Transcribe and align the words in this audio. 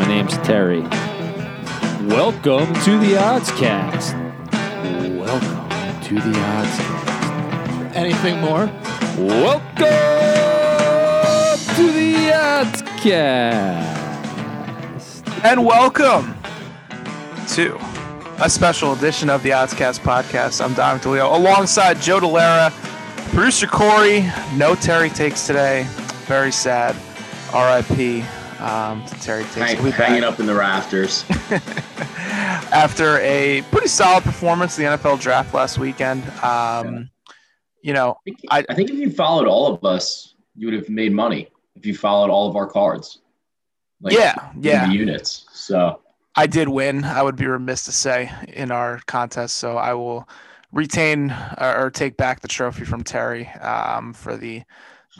My 0.00 0.06
name's 0.06 0.38
Terry. 0.38 0.80
Welcome 2.08 2.72
to 2.84 2.98
the 2.98 3.16
Oddscast. 3.18 4.14
Welcome 5.14 6.00
to 6.04 6.14
the 6.14 6.32
Oddscast. 6.32 7.94
Anything 7.94 8.40
more? 8.40 8.64
Welcome 9.18 9.84
to 11.76 11.92
the 11.92 12.30
Oddscast. 12.32 13.44
And 15.44 15.66
welcome 15.66 16.34
to 17.48 17.78
a 18.42 18.48
special 18.48 18.94
edition 18.94 19.28
of 19.28 19.42
the 19.42 19.50
Oddscast 19.50 20.00
podcast. 20.00 20.64
I'm 20.64 20.72
Dominic 20.72 21.02
DeLeo 21.02 21.36
alongside 21.36 22.00
Joe 22.00 22.20
Delera, 22.20 22.72
producer 23.34 23.66
Corey. 23.66 24.32
No 24.56 24.74
Terry 24.74 25.10
takes 25.10 25.46
today. 25.46 25.84
Very 26.24 26.52
sad. 26.52 26.96
RIP 27.52 28.24
um, 28.60 29.04
Terry 29.20 29.44
takes. 29.44 29.56
Hang, 29.56 29.76
hanging 29.76 30.20
back 30.20 30.22
up 30.22 30.40
in 30.40 30.46
the 30.46 30.54
rafters. 30.54 31.24
after 32.72 33.18
a 33.20 33.62
pretty 33.70 33.88
solid 33.88 34.24
performance 34.24 34.78
in 34.78 34.84
the 34.84 34.96
NFL 34.96 35.20
draft 35.20 35.52
last 35.54 35.78
weekend. 35.78 36.26
Um, 36.42 37.10
you 37.82 37.92
know, 37.92 38.16
I, 38.50 38.64
I 38.68 38.74
think 38.74 38.90
if 38.90 38.96
you 38.96 39.10
followed 39.10 39.46
all 39.46 39.66
of 39.66 39.84
us, 39.84 40.34
you 40.54 40.66
would 40.66 40.74
have 40.74 40.88
made 40.88 41.12
money 41.12 41.48
if 41.74 41.86
you 41.86 41.96
followed 41.96 42.30
all 42.30 42.48
of 42.48 42.56
our 42.56 42.66
cards. 42.66 43.20
Like, 44.00 44.14
yeah, 44.14 44.34
yeah. 44.58 44.86
The 44.86 44.94
units. 44.94 45.46
So 45.52 46.00
I 46.36 46.46
did 46.46 46.68
win. 46.68 47.04
I 47.04 47.22
would 47.22 47.36
be 47.36 47.46
remiss 47.46 47.84
to 47.84 47.92
say 47.92 48.30
in 48.48 48.70
our 48.70 49.00
contest. 49.06 49.56
So 49.56 49.76
I 49.76 49.94
will 49.94 50.28
retain 50.72 51.34
or, 51.58 51.86
or 51.86 51.90
take 51.90 52.16
back 52.16 52.40
the 52.40 52.48
trophy 52.48 52.84
from 52.84 53.02
Terry 53.02 53.48
um, 53.48 54.12
for 54.12 54.36
the 54.36 54.62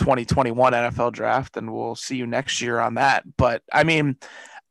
2021 0.00 0.72
NFL 0.72 1.12
draft, 1.12 1.56
and 1.56 1.72
we'll 1.72 1.94
see 1.94 2.16
you 2.16 2.26
next 2.26 2.60
year 2.60 2.80
on 2.80 2.94
that. 2.94 3.24
But 3.36 3.62
I 3.72 3.84
mean, 3.84 4.16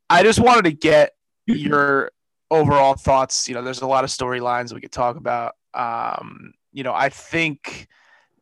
I 0.10 0.24
just 0.24 0.40
wanted 0.40 0.66
to 0.66 0.72
get 0.72 1.14
your 1.46 2.12
overall 2.52 2.96
thoughts. 2.96 3.48
You 3.48 3.56
know, 3.56 3.62
there's 3.62 3.82
a 3.82 3.88
lot 3.88 4.04
of 4.04 4.10
storylines 4.10 4.74
we 4.74 4.82
could 4.82 4.92
talk 4.92 5.16
about. 5.16 5.56
Um, 5.74 6.54
you 6.74 6.84
know, 6.84 6.94
I 6.94 7.10
think 7.10 7.88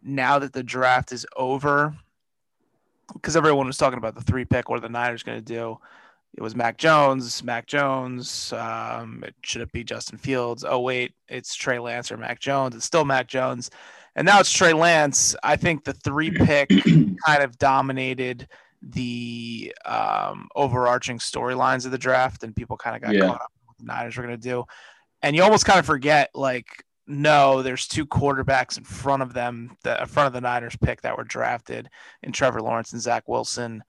now 0.02 0.40
that 0.40 0.54
the 0.54 0.64
draft 0.64 1.12
is 1.12 1.26
over, 1.36 1.96
because 3.14 3.36
everyone 3.36 3.68
was 3.68 3.78
talking 3.78 3.98
about 3.98 4.16
the 4.16 4.22
three 4.22 4.46
pick, 4.46 4.70
what 4.70 4.78
are 4.78 4.82
the 4.82 4.90
Niners 4.90 5.24
going 5.24 5.38
to 5.38 5.54
do? 5.54 5.78
It 6.36 6.42
was 6.42 6.56
Mac 6.56 6.78
Jones, 6.78 7.44
Mac 7.44 7.68
Jones. 7.68 8.54
Um, 8.54 9.24
it 9.26 9.36
should 9.42 9.62
it 9.62 9.72
be 9.72 9.84
Justin 9.84 10.18
Fields? 10.18 10.64
Oh 10.64 10.80
wait, 10.80 11.14
it's 11.28 11.56
Trey 11.56 11.80
Lance 11.80 12.12
or 12.12 12.18
Mac 12.18 12.40
Jones. 12.40 12.76
It's 12.76 12.86
still 12.86 13.06
Mac 13.06 13.28
Jones, 13.28 13.72
and 14.18 14.26
now 14.26 14.40
it's 14.40 14.52
Trey 14.52 14.74
Lance. 14.74 15.36
I 15.44 15.56
think 15.56 15.84
the 15.86 15.94
three 15.94 16.32
pick 16.46 16.70
kind 17.26 17.42
of 17.44 17.58
dominated 17.58 18.48
the 18.82 19.74
um, 19.86 20.50
overarching 20.56 21.20
storylines 21.20 21.86
of 21.86 21.92
the 21.92 21.98
draft, 21.98 22.44
and 22.44 22.56
people 22.56 22.76
kind 22.78 22.96
of 22.96 23.02
got 23.02 23.14
Yeah. 23.14 23.28
caught 23.28 23.42
up 23.42 23.52
with 23.60 23.68
what 23.68 23.78
the 23.78 23.86
Niners 23.86 24.18
were 24.18 24.24
going 24.24 24.36
to 24.40 24.42
do. 24.50 24.66
And 25.22 25.36
you 25.36 25.44
almost 25.44 25.66
kind 25.66 25.80
of 25.80 25.86
forget, 25.86 26.30
like, 26.36 26.84
no, 27.08 27.62
there's 27.64 27.88
two 27.88 28.06
quarterbacks 28.06 28.78
in 28.78 28.84
front 28.84 29.24
of 29.24 29.34
them, 29.34 29.78
the 29.84 30.00
in 30.02 30.08
front 30.08 30.28
of 30.28 30.34
the 30.34 30.42
Niners 30.42 30.76
pick 30.76 31.02
that 31.02 31.16
were 31.18 31.24
drafted 31.24 31.90
in 32.22 32.32
Trevor 32.34 32.62
Lawrence 32.62 32.92
and 32.94 33.02
Zach 33.02 33.28
Wilson, 33.28 33.84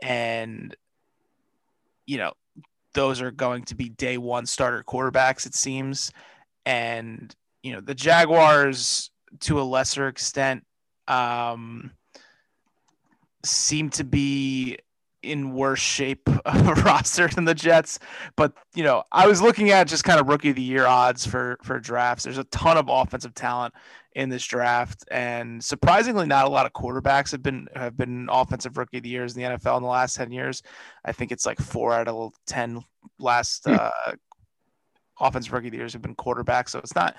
and 0.00 0.74
you 2.06 2.18
know 2.18 2.32
those 2.94 3.20
are 3.22 3.30
going 3.30 3.64
to 3.64 3.74
be 3.74 3.88
day 3.88 4.16
one 4.18 4.46
starter 4.46 4.82
quarterbacks, 4.86 5.46
it 5.46 5.54
seems, 5.54 6.10
and 6.66 7.34
you 7.62 7.72
know 7.72 7.80
the 7.80 7.94
Jaguars 7.94 9.10
to 9.40 9.60
a 9.60 9.62
lesser 9.62 10.08
extent 10.08 10.64
um, 11.08 11.92
seem 13.44 13.90
to 13.90 14.04
be 14.04 14.78
in 15.22 15.52
worse 15.52 15.80
shape 15.80 16.28
of 16.44 16.68
a 16.68 16.74
roster 16.82 17.28
than 17.28 17.44
the 17.44 17.54
Jets. 17.54 17.98
But 18.36 18.52
you 18.74 18.82
know, 18.82 19.04
I 19.12 19.26
was 19.26 19.40
looking 19.40 19.70
at 19.70 19.88
just 19.88 20.04
kind 20.04 20.20
of 20.20 20.28
rookie 20.28 20.50
of 20.50 20.56
the 20.56 20.62
year 20.62 20.86
odds 20.86 21.26
for 21.26 21.58
for 21.62 21.78
drafts. 21.78 22.24
There's 22.24 22.38
a 22.38 22.44
ton 22.44 22.76
of 22.76 22.86
offensive 22.88 23.34
talent 23.34 23.74
in 24.14 24.28
this 24.28 24.44
draft, 24.44 25.04
and 25.10 25.62
surprisingly, 25.62 26.26
not 26.26 26.46
a 26.46 26.50
lot 26.50 26.66
of 26.66 26.72
quarterbacks 26.72 27.30
have 27.32 27.42
been 27.42 27.68
have 27.74 27.96
been 27.96 28.28
offensive 28.30 28.76
rookie 28.76 28.98
of 28.98 29.02
the 29.02 29.08
years 29.08 29.36
in 29.36 29.42
the 29.42 29.48
NFL 29.48 29.78
in 29.78 29.82
the 29.82 29.88
last 29.88 30.16
ten 30.16 30.32
years. 30.32 30.62
I 31.04 31.12
think 31.12 31.32
it's 31.32 31.46
like 31.46 31.58
four 31.58 31.92
out 31.94 32.08
of 32.08 32.32
ten 32.46 32.80
last 33.18 33.66
uh, 33.66 33.90
offensive 35.20 35.52
rookie 35.52 35.68
of 35.68 35.72
the 35.72 35.78
years 35.78 35.92
have 35.92 36.02
been 36.02 36.16
quarterbacks. 36.16 36.70
So 36.70 36.78
it's 36.80 36.94
not 36.94 37.16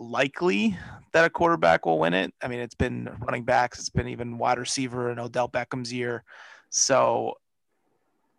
likely 0.00 0.76
that 1.12 1.24
a 1.24 1.30
quarterback 1.30 1.86
will 1.86 1.98
win 1.98 2.14
it. 2.14 2.32
I 2.42 2.48
mean, 2.48 2.60
it's 2.60 2.74
been 2.74 3.08
running 3.20 3.44
backs, 3.44 3.78
it's 3.78 3.90
been 3.90 4.08
even 4.08 4.38
wide 4.38 4.58
receiver 4.58 5.10
in 5.10 5.18
Odell 5.18 5.48
Beckham's 5.48 5.92
year. 5.92 6.24
So 6.70 7.34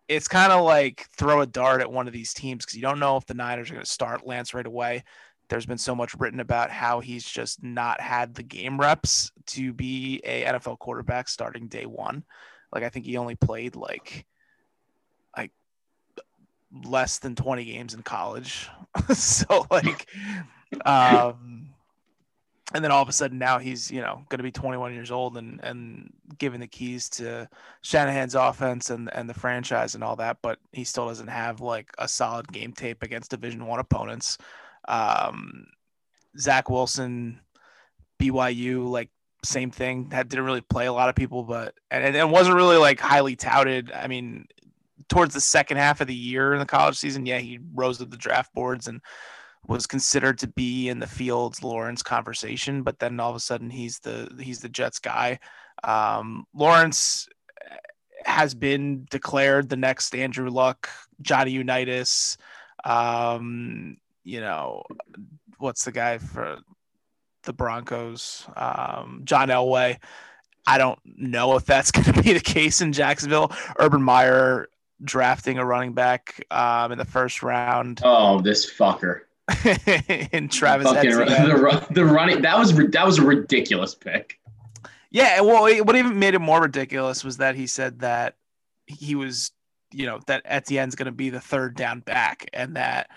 it's 0.08 0.28
kind 0.28 0.52
of 0.52 0.64
like 0.64 1.06
throw 1.16 1.40
a 1.40 1.46
dart 1.46 1.80
at 1.80 1.90
one 1.90 2.06
of 2.06 2.12
these 2.12 2.34
teams 2.34 2.64
because 2.64 2.76
you 2.76 2.82
don't 2.82 2.98
know 2.98 3.16
if 3.16 3.26
the 3.26 3.34
Niners 3.34 3.70
are 3.70 3.74
going 3.74 3.84
to 3.84 3.90
start 3.90 4.26
Lance 4.26 4.52
right 4.52 4.66
away. 4.66 5.04
There's 5.48 5.66
been 5.66 5.78
so 5.78 5.94
much 5.94 6.14
written 6.14 6.40
about 6.40 6.70
how 6.70 7.00
he's 7.00 7.24
just 7.24 7.62
not 7.62 8.00
had 8.00 8.34
the 8.34 8.42
game 8.42 8.80
reps 8.80 9.30
to 9.48 9.72
be 9.72 10.20
a 10.24 10.44
NFL 10.44 10.78
quarterback 10.78 11.28
starting 11.28 11.68
day 11.68 11.86
one. 11.86 12.24
Like 12.72 12.84
I 12.84 12.88
think 12.88 13.04
he 13.04 13.16
only 13.16 13.34
played 13.34 13.76
like 13.76 14.24
like 15.36 15.52
less 16.84 17.18
than 17.18 17.34
20 17.36 17.64
games 17.64 17.94
in 17.94 18.02
college. 18.02 18.68
so 19.14 19.66
like 19.70 20.08
um 20.84 21.52
and 22.74 22.82
then 22.82 22.90
all 22.90 23.02
of 23.02 23.08
a 23.08 23.12
sudden 23.12 23.38
now 23.38 23.58
he's 23.58 23.90
you 23.90 24.00
know 24.00 24.24
going 24.28 24.38
to 24.38 24.44
be 24.44 24.50
21 24.50 24.94
years 24.94 25.10
old 25.10 25.36
and 25.36 25.60
and 25.62 26.12
given 26.38 26.60
the 26.60 26.66
keys 26.66 27.08
to 27.08 27.48
Shanahan's 27.82 28.34
offense 28.34 28.90
and 28.90 29.10
and 29.14 29.28
the 29.28 29.34
franchise 29.34 29.94
and 29.94 30.02
all 30.02 30.16
that 30.16 30.38
but 30.42 30.58
he 30.72 30.84
still 30.84 31.06
doesn't 31.08 31.28
have 31.28 31.60
like 31.60 31.90
a 31.98 32.08
solid 32.08 32.50
game 32.52 32.72
tape 32.72 33.02
against 33.02 33.30
division 33.30 33.66
1 33.66 33.80
opponents. 33.80 34.38
Um 34.88 35.66
Zach 36.38 36.70
Wilson 36.70 37.40
BYU 38.20 38.88
like 38.88 39.10
same 39.44 39.72
thing. 39.72 40.08
That 40.10 40.28
didn't 40.28 40.44
really 40.44 40.60
play 40.60 40.86
a 40.86 40.92
lot 40.92 41.08
of 41.08 41.14
people 41.14 41.42
but 41.44 41.74
and 41.90 42.16
and 42.16 42.30
wasn't 42.30 42.56
really 42.56 42.78
like 42.78 43.00
highly 43.00 43.36
touted. 43.36 43.92
I 43.92 44.06
mean 44.06 44.46
towards 45.08 45.34
the 45.34 45.40
second 45.40 45.76
half 45.76 46.00
of 46.00 46.06
the 46.06 46.14
year 46.14 46.54
in 46.54 46.58
the 46.58 46.64
college 46.64 46.96
season 46.96 47.26
yeah 47.26 47.38
he 47.38 47.58
rose 47.74 47.98
to 47.98 48.04
the 48.04 48.16
draft 48.16 48.54
boards 48.54 48.86
and 48.86 49.00
was 49.66 49.86
considered 49.86 50.38
to 50.38 50.48
be 50.48 50.88
in 50.88 50.98
the 50.98 51.06
Fields 51.06 51.62
Lawrence 51.62 52.02
conversation, 52.02 52.82
but 52.82 52.98
then 52.98 53.20
all 53.20 53.30
of 53.30 53.36
a 53.36 53.40
sudden 53.40 53.70
he's 53.70 53.98
the 54.00 54.34
he's 54.40 54.60
the 54.60 54.68
Jets 54.68 54.98
guy. 54.98 55.38
Um, 55.84 56.46
Lawrence 56.54 57.28
has 58.24 58.54
been 58.54 59.06
declared 59.10 59.68
the 59.68 59.76
next 59.76 60.14
Andrew 60.14 60.50
Luck, 60.50 60.88
Johnny 61.20 61.52
Unitas. 61.52 62.36
Um, 62.84 63.96
you 64.24 64.40
know, 64.40 64.82
what's 65.58 65.84
the 65.84 65.92
guy 65.92 66.18
for 66.18 66.58
the 67.44 67.52
Broncos? 67.52 68.46
Um, 68.56 69.22
John 69.24 69.48
Elway. 69.48 69.98
I 70.66 70.78
don't 70.78 70.98
know 71.04 71.56
if 71.56 71.64
that's 71.64 71.90
going 71.92 72.12
to 72.12 72.22
be 72.22 72.32
the 72.32 72.40
case 72.40 72.80
in 72.80 72.92
Jacksonville. 72.92 73.52
Urban 73.78 74.02
Meyer 74.02 74.68
drafting 75.02 75.58
a 75.58 75.64
running 75.64 75.94
back 75.94 76.44
um, 76.50 76.92
in 76.92 76.98
the 76.98 77.04
first 77.04 77.42
round 77.42 78.00
oh, 78.04 78.40
this 78.40 78.72
fucker. 78.72 79.22
in 80.32 80.48
Travis 80.48 80.86
Fucking, 80.88 81.10
the, 81.16 81.86
the 81.90 82.04
running 82.04 82.42
that 82.42 82.58
was 82.58 82.74
that 82.74 83.04
was 83.06 83.18
a 83.18 83.22
ridiculous 83.24 83.94
pick. 83.94 84.38
Yeah, 85.10 85.40
well, 85.40 85.66
it- 85.66 85.84
what 85.84 85.96
even 85.96 86.18
made 86.18 86.34
it 86.34 86.38
more 86.40 86.62
ridiculous 86.62 87.24
was 87.24 87.36
that 87.38 87.54
he 87.54 87.66
said 87.66 88.00
that 88.00 88.36
he 88.86 89.14
was, 89.14 89.50
you 89.92 90.06
know, 90.06 90.20
that 90.26 90.42
Etienne's 90.44 90.94
going 90.94 91.06
to 91.06 91.12
be 91.12 91.28
the 91.30 91.40
third 91.40 91.76
down 91.76 92.00
back, 92.00 92.48
and 92.52 92.76
that 92.76 93.10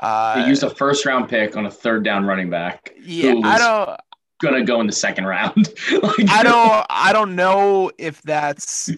uh, 0.00 0.40
They 0.42 0.48
used 0.48 0.62
a 0.62 0.70
first 0.70 1.04
round 1.04 1.28
pick 1.28 1.56
on 1.56 1.66
a 1.66 1.70
third 1.70 2.04
down 2.04 2.24
running 2.24 2.48
back. 2.48 2.92
yeah, 3.00 3.34
I 3.44 3.58
don't, 3.58 4.00
Gonna 4.40 4.64
go 4.64 4.80
in 4.80 4.86
the 4.88 4.92
second 4.92 5.26
round. 5.26 5.68
Like, 6.02 6.28
I 6.30 6.42
don't, 6.42 6.86
I 6.90 7.12
don't 7.12 7.36
know 7.36 7.90
if 7.98 8.20
that's 8.22 8.90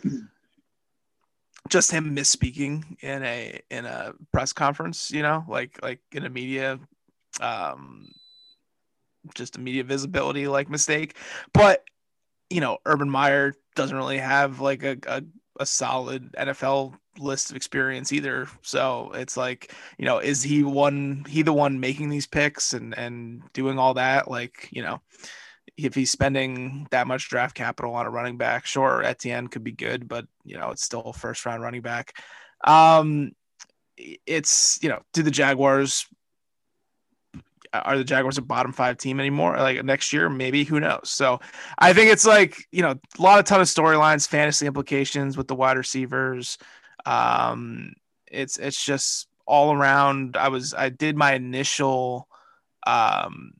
just 1.69 1.91
him 1.91 2.15
misspeaking 2.15 3.03
in 3.03 3.23
a 3.23 3.61
in 3.71 3.87
a 3.87 4.12
press 4.33 4.53
conference, 4.53 5.11
you 5.11 5.23
know, 5.23 5.44
like 5.49 5.79
like 5.83 6.00
in 6.12 6.25
a 6.25 6.31
media, 6.31 6.79
um, 7.41 8.09
just 9.35 9.56
a 9.56 9.61
media 9.61 9.85
visibility 9.85 10.47
like 10.47 10.69
mistake, 10.69 11.17
but 11.53 11.85
you 12.50 12.61
know, 12.61 12.79
Urban 12.85 13.09
Meyer 13.11 13.55
doesn't 13.75 13.97
really 13.97 14.19
have 14.19 14.61
like 14.61 14.83
a, 14.83 14.97
a, 15.06 15.23
a 15.61 15.67
solid 15.67 16.33
NFL 16.38 16.94
list 17.19 17.50
of 17.50 17.56
experience 17.56 18.12
either. 18.12 18.49
So 18.62 19.12
it's 19.15 19.37
like, 19.37 19.73
you 19.99 20.05
know, 20.05 20.19
is 20.19 20.43
he 20.43 20.62
one 20.62 21.25
he 21.29 21.43
the 21.43 21.53
one 21.53 21.81
making 21.81 22.11
these 22.11 22.27
picks 22.27 22.75
and 22.75 22.97
and 22.97 23.43
doing 23.53 23.79
all 23.79 23.94
that? 23.94 24.31
Like, 24.31 24.69
you 24.71 24.83
know, 24.83 25.00
if 25.76 25.94
he's 25.94 26.11
spending 26.11 26.87
that 26.91 27.06
much 27.06 27.29
draft 27.29 27.55
capital 27.55 27.94
on 27.94 28.06
a 28.06 28.11
running 28.11 28.37
back, 28.37 28.67
sure, 28.67 29.03
Etienne 29.03 29.49
could 29.49 29.65
be 29.65 29.73
good, 29.73 30.09
but 30.09 30.26
you 30.44 30.56
know, 30.56 30.71
it's 30.71 30.85
still 30.85 31.00
a 31.03 31.12
first 31.12 31.44
round 31.47 31.62
running 31.62 31.82
back. 31.82 32.17
Um 32.65 33.32
it's 33.97 34.79
you 34.82 34.88
know, 34.88 35.00
do 35.12 35.23
the 35.23 35.31
Jaguars 35.31 36.06
are 37.73 37.99
the 37.99 38.05
Jaguars 38.05 38.38
a 38.38 38.43
bottom 38.43 38.73
five 38.73 38.97
team 38.99 39.19
anymore? 39.19 39.56
Like 39.56 39.85
next 39.85 40.12
year, 40.12 40.29
maybe 40.29 40.65
who 40.65 40.79
knows? 40.79 41.11
So 41.11 41.41
I 41.79 41.93
think 41.93 42.12
it's 42.12 42.26
like 42.26 42.56
you 42.71 42.82
know 42.82 42.94
a 43.19 43.23
lot 43.23 43.38
of 43.38 43.44
ton 43.44 43.61
of 43.61 43.67
storylines, 43.67 44.29
fantasy 44.29 44.67
implications 44.67 45.37
with 45.37 45.49
the 45.49 45.55
wide 45.56 45.76
receivers. 45.76 46.59
Um, 47.05 47.93
It's 48.31 48.59
it's 48.59 48.82
just 48.82 49.29
all 49.47 49.75
around. 49.75 50.37
I 50.37 50.49
was 50.49 50.73
I 50.75 50.88
did 50.88 51.17
my 51.17 51.35
initial 51.35 52.29
um, 52.87 53.55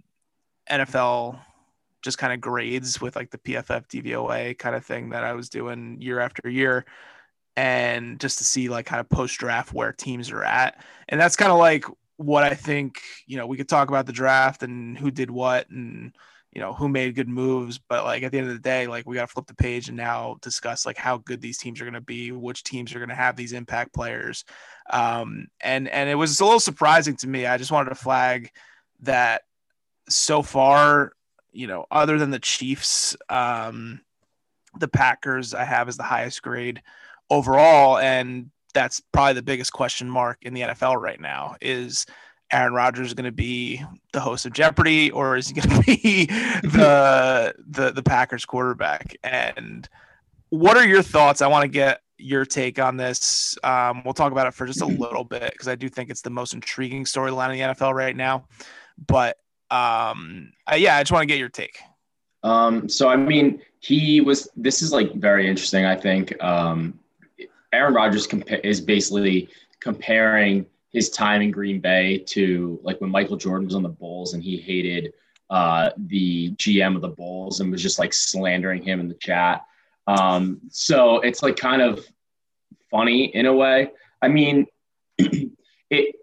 NFL 0.71 1.39
just 2.05 2.19
kind 2.19 2.33
of 2.33 2.41
grades 2.41 3.01
with 3.01 3.17
like 3.17 3.31
the 3.31 3.39
PFF 3.39 3.89
DVOA 3.89 4.59
kind 4.59 4.77
of 4.77 4.85
thing 4.85 5.09
that 5.11 5.25
I 5.25 5.33
was 5.33 5.49
doing 5.49 5.97
year 6.01 6.21
after 6.21 6.49
year 6.49 6.85
and 7.57 8.21
just 8.21 8.39
to 8.39 8.45
see 8.45 8.69
like 8.69 8.85
kind 8.85 9.01
of 9.01 9.09
post 9.09 9.39
draft 9.39 9.73
where 9.73 9.93
teams 9.93 10.31
are 10.31 10.45
at. 10.45 10.85
And 11.09 11.19
that's 11.19 11.35
kind 11.35 11.51
of 11.51 11.59
like 11.59 11.87
what 12.17 12.45
I 12.45 12.55
think, 12.55 13.01
you 13.27 13.39
know, 13.39 13.47
we 13.47 13.57
could 13.57 13.69
talk 13.69 13.89
about 13.89 14.07
the 14.07 14.13
draft 14.13 14.63
and 14.63 14.99
who 14.99 15.11
did 15.11 15.31
what 15.31 15.69
and 15.71 16.15
you 16.53 16.61
know 16.61 16.73
who 16.73 16.89
made 16.89 17.17
good 17.17 17.29
moves 17.29 17.79
but 17.79 18.05
like 18.05 18.23
at 18.23 18.31
the 18.31 18.39
end 18.39 18.47
of 18.47 18.53
the 18.53 18.61
day 18.61 18.87
like 18.87 19.07
we 19.07 19.17
got 19.17 19.27
to 19.27 19.33
flip 19.33 19.47
the 19.47 19.55
page 19.55 19.89
and 19.89 19.97
now 19.97 20.37
discuss 20.41 20.87
like 20.87 20.97
how 20.97 21.19
good 21.19 21.41
these 21.41 21.59
teams 21.59 21.81
are 21.81 21.85
going 21.85 21.95
to 21.95 22.01
be 22.01 22.31
which 22.31 22.63
teams 22.63 22.95
are 22.95 23.01
going 23.01 23.09
to 23.09 23.15
have 23.15 23.35
these 23.35 23.53
impact 23.53 23.93
players 23.93 24.45
um 24.91 25.49
and 25.61 25.89
and 25.89 26.09
it 26.09 26.15
was 26.15 26.39
a 26.39 26.45
little 26.45 26.61
surprising 26.61 27.17
to 27.17 27.27
me 27.27 27.45
i 27.45 27.59
just 27.59 27.73
wanted 27.73 27.89
to 27.89 27.97
flag 27.97 28.51
that 29.01 29.43
so 30.09 30.43
far 30.43 31.13
you 31.55 31.67
know 31.67 31.87
other 31.91 32.19
than 32.19 32.31
the 32.31 32.39
chiefs 32.39 33.17
um 33.29 34.01
the 34.79 34.89
packers 34.89 35.55
i 35.55 35.65
have 35.65 35.89
as 35.89 35.97
the 35.97 36.03
highest 36.03 36.43
grade 36.43 36.83
overall 37.31 37.99
and 37.99 38.51
that's 38.73 39.01
probably 39.13 39.35
the 39.35 39.43
biggest 39.43 39.73
question 39.73 40.09
mark 40.09 40.39
in 40.43 40.55
the 40.55 40.63
nfl 40.63 41.01
right 41.01 41.21
now 41.21 41.57
is 41.61 42.07
Aaron 42.53 42.75
Rodgers 42.75 43.15
going 43.15 43.25
to 43.25 43.33
be 43.33 43.83
the 44.13 44.21
host 44.21 44.47
of 44.47 44.53
Jeopardy, 44.53 45.11
or 45.11 45.37
is 45.37 45.49
he 45.49 45.55
going 45.55 45.69
to 45.83 45.83
be 45.83 46.27
the 46.27 47.55
the 47.67 47.91
the 47.91 48.03
Packers 48.03 48.45
quarterback? 48.45 49.17
And 49.25 49.89
what 50.51 50.77
are 50.77 50.87
your 50.87 51.03
thoughts? 51.03 51.43
I 51.43 51.49
want 51.49 51.63
to 51.63 51.69
get 51.69 52.01
your 52.17 52.45
take 52.45 52.79
on 52.79 52.97
this. 52.97 53.59
Um, 53.65 54.03
we'll 54.05 54.15
talk 54.15 54.33
about 54.33 54.47
it 54.47 54.55
for 54.55 54.67
just 54.67 54.81
a 54.81 54.87
little 54.87 55.25
bit 55.25 55.53
because 55.53 55.69
I 55.69 55.75
do 55.75 55.89
think 55.89 56.11
it's 56.11 56.23
the 56.23 56.31
most 56.31 56.55
intriguing 56.55 57.05
storyline 57.05 57.51
in 57.51 57.59
the 57.59 57.75
NFL 57.75 57.93
right 57.93 58.15
now. 58.15 58.47
But 59.07 59.37
um, 59.75 60.53
I, 60.69 60.77
yeah, 60.77 60.97
I 60.97 61.03
just 61.03 61.11
want 61.11 61.23
to 61.23 61.27
get 61.27 61.39
your 61.39 61.49
take. 61.49 61.81
Um, 62.45 62.89
so 62.89 63.09
I 63.09 63.17
mean, 63.17 63.61
he 63.81 64.21
was. 64.21 64.49
This 64.57 64.83
is 64.83 64.93
like 64.93 65.15
very 65.15 65.49
interesting. 65.49 65.85
I 65.85 65.97
think 65.97 66.41
um, 66.43 66.99
Aaron 67.73 67.95
Rodgers 67.95 68.27
compa- 68.27 68.65
is 68.65 68.81
basically 68.81 69.49
comparing 69.81 70.67
his 70.93 71.11
time 71.11 71.43
in 71.43 71.51
Green 71.51 71.81
Bay 71.81 72.19
to 72.19 72.79
like 72.83 73.01
when 73.01 73.11
Michael 73.11 73.37
Jordan 73.37 73.67
was 73.67 73.75
on 73.75 73.83
the 73.83 73.89
Bulls 73.89 74.35
and 74.35 74.43
he 74.43 74.57
hated 74.57 75.13
uh, 75.51 75.91
the 75.97 76.53
GM 76.53 76.95
of 76.95 77.03
the 77.03 77.09
Bulls 77.09 77.61
and 77.61 77.73
was 77.73 77.83
just 77.83 77.99
like 77.99 78.13
slandering 78.13 78.83
him 78.83 79.01
in 79.01 79.09
the 79.09 79.15
chat. 79.15 79.65
Um, 80.07 80.61
so 80.71 81.21
it's 81.21 81.43
like 81.43 81.57
kind 81.57 81.83
of 81.83 82.07
funny 82.91 83.25
in 83.35 83.47
a 83.47 83.53
way. 83.53 83.91
I 84.23 84.29
mean, 84.29 84.67
it. 85.19 86.15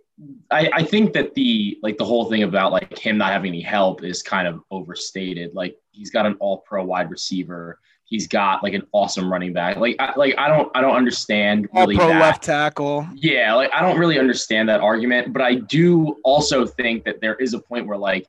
I, 0.51 0.69
I 0.73 0.83
think 0.83 1.13
that 1.13 1.33
the 1.33 1.77
like 1.81 1.97
the 1.97 2.05
whole 2.05 2.29
thing 2.29 2.43
about 2.43 2.71
like 2.71 2.97
him 2.97 3.17
not 3.17 3.31
having 3.31 3.49
any 3.49 3.61
help 3.61 4.03
is 4.03 4.21
kind 4.21 4.47
of 4.47 4.61
overstated. 4.69 5.55
Like 5.55 5.77
he's 5.91 6.11
got 6.11 6.25
an 6.25 6.35
all 6.39 6.59
pro 6.59 6.83
wide 6.83 7.09
receiver 7.09 7.79
He's 8.11 8.27
got 8.27 8.61
like 8.61 8.73
an 8.73 8.85
awesome 8.91 9.31
running 9.31 9.53
back. 9.53 9.77
Like, 9.77 9.95
I, 9.97 10.11
like 10.17 10.35
I 10.37 10.49
don't, 10.49 10.69
I 10.75 10.81
don't 10.81 10.97
understand 10.97 11.69
really 11.73 11.95
All 11.95 12.01
pro 12.01 12.09
that. 12.09 12.19
left 12.19 12.43
tackle. 12.43 13.07
Yeah, 13.15 13.53
like 13.53 13.71
I 13.73 13.79
don't 13.79 13.97
really 13.97 14.19
understand 14.19 14.67
that 14.67 14.81
argument, 14.81 15.31
but 15.31 15.41
I 15.41 15.55
do 15.55 16.17
also 16.25 16.65
think 16.65 17.05
that 17.05 17.21
there 17.21 17.35
is 17.35 17.53
a 17.53 17.59
point 17.59 17.87
where 17.87 17.97
like, 17.97 18.27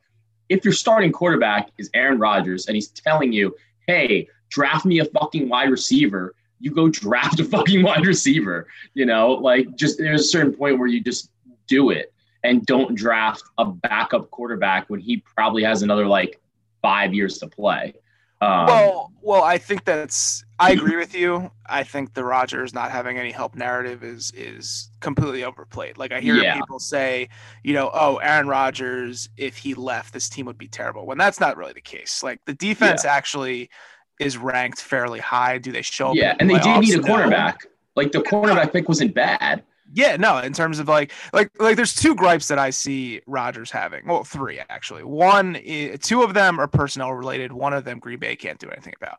if 0.49 0.65
your 0.65 0.73
starting 0.73 1.11
quarterback 1.11 1.73
is 1.79 1.91
Aaron 1.95 2.21
Rodgers 2.21 2.69
and 2.69 2.77
he's 2.77 2.91
telling 2.91 3.33
you, 3.33 3.56
"Hey, 3.88 4.29
draft 4.50 4.85
me 4.85 5.00
a 5.00 5.05
fucking 5.05 5.49
wide 5.49 5.71
receiver," 5.71 6.37
you 6.61 6.71
go 6.71 6.88
draft 6.88 7.41
a 7.41 7.45
fucking 7.45 7.83
wide 7.83 8.06
receiver. 8.06 8.69
You 8.95 9.06
know, 9.06 9.33
like 9.33 9.75
just 9.75 9.99
there's 9.99 10.21
a 10.21 10.29
certain 10.29 10.53
point 10.53 10.79
where 10.79 10.87
you 10.87 11.03
just 11.03 11.31
do 11.73 11.89
it 11.91 12.13
and 12.45 12.67
don't 12.67 12.95
draft 12.95 13.43
a 13.57 13.65
backup 13.65 14.31
quarterback 14.31 14.91
when 14.91 15.01
he 15.01 15.17
probably 15.19 15.63
has 15.63 15.83
another 15.83 16.07
like 16.07 16.41
five 16.83 17.15
years 17.15 17.39
to 17.39 17.47
play. 17.47 17.95
Um, 18.43 18.67
well, 18.67 19.13
well, 19.23 19.45
I 19.45 19.57
think 19.57 19.85
that's. 19.85 20.45
I 20.59 20.73
agree 20.73 20.97
with 20.97 21.15
you. 21.15 21.51
I 21.67 21.85
think 21.85 22.15
the 22.15 22.25
Rodgers 22.25 22.75
not 22.75 22.91
having 22.91 23.17
any 23.17 23.31
help 23.31 23.55
narrative 23.55 24.03
is 24.03 24.33
is 24.37 24.91
completely 24.99 25.45
overplayed. 25.45 25.97
Like 25.97 26.13
I 26.13 26.21
hear 26.21 26.35
yeah. 26.35 26.57
people 26.57 26.81
say, 26.81 27.29
you 27.63 27.73
know, 27.73 27.91
oh, 27.95 28.17
Aaron 28.17 28.49
Rodgers, 28.49 29.29
if 29.37 29.57
he 29.57 29.75
left, 29.75 30.13
this 30.13 30.29
team 30.29 30.47
would 30.47 30.59
be 30.59 30.67
terrible. 30.67 31.07
When 31.07 31.19
that's 31.19 31.39
not 31.39 31.57
really 31.57 31.73
the 31.73 31.81
case. 31.81 32.23
Like 32.25 32.45
the 32.45 32.55
defense 32.55 33.05
yeah. 33.05 33.15
actually 33.15 33.71
is 34.19 34.37
ranked 34.37 34.81
fairly 34.81 35.21
high. 35.21 35.59
Do 35.59 35.71
they 35.71 35.83
show? 35.83 36.13
Yeah, 36.13 36.35
and 36.41 36.51
they 36.51 36.59
do 36.59 36.81
need 36.81 36.97
a 36.97 36.99
cornerback. 36.99 37.59
Like 37.95 38.11
the 38.11 38.23
cornerback 38.23 38.73
pick 38.73 38.89
wasn't 38.89 39.15
bad. 39.15 39.63
Yeah, 39.94 40.17
no, 40.17 40.39
in 40.39 40.53
terms 40.53 40.79
of 40.79 40.89
like 40.89 41.12
like 41.33 41.50
like 41.61 41.77
there's 41.77 41.94
two 41.94 42.15
gripes 42.15 42.49
that 42.49 42.59
I 42.59 42.71
see 42.71 43.21
Rodgers 43.27 43.71
having. 43.71 44.06
Well, 44.06 44.25
three 44.25 44.61
actually. 44.71 45.05
One 45.05 45.56
is, 45.56 46.00
two 46.00 46.23
of 46.23 46.33
them 46.35 46.59
are 46.59 46.67
personnel 46.67 47.12
related. 47.12 47.53
One 47.53 47.75
of 47.75 47.85
them 47.85 47.99
Green 47.99 48.19
Bay 48.19 48.35
can't 48.37 48.59
do 48.59 48.71
anything 48.71 48.94
about. 49.00 49.19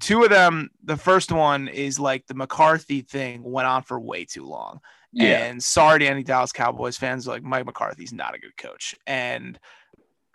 Two 0.00 0.22
of 0.22 0.30
them, 0.30 0.70
the 0.82 0.96
first 0.96 1.30
one 1.30 1.68
is 1.68 2.00
like 2.00 2.26
the 2.26 2.34
McCarthy 2.34 3.02
thing 3.02 3.42
went 3.42 3.68
on 3.68 3.82
for 3.82 4.00
way 4.00 4.24
too 4.24 4.46
long. 4.46 4.80
Yeah. 5.12 5.44
And 5.44 5.62
sorry 5.62 6.00
to 6.00 6.06
any 6.06 6.22
Dallas 6.22 6.52
Cowboys 6.52 6.96
fans, 6.96 7.26
like 7.26 7.42
Mike 7.42 7.66
McCarthy's 7.66 8.12
not 8.12 8.34
a 8.34 8.38
good 8.38 8.56
coach. 8.56 8.94
And 9.06 9.58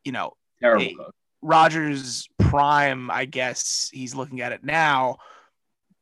you 0.03 0.11
know, 0.11 0.33
terrible 0.61 1.11
Rodgers 1.41 2.27
prime, 2.37 3.09
I 3.09 3.25
guess 3.25 3.89
he's 3.93 4.15
looking 4.15 4.41
at 4.41 4.51
it 4.51 4.63
now, 4.63 5.17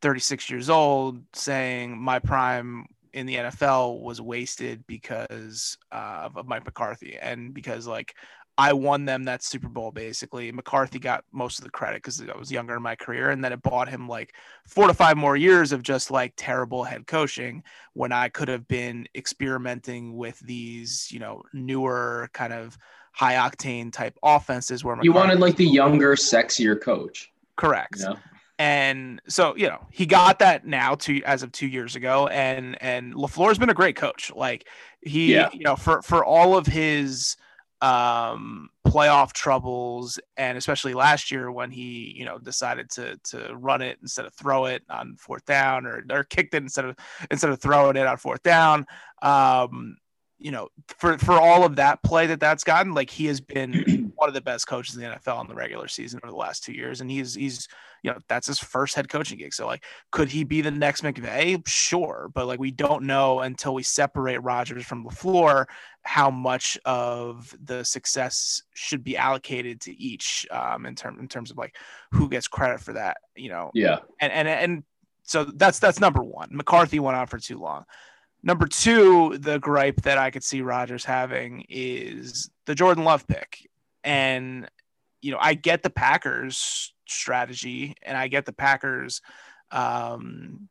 36 0.01 0.49
years 0.49 0.69
old, 0.69 1.21
saying 1.33 1.97
my 1.97 2.19
prime 2.19 2.85
in 3.17 3.25
the 3.25 3.35
NFL 3.35 3.99
was 4.01 4.21
wasted 4.21 4.85
because 4.85 5.77
uh, 5.91 6.29
of 6.35 6.47
Mike 6.47 6.65
McCarthy 6.65 7.17
and 7.19 7.51
because 7.51 7.87
like 7.87 8.13
I 8.59 8.73
won 8.73 9.05
them 9.05 9.23
that 9.25 9.43
Super 9.43 9.67
Bowl 9.67 9.91
basically. 9.91 10.51
McCarthy 10.51 10.99
got 10.99 11.23
most 11.31 11.59
of 11.59 11.65
the 11.65 11.71
credit 11.71 11.97
because 11.97 12.21
I 12.21 12.37
was 12.37 12.51
younger 12.51 12.75
in 12.75 12.81
my 12.81 12.95
career, 12.95 13.29
and 13.29 13.43
then 13.43 13.53
it 13.53 13.61
bought 13.61 13.87
him 13.87 14.07
like 14.07 14.33
four 14.65 14.87
to 14.87 14.93
five 14.93 15.17
more 15.17 15.35
years 15.35 15.71
of 15.71 15.83
just 15.83 16.09
like 16.09 16.33
terrible 16.37 16.83
head 16.83 17.05
coaching 17.05 17.63
when 17.93 18.11
I 18.11 18.29
could 18.29 18.47
have 18.47 18.67
been 18.67 19.07
experimenting 19.15 20.15
with 20.15 20.39
these, 20.39 21.07
you 21.11 21.19
know, 21.19 21.43
newer 21.53 22.29
kind 22.33 22.51
of 22.51 22.77
high 23.11 23.35
octane 23.35 23.91
type 23.91 24.17
offenses 24.23 24.83
where 24.83 24.95
McCarthy 24.95 25.07
you 25.07 25.13
wanted 25.13 25.39
like 25.39 25.55
the 25.55 25.65
younger, 25.65 26.15
sexier 26.15 26.79
coach. 26.79 27.31
Correct. 27.57 27.99
You 27.99 28.05
know? 28.05 28.17
And 28.59 29.21
so, 29.27 29.55
you 29.55 29.67
know, 29.67 29.85
he 29.91 30.05
got 30.05 30.39
that 30.39 30.65
now 30.65 30.95
to 30.95 31.21
as 31.23 31.43
of 31.43 31.51
two 31.51 31.67
years 31.67 31.95
ago. 31.95 32.27
And 32.27 32.81
and 32.81 33.13
LaFleur's 33.13 33.59
been 33.59 33.69
a 33.69 33.75
great 33.75 33.95
coach. 33.95 34.31
Like 34.35 34.67
he, 35.01 35.33
yeah. 35.33 35.49
you 35.53 35.63
know, 35.63 35.75
for 35.75 36.01
for 36.01 36.25
all 36.25 36.57
of 36.57 36.65
his 36.65 37.37
um 37.81 38.69
playoff 38.87 39.33
troubles 39.33 40.19
and 40.35 40.57
especially 40.57 40.95
last 40.95 41.29
year 41.29 41.51
when 41.51 41.69
he 41.69 42.11
you 42.17 42.25
know 42.25 42.39
decided 42.39 42.89
to 42.89 43.15
to 43.23 43.55
run 43.55 43.83
it 43.83 43.99
instead 44.01 44.25
of 44.25 44.33
throw 44.33 44.65
it 44.65 44.81
on 44.89 45.15
fourth 45.15 45.45
down 45.45 45.85
or, 45.85 46.03
or 46.09 46.23
kicked 46.23 46.55
it 46.55 46.63
instead 46.63 46.85
of 46.85 46.95
instead 47.29 47.51
of 47.51 47.61
throwing 47.61 47.95
it 47.95 48.07
on 48.07 48.17
fourth 48.17 48.41
down 48.41 48.83
um 49.21 49.95
you 50.39 50.51
know, 50.51 50.69
for 50.87 51.17
for 51.17 51.33
all 51.33 51.65
of 51.65 51.75
that 51.77 52.03
play 52.03 52.27
that 52.27 52.39
that's 52.39 52.63
gotten, 52.63 52.93
like 52.93 53.09
he 53.09 53.25
has 53.25 53.41
been 53.41 54.11
one 54.15 54.29
of 54.29 54.35
the 54.35 54.41
best 54.41 54.67
coaches 54.67 54.95
in 54.95 55.01
the 55.01 55.07
NFL 55.07 55.41
in 55.41 55.47
the 55.47 55.55
regular 55.55 55.87
season 55.87 56.19
over 56.23 56.31
the 56.31 56.37
last 56.37 56.63
two 56.63 56.73
years, 56.73 57.01
and 57.01 57.09
he's 57.09 57.33
he's 57.33 57.67
you 58.03 58.11
know 58.11 58.19
that's 58.29 58.45
his 58.45 58.59
first 58.59 58.93
head 58.95 59.09
coaching 59.09 59.39
gig. 59.39 59.53
So 59.53 59.65
like, 59.65 59.83
could 60.11 60.29
he 60.29 60.43
be 60.43 60.61
the 60.61 60.69
next 60.69 61.01
McVay? 61.03 61.67
Sure, 61.67 62.29
but 62.33 62.45
like 62.45 62.59
we 62.59 62.69
don't 62.69 63.03
know 63.03 63.39
until 63.39 63.73
we 63.73 63.81
separate 63.81 64.37
Rodgers 64.37 64.85
from 64.85 65.05
LaFleur 65.05 65.65
how 66.03 66.29
much 66.29 66.77
of 66.85 67.53
the 67.63 67.83
success 67.83 68.61
should 68.75 69.03
be 69.03 69.17
allocated 69.17 69.81
to 69.81 69.99
each 69.99 70.45
um, 70.51 70.85
in 70.85 70.93
term 70.93 71.19
in 71.19 71.27
terms 71.27 71.49
of 71.49 71.57
like 71.57 71.75
who 72.11 72.29
gets 72.29 72.47
credit 72.47 72.79
for 72.79 72.93
that. 72.93 73.17
You 73.35 73.49
know, 73.49 73.71
yeah, 73.73 73.99
and 74.21 74.31
and 74.31 74.47
and 74.47 74.83
so 75.23 75.45
that's 75.45 75.79
that's 75.79 75.99
number 75.99 76.23
one. 76.23 76.49
McCarthy 76.51 76.99
went 76.99 77.17
on 77.17 77.25
for 77.25 77.39
too 77.39 77.57
long. 77.57 77.85
Number 78.47 78.65
two, 78.65 79.37
the 79.39 79.59
gripe 79.59 80.03
that 80.03 80.17
I 80.17 80.31
could 80.31 80.43
see 80.43 80.61
Rodgers 80.61 81.03
having 81.03 81.65
is 81.67 82.49
the 82.65 82.75
Jordan 82.75 83.03
Love 83.03 83.27
pick. 83.27 83.69
And, 84.05 84.71
you 85.21 85.33
know, 85.33 85.37
I 85.41 85.53
get 85.53 85.83
the 85.83 85.89
Packers 85.89 86.93
strategy 87.09 87.93
and 88.01 88.17
I 88.17 88.29
get 88.29 88.45
the 88.45 88.53
Packers, 88.53 89.21
um, 89.69 90.69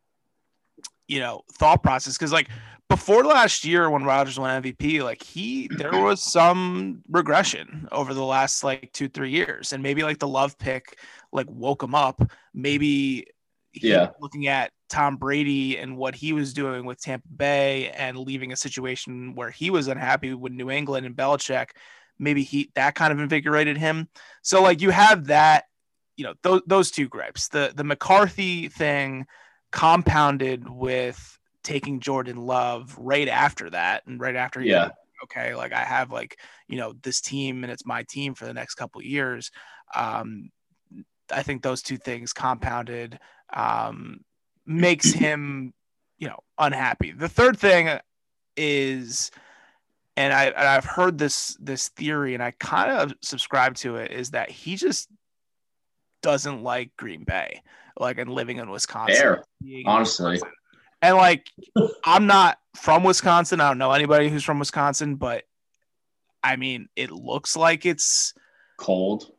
you 1.06 1.20
know, 1.20 1.42
thought 1.52 1.82
process. 1.82 2.16
Cause 2.16 2.32
like 2.32 2.48
before 2.88 3.22
last 3.24 3.62
year 3.62 3.90
when 3.90 4.04
Rodgers 4.04 4.38
won 4.38 4.62
MVP, 4.62 5.02
like 5.02 5.22
he, 5.22 5.68
there 5.76 6.02
was 6.02 6.22
some 6.22 7.02
regression 7.10 7.88
over 7.92 8.14
the 8.14 8.24
last 8.24 8.64
like 8.64 8.90
two, 8.94 9.10
three 9.10 9.30
years. 9.30 9.74
And 9.74 9.82
maybe 9.82 10.02
like 10.02 10.18
the 10.18 10.26
Love 10.26 10.56
pick, 10.56 10.96
like 11.30 11.46
woke 11.50 11.82
him 11.82 11.94
up. 11.94 12.22
Maybe 12.54 13.26
yeah. 13.74 14.12
looking 14.18 14.46
at 14.46 14.72
Tom 14.88 15.16
Brady 15.16 15.78
and 15.78 15.96
what 15.96 16.14
he 16.14 16.32
was 16.32 16.52
doing 16.52 16.84
with 16.84 17.00
Tampa 17.00 17.28
Bay 17.28 17.90
and 17.90 18.18
leaving 18.18 18.52
a 18.52 18.56
situation 18.56 19.34
where 19.34 19.50
he 19.50 19.70
was 19.70 19.88
unhappy 19.88 20.34
with 20.34 20.52
New 20.52 20.70
England 20.70 21.06
and 21.06 21.16
Belichick, 21.16 21.70
maybe 22.18 22.42
he 22.42 22.70
that 22.74 22.94
kind 22.94 23.12
of 23.12 23.20
invigorated 23.20 23.76
him. 23.76 24.08
So 24.42 24.62
like 24.62 24.80
you 24.80 24.90
have 24.90 25.26
that, 25.26 25.64
you 26.16 26.24
know, 26.24 26.34
those 26.42 26.62
those 26.66 26.90
two 26.90 27.08
gripes. 27.08 27.48
The 27.48 27.72
the 27.74 27.84
McCarthy 27.84 28.68
thing 28.68 29.26
compounded 29.72 30.68
with 30.68 31.38
taking 31.62 32.00
Jordan 32.00 32.36
Love 32.36 32.94
right 32.98 33.28
after 33.28 33.70
that, 33.70 34.06
and 34.06 34.20
right 34.20 34.36
after 34.36 34.60
he 34.60 34.70
Yeah. 34.70 34.90
okay, 35.24 35.54
like 35.54 35.72
I 35.72 35.82
have 35.84 36.12
like 36.12 36.38
you 36.68 36.78
know 36.78 36.94
this 37.02 37.20
team 37.20 37.64
and 37.64 37.72
it's 37.72 37.86
my 37.86 38.04
team 38.04 38.34
for 38.34 38.46
the 38.46 38.54
next 38.54 38.74
couple 38.74 39.02
years. 39.02 39.50
Um, 39.94 40.50
I 41.30 41.42
think 41.42 41.62
those 41.62 41.82
two 41.82 41.96
things 41.96 42.32
compounded 42.32 43.18
um, 43.52 44.20
makes 44.66 45.12
him 45.12 45.72
you 46.18 46.28
know 46.28 46.40
unhappy. 46.58 47.12
The 47.12 47.28
third 47.28 47.58
thing 47.58 47.98
is, 48.56 49.30
and 50.16 50.32
I 50.32 50.46
and 50.46 50.68
I've 50.68 50.84
heard 50.84 51.18
this 51.18 51.56
this 51.60 51.88
theory 51.88 52.34
and 52.34 52.42
I 52.42 52.52
kind 52.52 52.90
of 52.90 53.14
subscribe 53.22 53.74
to 53.76 53.96
it 53.96 54.10
is 54.10 54.30
that 54.30 54.50
he 54.50 54.76
just 54.76 55.08
doesn't 56.22 56.62
like 56.62 56.90
Green 56.96 57.24
Bay, 57.24 57.62
like 57.98 58.18
and 58.18 58.30
living 58.30 58.58
in 58.58 58.70
Wisconsin. 58.70 59.16
Fair, 59.16 59.44
honestly. 59.86 60.32
Wisconsin. 60.32 60.52
And 61.02 61.16
like, 61.16 61.50
I'm 62.04 62.26
not 62.26 62.58
from 62.74 63.04
Wisconsin. 63.04 63.60
I 63.60 63.68
don't 63.68 63.78
know 63.78 63.92
anybody 63.92 64.28
who's 64.30 64.42
from 64.42 64.58
Wisconsin, 64.58 65.16
but 65.16 65.44
I 66.42 66.56
mean, 66.56 66.88
it 66.96 67.10
looks 67.10 67.56
like 67.56 67.84
it's. 67.86 68.34
Cold. 68.78 69.30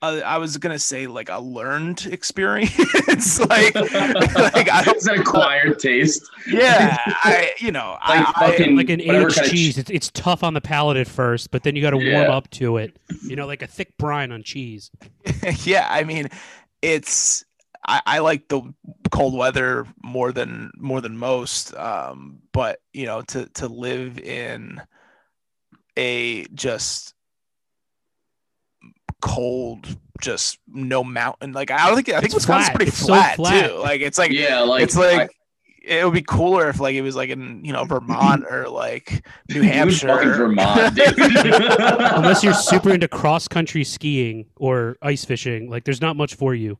Uh, 0.00 0.20
I 0.24 0.38
was 0.38 0.56
gonna 0.58 0.78
say 0.78 1.08
like 1.08 1.28
a 1.28 1.40
learned 1.40 2.06
experience, 2.06 3.40
like, 3.48 3.74
like 3.74 4.70
I 4.70 4.82
don't. 4.84 4.96
It's 4.96 5.06
an 5.08 5.20
acquired 5.20 5.80
taste. 5.80 6.22
Yeah, 6.46 6.96
I 7.06 7.50
you 7.58 7.72
know 7.72 7.98
Like 8.08 8.26
I, 8.36 8.56
I 8.60 8.70
like 8.70 8.90
an 8.90 9.00
aged 9.00 9.10
kind 9.10 9.26
of 9.26 9.50
cheese. 9.50 9.76
It's, 9.76 9.90
it's 9.90 10.10
tough 10.12 10.44
on 10.44 10.54
the 10.54 10.60
palate 10.60 10.98
at 10.98 11.08
first, 11.08 11.50
but 11.50 11.64
then 11.64 11.74
you 11.74 11.82
got 11.82 11.90
to 11.90 11.96
warm 11.96 12.06
Yeah. 12.08 12.32
up 12.32 12.48
to 12.52 12.76
it. 12.76 12.96
You 13.24 13.34
know, 13.34 13.46
like 13.48 13.62
a 13.62 13.66
thick 13.66 13.96
brine 13.98 14.30
on 14.30 14.44
cheese. 14.44 14.90
yeah, 15.64 15.88
I 15.90 16.04
mean, 16.04 16.28
it's 16.80 17.44
I, 17.86 18.00
I 18.06 18.18
like 18.20 18.46
the 18.46 18.62
cold 19.10 19.36
weather 19.36 19.84
more 20.04 20.30
than 20.30 20.70
more 20.76 21.00
than 21.00 21.18
most. 21.18 21.74
Um, 21.74 22.38
but 22.52 22.78
you 22.92 23.06
know, 23.06 23.22
to 23.22 23.46
to 23.54 23.66
live 23.66 24.16
in 24.20 24.80
a 25.96 26.44
just 26.54 27.14
cold, 29.20 29.96
just 30.20 30.58
no 30.66 31.02
mountain. 31.04 31.52
Like 31.52 31.70
I 31.70 31.86
don't 31.86 31.96
think 31.96 32.08
I 32.08 32.14
think 32.20 32.26
It's 32.26 32.34
Wisconsin's 32.34 32.66
flat. 32.68 32.74
pretty 32.76 32.88
It's 32.90 32.98
so 32.98 33.06
flat, 33.06 33.36
flat. 33.36 33.68
too. 33.70 33.76
Like 33.78 34.00
it's 34.00 34.18
like 34.18 34.32
yeah, 34.32 34.60
like 34.60 34.82
it's 34.82 34.96
like. 34.96 35.30
it 35.82 36.04
would 36.04 36.12
be 36.12 36.22
cooler 36.22 36.68
if 36.68 36.80
like 36.80 36.94
it 36.94 37.02
was 37.02 37.16
like 37.16 37.30
in 37.30 37.64
you 37.64 37.72
know 37.72 37.84
Vermont 37.84 38.44
or 38.50 38.68
like 38.68 39.24
New 39.48 39.62
I, 39.62 39.84
Dude, 39.84 39.98
fucking 40.00 40.28
Hampshire. 40.28 40.34
Vermont, 40.34 40.94
dude. 40.94 41.14
Unless 41.18 42.42
you're 42.44 42.52
super 42.54 42.92
into 42.92 43.08
cross 43.08 43.48
country 43.48 43.84
skiing 43.84 44.46
or 44.56 44.96
ice 45.02 45.24
fishing, 45.24 45.70
like 45.70 45.84
there's 45.84 46.00
not 46.00 46.16
much 46.16 46.34
for 46.34 46.54
you. 46.54 46.78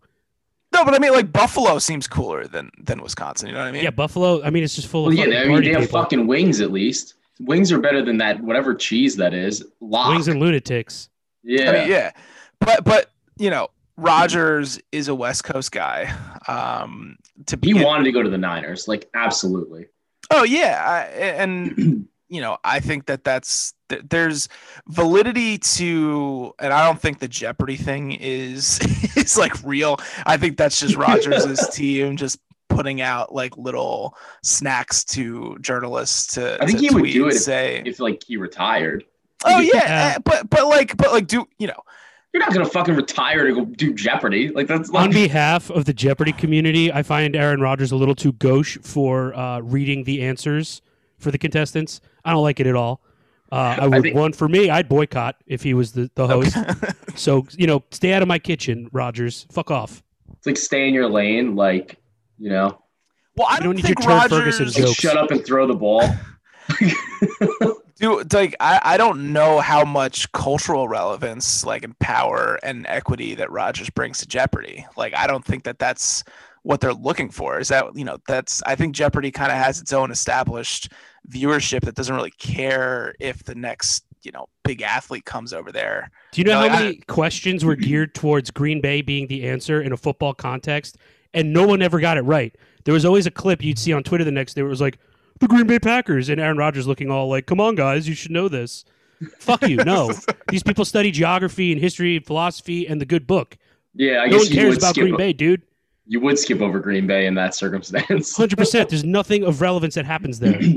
No, 0.75 0.85
but 0.85 0.95
I 0.95 0.99
mean 0.99 1.13
like 1.13 1.33
Buffalo 1.33 1.79
seems 1.79 2.07
cooler 2.07 2.47
than 2.47 2.71
than 2.83 3.01
Wisconsin. 3.01 3.49
You 3.49 3.55
know 3.55 3.61
what 3.61 3.69
I 3.69 3.73
mean? 3.73 3.83
Yeah, 3.85 3.91
Buffalo. 3.91 4.43
I 4.43 4.51
mean, 4.51 4.63
it's 4.63 4.75
just 4.77 4.89
full 4.89 5.05
Well, 5.05 5.13
of 5.13 5.17
yeah, 5.19 5.25
fucking 5.25 5.39
I 5.41 5.55
mean, 5.55 5.63
they 5.63 5.71
have 5.71 5.81
people. 5.83 6.03
fucking 6.03 6.27
wings 6.27 6.61
at 6.61 6.71
least. 6.71 7.15
Wings 7.41 7.73
are 7.73 7.79
better 7.79 8.05
than 8.05 8.19
that 8.19 8.41
whatever 8.43 8.75
cheese 8.75 9.17
that 9.17 9.33
is. 9.33 9.65
Lock. 9.81 10.11
wings 10.11 10.29
and 10.29 10.39
lunatics. 10.41 11.09
Yeah. 11.43 11.71
I 11.71 11.73
mean, 11.73 11.91
yeah, 11.91 12.11
but 12.61 12.85
but 12.85 13.11
you 13.37 13.51
know, 13.51 13.69
Rodgers 13.97 14.81
is 14.93 15.09
a 15.09 15.15
West 15.15 15.45
Coast 15.45 15.73
guy. 15.73 16.13
Um, 16.47 17.17
to 17.47 17.57
be 17.57 17.69
He 17.69 17.85
wanted 17.85 18.05
to 18.05 18.13
go 18.13 18.23
to 18.23 18.31
the 18.31 18.39
Niners, 18.39 18.89
like 18.89 19.09
absolutely. 19.15 19.87
Oh 20.31 20.43
yeah, 20.45 20.83
I, 20.87 21.03
and 21.21 22.09
you 22.29 22.41
know, 22.41 22.59
I 22.65 22.81
think 22.81 23.07
that 23.07 23.25
that's 23.25 23.75
there's 23.89 24.49
validity 24.89 25.57
to, 25.59 26.53
and 26.59 26.73
I 26.73 26.85
don't 26.87 27.01
think 27.01 27.21
the 27.21 27.29
Jeopardy 27.29 27.77
thing 27.77 28.13
is 28.13 28.79
is 29.17 29.39
like 29.39 29.55
real. 29.65 29.99
I 30.27 30.37
think 30.37 30.57
that's 30.59 30.79
just 30.79 30.97
Rodgers' 30.97 31.69
team 31.71 32.17
just 32.17 32.39
putting 32.69 33.01
out 33.01 33.35
like 33.35 33.57
little 33.57 34.15
snacks 34.43 35.05
to 35.05 35.57
journalists 35.61 36.35
to. 36.35 36.63
I 36.63 36.67
think 36.67 36.79
to 36.81 36.89
he 36.89 36.95
would 36.95 37.11
do 37.11 37.27
it 37.29 37.35
if- 37.35 37.41
say, 37.41 37.83
If 37.87 37.99
like 37.99 38.23
he 38.23 38.37
retired, 38.37 39.05
"Oh 39.45 39.61
yeah," 39.61 39.71
Yeah. 39.75 40.13
eh, 40.17 40.19
but 40.25 40.49
but 40.51 40.67
like 40.67 40.97
but 40.97 41.13
like 41.13 41.27
do 41.27 41.47
you 41.59 41.67
know? 41.67 41.81
you're 42.35 42.41
not 42.43 42.53
gonna 42.53 42.67
fucking 42.69 42.95
retire 42.95 43.47
to 43.47 43.55
go 43.55 43.65
do 43.65 43.95
Jeopardy. 43.95 44.49
Like 44.51 44.67
that's 44.67 44.91
On 44.91 45.11
behalf 45.11 45.71
of 45.71 45.87
the 45.87 45.95
Jeopardy 45.95 46.33
community, 46.33 46.93
I 46.93 47.03
find 47.03 47.35
Aaron 47.35 47.61
Rodgers 47.61 47.91
a 47.91 47.97
little 47.97 48.15
too 48.15 48.33
gauche 48.33 48.77
for 48.83 49.35
uh, 49.35 49.61
reading 49.61 50.05
the 50.05 50.23
answers 50.23 50.83
for 51.19 51.31
the 51.31 51.39
contestants. 51.39 52.01
I 52.25 52.33
don't 52.33 52.43
like 52.43 52.61
it 52.61 52.67
at 52.67 52.77
all. 52.77 53.01
Uh, 53.51 53.77
I 53.81 53.87
would 53.89 54.03
think- 54.03 54.15
one 54.15 54.33
for 54.35 54.47
me. 54.47 54.69
I'd 54.69 54.89
boycott 54.91 55.37
if 55.47 55.63
he 55.63 55.73
was 55.73 55.93
the, 55.93 56.11
the 56.17 56.27
host. 56.27 56.55
So 57.17 57.47
you 57.57 57.67
know, 57.67 57.83
stay 57.91 58.13
out 58.13 58.21
of 58.23 58.29
my 58.29 58.39
kitchen, 58.39 58.89
Rodgers. 58.93 59.47
Fuck 59.51 59.71
off. 59.71 60.03
it's 60.37 60.47
like 60.47 60.59
stay 60.59 60.87
in 60.87 60.93
your 60.95 61.09
lane. 61.09 61.57
Like 61.57 61.97
you 62.39 62.51
know, 62.51 62.79
Well, 63.37 63.47
I 63.51 63.57
don't, 63.57 63.65
don't 63.69 63.77
need 63.77 63.87
think 63.87 64.01
your 64.01 64.09
Rodgers. 64.11 64.39
Ferguson 64.39 64.67
like 64.67 64.75
jokes. 64.77 64.93
shut 64.93 65.17
up 65.17 65.31
and 65.31 65.45
throw 65.45 65.67
the 65.67 65.75
ball. 65.75 66.03
Dude, 67.99 68.33
like 68.33 68.55
I, 68.61 68.81
I 68.83 68.97
don't 68.97 69.33
know 69.33 69.59
how 69.61 69.85
much 69.85 70.31
cultural 70.33 70.89
relevance, 70.89 71.65
like 71.65 71.83
and 71.85 71.99
power 71.99 72.59
and 72.63 72.87
equity 72.87 73.35
that 73.35 73.51
Rodgers 73.51 73.91
brings 73.91 74.19
to 74.19 74.27
Jeopardy. 74.27 74.87
Like 74.97 75.15
I 75.15 75.27
don't 75.27 75.45
think 75.45 75.65
that 75.65 75.79
that's 75.79 76.23
what 76.63 76.81
they're 76.81 76.93
looking 76.95 77.31
for. 77.31 77.59
Is 77.59 77.69
that 77.69 77.85
you 77.97 78.05
know 78.05 78.19
that's 78.29 78.63
I 78.65 78.77
think 78.77 78.95
Jeopardy 78.95 79.31
kind 79.31 79.51
of 79.51 79.59
has 79.59 79.81
its 79.81 79.93
own 79.93 80.11
established 80.13 80.93
viewership 81.29 81.81
that 81.83 81.95
doesn't 81.97 82.15
really 82.15 82.31
care 82.39 83.15
if 83.21 83.43
the 83.45 83.55
next 83.55 84.05
you 84.23 84.31
know 84.33 84.47
big 84.65 84.83
athlete 84.83 85.25
comes 85.25 85.53
over 85.53 85.73
there. 85.73 86.11
Do 86.33 86.41
you 86.41 86.45
know 86.45 86.63
No, 86.63 86.69
how 86.69 86.77
I- 86.77 86.83
many 86.83 86.97
questions 87.09 87.65
were 87.65 87.77
geared 87.77 88.15
towards 88.15 88.51
Green 88.53 88.81
Bay 88.81 89.03
being 89.03 89.27
the 89.27 89.49
answer 89.49 89.81
in 89.83 89.93
a 89.93 89.97
football 89.97 90.35
context, 90.35 90.99
and 91.35 91.53
no 91.53 91.67
one 91.67 91.83
ever 91.83 91.99
got 91.99 92.17
it 92.17 92.23
right? 92.23 92.55
There 92.85 92.95
was 92.95 93.05
always 93.05 93.27
a 93.27 93.31
clip 93.33 93.63
you'd 93.63 93.79
see 93.79 93.93
on 93.93 94.03
Twitter 94.05 94.25
the 94.25 94.31
next 94.31 94.55
day 94.55 94.63
where 94.63 94.69
it 94.69 94.71
was 94.71 94.81
like 94.81 94.99
the 95.41 95.49
Green 95.49 95.67
Bay 95.67 95.79
Packers 95.79 96.29
and 96.29 96.41
Aaron 96.41 96.57
Rodgers 96.57 96.87
looking 96.87 97.11
all 97.11 97.29
like, 97.29 97.47
"Come 97.47 97.61
on, 97.61 97.75
guys, 97.75 98.09
you 98.09 98.15
should 98.15 98.31
know 98.31 98.49
this." 98.49 98.85
Fuck 99.39 99.63
you. 99.69 99.77
No, 99.77 100.13
these 100.49 100.63
people 100.63 100.85
study 100.85 101.11
geography 101.11 101.73
and 101.73 101.81
history 101.81 102.17
and 102.17 102.25
philosophy 102.27 102.87
and 102.87 103.01
the 103.01 103.07
good 103.07 103.27
book. 103.27 103.57
Yeah, 103.95 104.19
I 104.21 104.27
no 104.27 104.33
guess 104.39 104.43
one 104.45 104.49
you 104.53 104.55
cares 104.61 104.77
about 104.77 104.91
skip. 104.95 105.03
Green 105.03 105.17
Bay, 105.17 105.33
dude. 105.33 105.63
You 106.07 106.21
would 106.21 106.39
skip 106.39 106.61
over 106.61 106.79
Green 106.81 107.07
Bay 107.07 107.27
in 107.27 107.35
that 107.35 107.55
circumstance. 107.55 108.37
Hundred 108.37 108.57
percent. 108.59 108.89
There's 108.91 109.05
nothing 109.05 109.43
of 109.45 109.61
relevance 109.61 109.95
that 109.97 110.05
happens 110.07 110.39
there. 110.41 110.61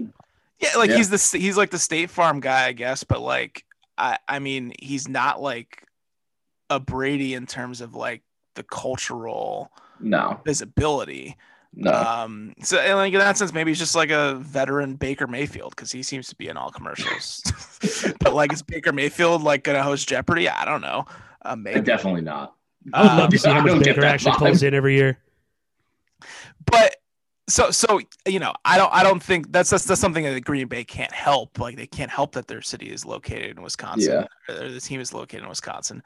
Yeah, 0.60 0.78
like 0.78 0.92
Yeah. 0.92 0.98
he's 0.98 1.10
the 1.32 1.38
he's 1.40 1.58
like 1.58 1.72
the 1.72 1.80
State 1.80 2.12
Farm 2.12 2.40
guy, 2.40 2.68
I 2.68 2.72
guess, 2.74 3.04
but 3.04 3.20
like 3.20 3.66
I 3.98 4.20
I 4.28 4.38
mean 4.38 4.74
he's 4.80 5.08
not 5.08 5.42
like 5.42 5.88
a 6.70 6.80
Brady 6.80 7.34
in 7.34 7.48
terms 7.48 7.82
of 7.82 7.96
like 7.96 8.22
the 8.54 8.62
cultural 8.62 9.72
No, 10.00 10.40
visibility. 10.46 11.36
No. 11.74 11.92
Um, 11.94 12.54
so 12.62 12.78
and 12.80 12.98
like 12.98 13.14
in 13.14 13.20
that 13.20 13.38
sense, 13.38 13.54
maybe 13.54 13.72
he's 13.72 13.80
just 13.80 13.96
like 13.96 14.10
a 14.12 14.36
veteran 14.36 14.96
Baker 14.96 15.28
Mayfield 15.28 15.74
because 15.76 15.92
he 15.92 16.04
seems 16.04 16.28
to 16.28 16.36
be 16.36 16.48
in 16.50 16.58
all 16.58 16.70
commercials. 16.72 17.42
but 18.20 18.34
like, 18.34 18.52
is 18.54 18.62
Baker 18.62 18.92
Mayfield 18.92 19.42
like 19.42 19.64
gonna 19.64 19.84
host 19.84 20.08
Jeopardy? 20.10 20.50
I 20.50 20.66
don't 20.66 20.82
know. 20.82 21.06
Uh, 21.44 21.56
maybe. 21.56 21.82
Definitely 21.82 22.22
not. 22.22 22.56
I 22.94 23.02
would 23.04 23.08
love 23.10 23.20
Um, 23.26 23.30
to 23.32 23.38
see 23.38 23.50
how 23.50 23.62
much 23.62 23.84
Baker 23.84 24.04
actually 24.06 24.32
vibe. 24.34 24.38
pulls 24.38 24.64
in 24.64 24.74
every 24.74 24.96
year. 24.96 25.18
but 26.66 26.96
so 27.48 27.70
so 27.72 28.00
you 28.28 28.40
know, 28.40 28.54
I 28.66 28.78
don't 28.78 28.94
I 28.94 29.04
don't 29.04 29.22
think 29.22 29.52
that's 29.52 29.70
that's, 29.70 29.86
that's 29.86 30.00
something 30.02 30.24
that 30.24 30.40
Green 30.46 30.68
Bay 30.68 30.84
can't 30.84 31.12
help. 31.12 31.60
Like 31.60 31.76
they 31.76 31.88
can't 31.88 32.12
help 32.12 32.34
that 32.34 32.48
their 32.48 32.62
city 32.62 32.92
is 32.92 33.06
located 33.06 33.58
in 33.58 33.64
Wisconsin. 33.64 34.26
Yeah. 34.50 34.56
Or 34.56 34.70
the 34.70 34.80
team 34.80 35.00
is 35.02 35.14
located 35.14 35.44
in 35.44 35.50
Wisconsin. 35.50 36.04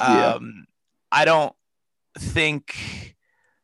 Yeah. 0.00 0.34
Um, 0.34 0.66
I 1.12 1.24
don't 1.24 1.54
think 2.18 3.16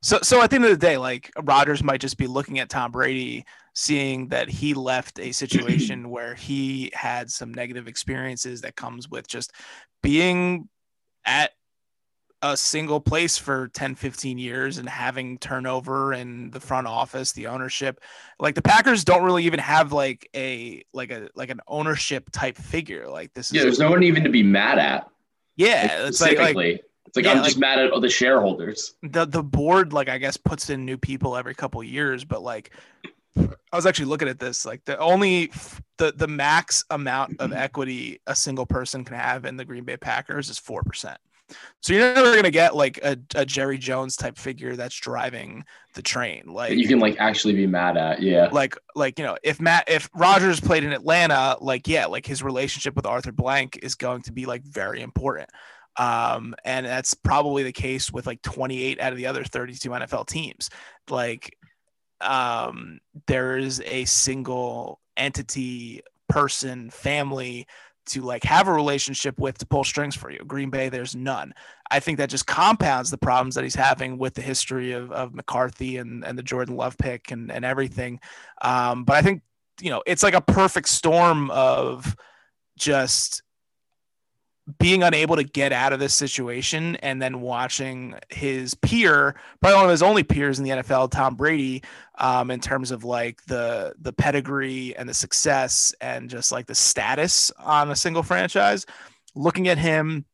so. 0.05 0.19
So 0.23 0.43
at 0.43 0.51
the 0.51 0.57
end 0.57 0.65
of 0.65 0.71
the 0.71 0.77
day, 0.77 0.97
like 0.99 1.31
Rodgers 1.43 1.83
might 1.83 2.01
just 2.01 2.19
be 2.19 2.27
looking 2.27 2.59
at 2.59 2.69
Tom 2.69 2.93
Brady, 2.93 3.45
seeing 3.75 4.29
that 4.29 4.49
he 4.49 4.75
left 4.75 5.19
a 5.19 5.33
situation 5.33 6.11
where 6.11 6.35
he 6.35 6.91
had 6.95 7.31
some 7.31 7.53
negative 7.53 7.89
experiences 7.89 8.61
that 8.61 8.77
comes 8.77 9.09
with 9.09 9.27
just 9.27 9.53
being 10.03 10.69
at 11.25 11.53
a 12.43 12.57
single 12.57 13.01
place 13.01 13.39
for 13.39 13.69
10 13.69 13.95
15 13.95 14.37
years 14.37 14.77
and 14.77 14.87
having 14.87 15.39
turnover 15.39 16.13
in 16.13 16.51
the 16.51 16.61
front 16.61 16.87
office 16.87 17.33
the 17.33 17.47
ownership 17.47 18.01
like 18.39 18.55
the 18.55 18.61
packers 18.61 19.03
don't 19.03 19.25
really 19.25 19.45
even 19.45 19.59
have 19.59 19.93
like 19.93 20.29
a 20.37 20.85
like 20.93 21.11
a 21.11 21.29
like 21.35 21.49
an 21.49 21.61
ownership 21.67 22.29
type 22.33 22.59
figure 22.59 23.09
like 23.09 23.33
this 23.33 23.51
Yeah, 23.51 23.61
is 23.61 23.65
there's 23.65 23.79
no 23.79 23.91
one 23.91 24.03
even 24.03 24.23
to 24.25 24.31
be 24.31 24.43
mad 24.43 24.79
at. 24.79 25.09
yeah 25.57 26.01
like, 26.01 26.09
it's 26.09 26.21
like, 26.21 26.39
like 26.39 26.49
specifically. 26.49 26.83
It's 27.07 27.17
like 27.17 27.25
yeah, 27.25 27.33
I'm 27.33 27.39
like- 27.39 27.47
just 27.47 27.59
mad 27.59 27.79
at 27.79 28.01
the 28.01 28.09
shareholders. 28.09 28.95
the 29.03 29.25
the 29.25 29.43
board 29.43 29.93
like 29.93 30.09
I 30.09 30.19
guess 30.19 30.37
puts 30.37 30.71
in 30.71 30.85
new 30.85 30.97
people 30.99 31.37
every 31.37 31.55
couple 31.55 31.83
years, 31.83 32.25
but 32.25 32.43
like 32.43 32.71
I 33.37 33.77
was 33.77 33.87
actually 33.87 34.07
looking 34.07 34.29
at 34.29 34.39
this 34.39 34.65
like 34.65 34.85
the 34.85 34.99
only 34.99 35.51
the 35.99 36.13
the 36.17 36.29
max 36.29 36.85
amount 36.91 37.37
of 37.41 37.53
equity 37.55 38.21
a 38.27 38.35
single 38.35 38.67
person 38.67 39.05
can 39.05 39.17
have 39.17 39.45
in 39.45 39.57
the 39.57 39.65
Green 39.65 39.85
Bay 39.85 39.97
Packers 39.97 40.49
is 40.49 40.59
four 40.59 40.83
percent. 40.83 41.19
So 41.83 41.93
you're 41.93 42.15
never 42.15 42.35
gonna 42.35 42.51
get 42.51 42.75
like 42.75 42.99
a, 43.03 43.19
a 43.35 43.45
Jerry 43.45 43.77
Jones 43.77 44.17
type 44.17 44.39
figure 44.39 44.77
that's 44.77 44.99
driving 44.99 45.65
the 45.95 46.01
train. 46.03 46.45
Like 46.47 46.73
you 46.73 46.89
can 46.89 46.99
like 47.01 47.17
actually 47.19 47.55
be 47.55 47.67
mad 47.67 47.97
at. 47.97 48.23
Yeah. 48.23 48.49
like 48.51 48.77
like 48.95 49.19
you 49.19 49.25
know 49.25 49.37
if 49.43 49.61
Matt 49.61 49.85
if 49.89 50.09
Rodgers 50.15 50.59
played 50.61 50.85
in 50.85 50.93
Atlanta, 50.93 51.59
like 51.61 51.87
yeah, 51.87 52.07
like 52.07 52.25
his 52.25 52.43
relationship 52.43 52.97
with 52.97 53.05
Arthur 53.05 53.33
Blank 53.33 53.81
is 53.83 53.95
going 53.95 54.23
to 54.23 54.33
be 54.33 54.47
like 54.47 54.63
very 54.63 55.03
important. 55.03 55.51
Um, 55.97 56.55
and 56.65 56.87
that's 56.87 57.15
probably 57.15 57.63
the 57.63 57.73
case 57.73 58.13
with 58.13 58.27
like 58.27 58.43
28 58.43 59.01
out 59.01 59.13
of 59.13 59.19
the 59.19 59.27
other 59.27 59.45
32 59.45 59.89
NFL 59.89 60.27
teams. 60.27 60.71
Like 61.09 61.57
um, 62.21 63.01
there 63.27 63.57
is 63.57 63.83
a 63.85 64.05
single 64.05 65.01
entity, 65.17 66.03
person, 66.29 66.91
family 66.91 67.67
to 68.07 68.21
like 68.21 68.45
have 68.45 68.69
a 68.69 68.73
relationship 68.73 69.39
with 69.39 69.57
to 69.59 69.67
pull 69.67 69.85
strings 69.85 70.15
for 70.15 70.31
you. 70.31 70.41
Green 70.47 70.71
Bay, 70.71 70.89
there's 70.89 71.17
none. 71.17 71.55
I 71.91 72.01
think 72.01 72.19
that 72.19 72.29
just 72.29 72.47
compounds 72.47 73.11
the 73.11 73.19
problems 73.19 73.55
that 73.55 73.65
he's 73.65 73.75
having 73.75 74.19
with 74.19 74.35
the 74.35 74.43
history 74.43 74.93
of, 74.93 75.11
of 75.13 75.35
McCarthy 75.35 75.97
and, 75.99 76.25
and 76.25 76.37
the 76.37 76.43
Jordan 76.43 76.77
Love 76.77 76.99
pick 76.99 77.31
and, 77.31 77.51
and 77.51 77.65
everything. 77.65 78.21
Um, 78.61 79.05
but 79.05 79.17
I 79.17 79.23
think, 79.23 79.43
you 79.81 79.91
know, 79.91 80.03
it's 80.07 80.23
like 80.23 80.35
a 80.35 80.41
perfect 80.41 80.89
storm 80.89 81.51
of 81.51 82.15
just 82.77 83.43
being 84.79 85.03
unable 85.03 85.37
to 85.37 85.45
get 85.45 85.73
out 85.73 85.93
of 85.93 86.01
this 86.01 86.15
situation 86.15 86.97
and 86.97 87.21
then 87.21 87.41
watching 87.43 88.15
his 88.31 88.75
peer, 88.75 89.35
probably 89.61 89.77
one 89.77 89.85
of 89.85 89.91
his 89.91 90.03
only 90.03 90.23
peers 90.23 90.59
in 90.59 90.65
the 90.65 90.71
NFL, 90.71 91.11
Tom 91.11 91.35
Brady, 91.35 91.83
um, 92.19 92.51
in 92.51 92.61
terms 92.61 92.91
of 92.91 93.05
like 93.05 93.45
the 93.45 93.95
the 94.01 94.13
pedigree 94.13 94.95
and 94.97 95.09
the 95.09 95.15
success 95.15 95.95
and 96.01 96.31
just 96.31 96.51
like 96.51 96.67
the 96.67 96.75
status 96.75 97.51
on 97.59 97.91
a 97.91 97.97
single 97.97 98.23
franchise, 98.23 98.87
looking 99.35 99.69
at 99.69 99.77
him 99.77 100.25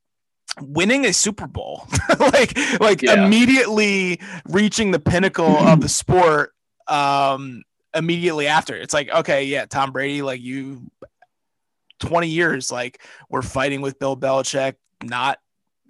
winning 0.61 1.05
a 1.07 1.13
Super 1.13 1.47
Bowl, 1.47 1.87
like 2.21 2.57
like 2.81 3.03
Yeah. 3.03 3.15
immediately 3.15 4.21
reaching 4.49 4.91
the 4.93 5.01
pinnacle 5.01 5.63
of 5.63 5.81
the 5.81 5.89
sport 5.89 6.53
um 6.87 7.63
immediately 7.95 8.47
after. 8.47 8.77
It's 8.77 8.95
like, 8.95 9.09
okay, 9.11 9.45
yeah, 9.45 9.67
Tom 9.67 9.91
Brady, 9.93 10.23
like 10.23 10.41
you 10.41 10.91
20 12.01 12.29
years, 12.29 12.71
like 12.71 13.03
we're 13.29 13.43
fighting 13.43 13.81
with 13.81 13.99
Bill 13.99 14.17
Belichick, 14.17 14.75
not 15.03 15.39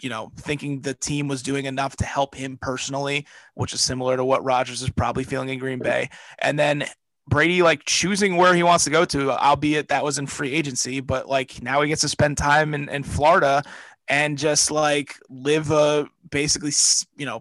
you 0.02 0.08
know, 0.08 0.32
thinking 0.36 0.80
the 0.80 0.94
team 0.94 1.28
was 1.28 1.42
doing 1.42 1.66
enough 1.66 1.96
to 1.96 2.04
help 2.04 2.34
him 2.34 2.58
personally, 2.60 3.26
which 3.54 3.72
is 3.72 3.80
similar 3.80 4.16
to 4.16 4.24
what 4.24 4.44
Rodgers 4.44 4.82
is 4.82 4.90
probably 4.90 5.24
feeling 5.24 5.50
in 5.50 5.58
Green 5.58 5.78
Bay. 5.78 6.08
And 6.38 6.58
then 6.58 6.86
Brady 7.28 7.62
like 7.62 7.84
choosing 7.84 8.36
where 8.36 8.54
he 8.54 8.62
wants 8.62 8.84
to 8.84 8.90
go 8.90 9.04
to, 9.06 9.30
albeit 9.30 9.88
that 9.88 10.04
was 10.04 10.18
in 10.18 10.26
free 10.26 10.52
agency, 10.52 11.00
but 11.00 11.28
like 11.28 11.62
now 11.62 11.82
he 11.82 11.88
gets 11.88 12.00
to 12.00 12.08
spend 12.08 12.38
time 12.38 12.74
in, 12.74 12.88
in 12.88 13.02
Florida 13.02 13.62
and 14.08 14.38
just 14.38 14.70
like 14.70 15.14
live 15.28 15.70
a 15.70 16.08
basically, 16.30 16.72
you 17.16 17.26
know, 17.26 17.40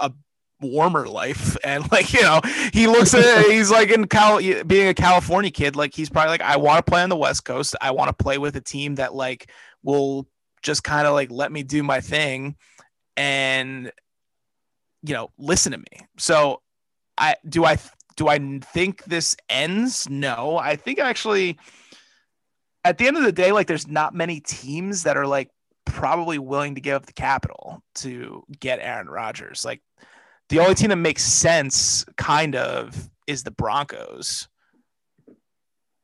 a 0.00 0.12
warmer 0.60 1.06
life. 1.06 1.56
And 1.64 1.90
like, 1.92 2.12
you 2.12 2.22
know, 2.22 2.40
he 2.72 2.86
looks 2.86 3.14
at 3.14 3.20
it, 3.20 3.50
he's 3.52 3.70
like 3.70 3.90
in 3.90 4.06
Cal, 4.06 4.38
being 4.38 4.88
a 4.88 4.94
California 4.94 5.50
kid, 5.50 5.76
like 5.76 5.94
he's 5.94 6.10
probably 6.10 6.30
like, 6.30 6.42
I 6.42 6.56
want 6.56 6.84
to 6.84 6.90
play 6.90 7.02
on 7.02 7.08
the 7.08 7.16
West 7.16 7.44
Coast. 7.44 7.76
I 7.80 7.90
want 7.92 8.08
to 8.08 8.24
play 8.24 8.38
with 8.38 8.56
a 8.56 8.60
team 8.60 8.96
that 8.96 9.14
like 9.14 9.50
will 9.82 10.26
just 10.62 10.84
kind 10.84 11.06
of 11.06 11.14
like 11.14 11.30
let 11.30 11.50
me 11.50 11.62
do 11.62 11.82
my 11.82 12.00
thing 12.00 12.56
and 13.16 13.90
you 15.02 15.14
know 15.14 15.30
listen 15.38 15.72
to 15.72 15.78
me 15.78 16.06
so 16.18 16.60
i 17.18 17.34
do 17.48 17.64
i 17.64 17.76
do 18.16 18.28
i 18.28 18.38
think 18.72 19.04
this 19.04 19.36
ends 19.48 20.08
no 20.08 20.56
i 20.58 20.76
think 20.76 20.98
actually 20.98 21.58
at 22.84 22.98
the 22.98 23.06
end 23.06 23.16
of 23.16 23.22
the 23.22 23.32
day 23.32 23.52
like 23.52 23.66
there's 23.66 23.88
not 23.88 24.14
many 24.14 24.40
teams 24.40 25.04
that 25.04 25.16
are 25.16 25.26
like 25.26 25.50
probably 25.86 26.38
willing 26.38 26.74
to 26.74 26.80
give 26.80 26.94
up 26.94 27.06
the 27.06 27.12
capital 27.12 27.82
to 27.94 28.42
get 28.60 28.78
aaron 28.80 29.08
rodgers 29.08 29.64
like 29.64 29.80
the 30.50 30.60
only 30.60 30.74
team 30.74 30.90
that 30.90 30.96
makes 30.96 31.24
sense 31.24 32.04
kind 32.16 32.54
of 32.54 33.10
is 33.26 33.42
the 33.42 33.50
broncos 33.50 34.48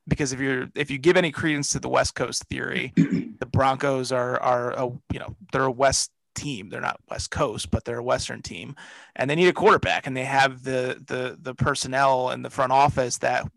because 0.08 0.32
if 0.32 0.40
you're 0.40 0.68
if 0.74 0.90
you 0.90 0.98
give 0.98 1.16
any 1.16 1.30
credence 1.30 1.70
to 1.72 1.78
the 1.78 1.88
west 1.88 2.14
coast 2.14 2.44
theory 2.44 2.92
the 3.38 3.46
Broncos 3.46 4.12
are 4.12 4.40
are 4.40 4.72
a 4.72 4.84
you 5.12 5.18
know 5.18 5.36
they're 5.52 5.64
a 5.64 5.70
West 5.70 6.10
team. 6.34 6.68
They're 6.68 6.80
not 6.80 7.00
West 7.10 7.30
Coast, 7.30 7.70
but 7.70 7.84
they're 7.84 7.98
a 7.98 8.04
Western 8.04 8.42
team, 8.42 8.76
and 9.14 9.28
they 9.28 9.34
need 9.34 9.48
a 9.48 9.52
quarterback, 9.52 10.06
and 10.06 10.16
they 10.16 10.24
have 10.24 10.62
the 10.62 11.02
the 11.06 11.36
the 11.40 11.54
personnel 11.54 12.30
in 12.30 12.42
the 12.42 12.50
front 12.50 12.72
office 12.72 13.18
that 13.18 13.50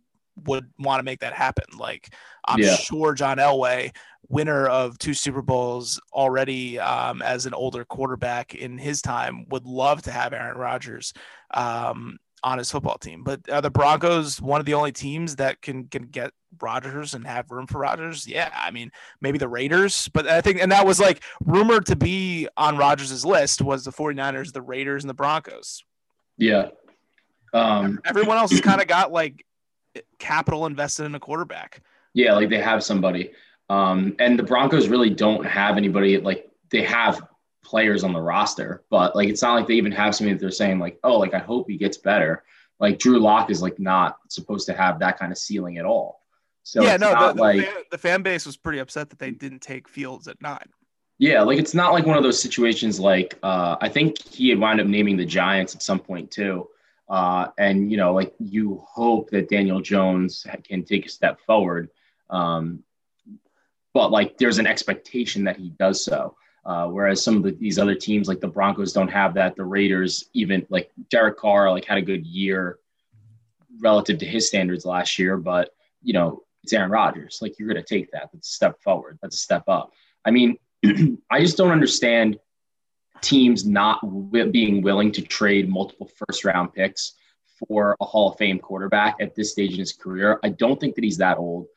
would 0.45 0.69
want 0.79 0.99
to 0.99 1.03
make 1.03 1.19
that 1.19 1.33
happen. 1.33 1.65
Like 1.77 2.13
I'm 2.45 2.59
Yeah. 2.59 2.75
sure 2.75 3.13
John 3.13 3.37
Elway, 3.37 3.95
winner 4.27 4.67
of 4.67 4.97
two 4.97 5.13
Super 5.13 5.41
Bowls 5.41 5.99
already 6.13 6.79
um, 6.79 7.21
as 7.21 7.45
an 7.45 7.53
older 7.53 7.85
quarterback 7.85 8.55
in 8.55 8.77
his 8.77 9.01
time, 9.01 9.45
would 9.49 9.65
love 9.65 10.01
to 10.03 10.11
have 10.11 10.33
Aaron 10.33 10.57
Rodgers 10.57 11.13
um, 11.53 12.17
on 12.43 12.57
his 12.57 12.71
football 12.71 12.97
team. 12.97 13.23
But 13.23 13.49
are 13.49 13.61
the 13.61 13.69
Broncos 13.71 14.41
one 14.41 14.59
of 14.59 14.65
the 14.65 14.73
only 14.75 14.91
teams 14.91 15.35
that 15.37 15.61
can 15.61 15.87
can 15.87 16.03
get 16.03 16.31
Rodgers 16.61 17.13
and 17.13 17.25
have 17.27 17.51
room 17.51 17.67
for 17.67 17.79
Rodgers? 17.79 18.27
Yeah, 18.27 18.49
I 18.55 18.71
mean 18.71 18.91
maybe 19.21 19.37
the 19.37 19.47
Raiders, 19.47 20.09
but 20.13 20.27
I 20.27 20.41
think 20.41 20.61
and 20.61 20.71
that 20.71 20.85
was 20.85 20.99
like 20.99 21.23
rumored 21.43 21.85
to 21.87 21.95
be 21.95 22.47
on 22.57 22.77
Rodgers' 22.77 23.25
list 23.25 23.61
was 23.61 23.83
the 23.83 23.91
49ers, 23.91 24.53
the 24.53 24.61
Raiders, 24.61 25.03
and 25.03 25.09
the 25.09 25.13
Broncos. 25.15 25.83
Yeah. 26.37 26.69
Um, 27.53 27.99
Everyone 28.05 28.37
else 28.37 28.51
has 28.51 28.61
kind 28.61 28.79
of 28.79 28.87
got 28.87 29.11
like 29.11 29.43
capital 30.17 30.65
invested 30.65 31.05
in 31.05 31.15
a 31.15 31.19
quarterback. 31.19 31.81
yeah, 32.13 32.33
like 32.33 32.49
they 32.49 32.61
have 32.61 32.83
somebody. 32.83 33.31
Um, 33.69 34.15
and 34.19 34.37
the 34.37 34.43
Broncos 34.43 34.87
really 34.87 35.09
don't 35.09 35.45
have 35.45 35.77
anybody 35.77 36.17
like 36.17 36.49
they 36.71 36.83
have 36.83 37.21
players 37.63 38.03
on 38.03 38.13
the 38.13 38.21
roster, 38.21 38.83
but 38.89 39.15
like 39.15 39.29
it's 39.29 39.41
not 39.41 39.53
like 39.53 39.67
they 39.67 39.75
even 39.75 39.91
have 39.91 40.15
somebody 40.15 40.33
that 40.33 40.41
they're 40.41 40.51
saying 40.51 40.79
like, 40.79 40.99
oh, 41.03 41.17
like 41.19 41.33
I 41.33 41.39
hope 41.39 41.69
he 41.69 41.77
gets 41.77 41.97
better. 41.97 42.43
Like 42.79 42.97
Drew 42.97 43.19
Lock 43.19 43.51
is 43.51 43.61
like 43.61 43.77
not 43.79 44.17
supposed 44.29 44.65
to 44.67 44.73
have 44.73 44.99
that 44.99 45.19
kind 45.19 45.31
of 45.31 45.37
ceiling 45.37 45.77
at 45.77 45.85
all. 45.85 46.21
So 46.63 46.81
yeah, 46.83 46.97
no, 46.97 47.09
the, 47.11 47.33
the, 47.33 47.41
like 47.41 47.61
fan, 47.61 47.83
the 47.91 47.97
fan 47.97 48.21
base 48.21 48.45
was 48.45 48.57
pretty 48.57 48.79
upset 48.79 49.09
that 49.09 49.19
they 49.19 49.31
didn't 49.31 49.59
take 49.59 49.87
Fields 49.87 50.27
at 50.27 50.41
nine. 50.41 50.69
Yeah, 51.17 51.41
like 51.41 51.59
it's 51.59 51.73
not 51.73 51.93
like 51.93 52.05
one 52.05 52.17
of 52.17 52.23
those 52.23 52.41
situations 52.41 52.99
like 52.99 53.37
uh, 53.43 53.75
I 53.81 53.89
think 53.89 54.23
he 54.23 54.49
had 54.49 54.59
wound 54.59 54.79
up 54.79 54.87
naming 54.87 55.17
the 55.17 55.25
Giants 55.25 55.75
at 55.75 55.83
some 55.83 55.99
point 55.99 56.31
too. 56.31 56.67
Uh, 57.09 57.47
and 57.57 57.91
you 57.91 57.97
know, 57.97 58.13
like 58.13 58.33
you 58.39 58.83
hope 58.87 59.29
that 59.31 59.49
Daniel 59.49 59.81
Jones 59.81 60.45
can 60.63 60.83
take 60.83 61.07
a 61.07 61.09
step 61.09 61.39
forward. 61.41 61.89
Um, 62.29 62.83
but 63.93 64.11
like 64.11 64.37
there's 64.37 64.59
an 64.59 64.67
expectation 64.67 65.43
that 65.45 65.57
he 65.57 65.69
does 65.71 66.03
so. 66.03 66.35
Uh, 66.65 66.87
whereas 66.87 67.23
some 67.23 67.37
of 67.37 67.43
the, 67.43 67.51
these 67.51 67.79
other 67.79 67.95
teams, 67.95 68.27
like 68.27 68.41
the 68.41 68.47
Broncos, 68.47 68.93
don't 68.93 69.07
have 69.07 69.33
that. 69.33 69.55
The 69.55 69.65
Raiders, 69.65 70.29
even 70.33 70.67
like 70.69 70.91
Derek 71.09 71.37
Carr, 71.37 71.71
like 71.71 71.85
had 71.85 71.97
a 71.97 72.01
good 72.01 72.25
year 72.27 72.77
relative 73.79 74.19
to 74.19 74.25
his 74.25 74.47
standards 74.47 74.85
last 74.85 75.17
year, 75.17 75.37
but 75.37 75.71
you 76.03 76.13
know 76.13 76.43
it's 76.63 76.73
Aaron 76.73 76.91
Rodgers. 76.91 77.39
Like 77.41 77.57
you're 77.57 77.67
going 77.67 77.83
to 77.83 77.95
take 77.95 78.11
that. 78.11 78.29
That's 78.31 78.47
a 78.47 78.51
step 78.51 78.81
forward. 78.81 79.17
That's 79.21 79.35
a 79.35 79.39
step 79.39 79.63
up. 79.67 79.91
I 80.25 80.31
mean, 80.31 80.57
I 81.31 81.39
just 81.39 81.57
don't 81.57 81.71
understand 81.71 82.37
teams 83.21 83.65
not 83.65 84.01
wi- 84.01 84.49
being 84.49 84.81
willing 84.81 85.11
to 85.13 85.21
trade 85.21 85.69
multiple 85.69 86.09
first 86.15 86.45
round 86.45 86.73
picks 86.73 87.13
for 87.67 87.95
a 87.99 88.05
Hall 88.05 88.31
of 88.31 88.37
Fame 88.37 88.59
quarterback 88.59 89.15
at 89.19 89.35
this 89.35 89.51
stage 89.51 89.73
in 89.73 89.79
his 89.79 89.91
career. 89.93 90.39
I 90.43 90.49
don't 90.49 90.79
think 90.79 90.95
that 90.95 91.03
he's 91.03 91.17
that 91.17 91.37
old. 91.37 91.67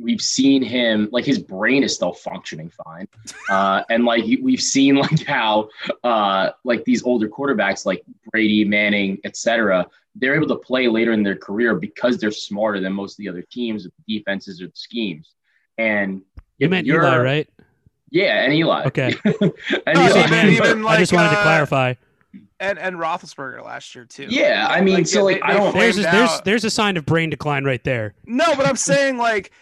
We've 0.00 0.20
seen 0.20 0.62
him 0.62 1.08
like 1.10 1.24
his 1.24 1.38
brain 1.40 1.82
is 1.82 1.94
still 1.94 2.12
functioning 2.12 2.70
fine, 2.84 3.08
uh, 3.50 3.82
and 3.90 4.04
like 4.04 4.24
we've 4.40 4.60
seen 4.60 4.94
like 4.96 5.24
how 5.26 5.68
uh, 6.04 6.50
like 6.64 6.84
these 6.84 7.02
older 7.02 7.28
quarterbacks 7.28 7.84
like 7.84 8.02
Brady, 8.30 8.64
Manning, 8.64 9.18
etc. 9.24 9.86
They're 10.14 10.34
able 10.36 10.48
to 10.48 10.56
play 10.56 10.88
later 10.88 11.12
in 11.12 11.22
their 11.22 11.36
career 11.36 11.74
because 11.76 12.18
they're 12.18 12.30
smarter 12.30 12.80
than 12.80 12.92
most 12.92 13.14
of 13.14 13.18
the 13.18 13.28
other 13.28 13.42
teams 13.50 13.86
defenses 14.08 14.60
or 14.62 14.66
the 14.66 14.72
schemes. 14.76 15.34
And 15.78 16.22
You 16.58 16.68
meant 16.68 16.86
you're- 16.86 17.04
Eli, 17.06 17.18
right? 17.18 17.48
Yeah, 18.10 18.42
and 18.44 18.52
Eli. 18.54 18.84
Okay. 18.86 19.14
and 19.24 19.40
No, 19.94 20.08
Eli. 20.08 20.24
even- 20.24 20.48
even 20.48 20.86
I 20.86 20.98
just 20.98 21.12
like, 21.12 21.18
wanted 21.20 21.30
to 21.34 21.40
uh, 21.40 21.42
clarify. 21.42 21.94
And 22.60 22.78
and 22.78 22.96
Roethlisberger 22.96 23.64
last 23.64 23.94
year 23.94 24.04
too. 24.04 24.26
Yeah, 24.28 24.66
I 24.68 24.80
mean, 24.80 25.04
so, 25.04 25.24
like, 25.24 25.40
I 25.42 25.52
don't- 25.54 25.74
There's 25.74 25.98
a, 25.98 26.02
there's 26.02 26.40
there's 26.42 26.64
a 26.64 26.70
sign 26.70 26.96
of 26.96 27.06
brain 27.06 27.30
decline 27.30 27.64
right 27.64 27.82
there. 27.84 28.14
No, 28.26 28.54
but 28.56 28.66
I'm 28.66 28.76
saying 28.76 29.16
like 29.18 29.52